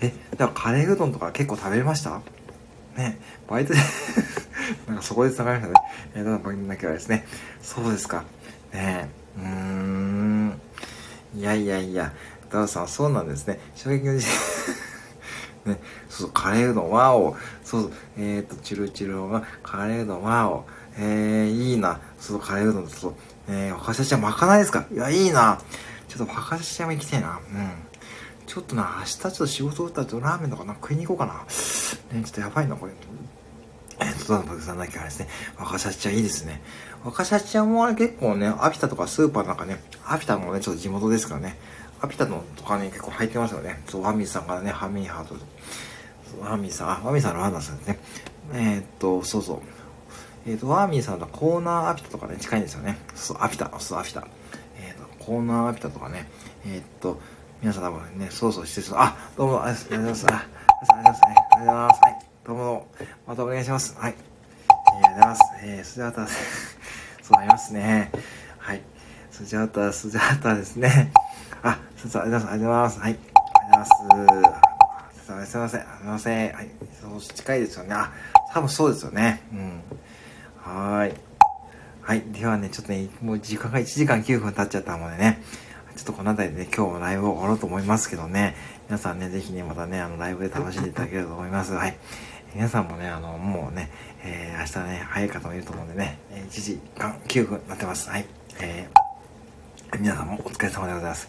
[0.00, 2.20] え、だからカレーうどんとか結構食べれました？
[2.96, 3.18] ね、
[3.48, 3.78] バイトで
[4.86, 5.86] なんかそこで繋がりましたね。
[6.14, 7.26] えー、ただバイトだけはですね。
[7.62, 8.24] そうですか。
[8.72, 9.08] ね
[9.38, 10.60] え、うーん。
[11.34, 12.12] いやいやいや、
[12.50, 13.58] ダウさん、そうなんですね。
[13.74, 14.26] 衝撃の事
[15.64, 15.78] ね、
[16.10, 17.36] そうそう、カレーうどん、ワオ。
[17.64, 20.66] そうそう、えっ、ー、と、チルチルは、カレーうどん、ワオ。
[20.96, 22.00] えー、いいな。
[22.18, 23.14] そう、カレーうどん、そう。
[23.48, 24.86] えー、若狭ちゃん、まかないですか？
[24.92, 25.58] いや、いいな。
[26.08, 27.40] ちょっと若狭ちゃんも行きたいな。
[27.52, 27.70] うん。
[28.46, 31.40] ちょっとな、明日ちょっと仕事終わったらラーメンとかな食いに行こうかな。
[32.18, 32.92] ね、ちょっとやばいな、これ。
[34.00, 35.28] えっと、どうも、さんだけはですね、
[35.58, 36.60] 若狭ちゃんいいですね。
[37.04, 41.56] 若狭ちゃんも結構ね、アピタとかスーパーなんかね、アピタもね、ちょっと地元ですからね、
[42.00, 43.80] アピタのとかね、結構入ってますよね。
[43.88, 45.36] そう、ワミさんからね、ハミーハート。
[46.40, 47.98] ワミさん、あ、ワミさんのワンダさんですね。
[48.52, 49.60] えー、っと、そうそう。
[50.44, 52.98] えー、っと、ワーミーさんとコーナーアピタとかね、近いんですよね。
[53.14, 54.26] そう、アピタ、そう、アピタ。
[54.76, 56.28] えー、っと、コーナーアピタとかね、
[56.66, 57.20] えっと、
[57.60, 60.26] 皆さん多分ね、そうそうしてそう、あ、どうも、ありがとうございます。
[60.26, 61.20] あ、ありがとうございます。
[61.24, 62.00] ありがとうございます。
[62.02, 62.88] はい、どうも、
[63.26, 63.96] またお願いします。
[63.98, 64.14] はい。
[64.14, 65.42] えー、ありがとうございます。
[65.62, 66.26] えー、スジャータ、
[67.22, 68.10] そうなりますね。
[68.58, 68.82] はい。
[69.30, 71.12] スジャータ、スジャータですね。
[71.62, 72.98] あ、すいません、ありがとうございます。
[72.98, 73.12] はい。
[73.12, 75.50] ありがとうございます。
[75.52, 76.52] すいません、すいません。
[76.52, 76.70] はい。
[77.00, 77.94] そう、近いですよね。
[77.94, 78.12] あ、
[78.52, 79.40] 多分そうですよね。
[79.52, 79.82] うん。
[80.62, 81.14] はい。
[82.02, 82.22] はい。
[82.32, 85.42] ではね、ちょっとね、もう時間が1時間9分経っちゃったのでね、
[85.96, 88.54] ちょっとこの辺りでね、今日もライブを終わろうと思いますけどね、
[88.86, 91.72] 皆さんね、ぜひね、またね、あの、ライブで楽しんでいただければと思います。
[91.72, 91.96] はい。
[92.54, 93.90] 皆さんもね、あの、もうね、
[94.22, 98.08] えー、明日ね、早い方もいると思うんでね、1時間9分になってます。
[98.08, 98.26] はい。
[98.60, 101.28] えー、皆さんもお疲れ様でございます。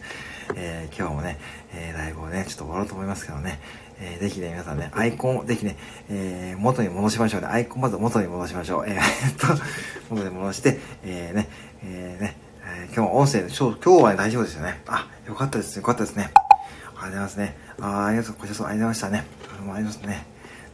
[0.54, 1.38] えー、今日もね、
[1.72, 3.58] えー、ライブをね、ちょっと終わろうと思いますけどね、
[4.00, 5.76] えー、ぜひね、皆さんね、アイコンをぜひね、
[6.08, 7.46] えー、元に戻しましょうね。
[7.48, 8.84] アイコンまず元に戻しましょう。
[8.86, 9.62] えー、っと、
[10.10, 11.48] 元に戻して、えー、ね、
[11.84, 14.82] えー、ね、えー、今日音声、今日はね、大丈夫ですよね。
[14.86, 15.76] あ、よかったです。
[15.76, 16.30] よかったですね。
[16.34, 17.56] ありがとうございますね。
[17.80, 19.18] あありがとう、ごちそありがとうございましたね。
[19.18, 20.26] ありがとうございますね。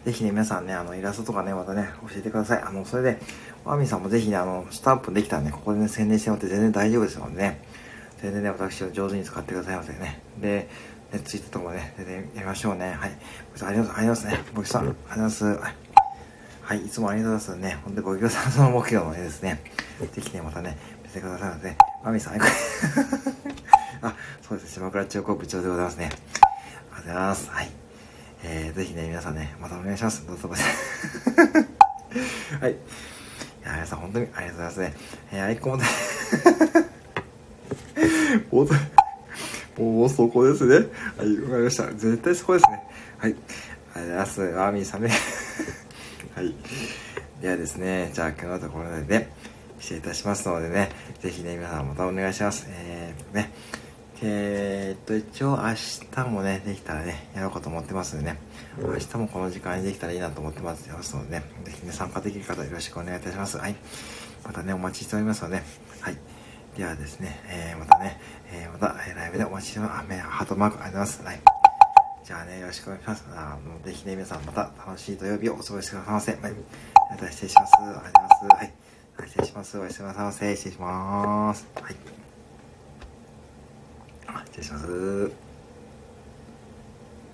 [0.05, 2.63] ぜひね、皆さんね、あの、イラストとかね、またね、教えてください。
[2.63, 3.19] あの、それで、
[3.65, 7.63] ワミさんもぜひね、あの、スタンプできたらね、ここでね、宣伝してもらって全然大丈夫ですのでね、
[8.23, 10.23] 全然ね、私を上手に使ってくださいませね。
[10.41, 10.69] で、
[11.13, 12.93] ね、ツイッターとかもね、全然やりましょうね。
[12.93, 13.11] はい。
[13.63, 14.45] ありがとうございますね。
[14.55, 15.45] 僕さん、ありがとうございます。
[16.63, 16.87] はい。
[16.87, 17.79] いつもありがとうございますね。
[17.85, 19.61] 本当にご協賛その目標の絵ですね。
[20.01, 21.77] ぜひね、またね、見てくださいませ。
[22.05, 22.35] マミさん、
[24.03, 24.15] あ、
[24.49, 24.71] そうですね。
[24.75, 26.05] 島倉千代子部長でございますね。
[26.07, 27.51] ありがとうございます。
[27.51, 27.71] はい。
[28.45, 30.25] えー、ぜひね、皆さんね、またお願いします。
[30.27, 30.49] どうぞ。
[32.61, 32.73] はい。
[32.73, 32.77] い
[33.65, 34.95] や、皆さん本当にありがとうございますね。
[35.33, 35.85] えー、アイコンで
[39.81, 40.89] もうそこですね。
[41.17, 41.87] はい、わかりました。
[41.93, 42.83] 絶対そこですね。
[43.19, 43.35] はい。
[43.95, 44.43] ありがとうございます。
[44.43, 45.11] アーミーさんね。
[46.37, 46.55] はい。
[47.41, 49.33] ではですね、じゃあ今日のところでね、
[49.79, 50.91] 失礼いたしますのでね、
[51.21, 52.67] ぜひね、皆さんまたお願いします。
[52.69, 53.53] えー、ね。
[54.23, 58.39] えー、っと、一応明日もね、できたらね、やろうかと思ってますんでね、
[58.79, 60.87] 明日もこの時間にできたらいいなと思ってます
[61.17, 63.57] のでね、ぜひね、参加できる方よろしくお願いいたします。
[63.57, 63.75] はい。
[64.45, 65.63] またね、お待ちしておりますので、
[66.01, 66.19] はい。
[66.77, 68.21] ではですね、えー、またね、
[68.53, 70.19] えー、また、えライブでお待ちしてます。
[70.19, 71.51] ハートマークありがとうございます。
[71.55, 71.61] はい。
[72.25, 73.25] じゃあね、よろしくお願いします。
[73.35, 76.33] あのぜひね、皆さんまた楽しい土曜日をお過ごしくださいませ。
[76.33, 76.41] はい。
[77.11, 77.73] また失礼します。
[77.77, 78.57] ありがとうございます。
[78.57, 79.29] はい。
[79.29, 79.79] 失礼します。
[79.79, 80.57] おやすみなさいませ。
[80.57, 81.67] 失礼します。
[81.75, 81.97] はい。
[84.47, 85.50] 失礼します。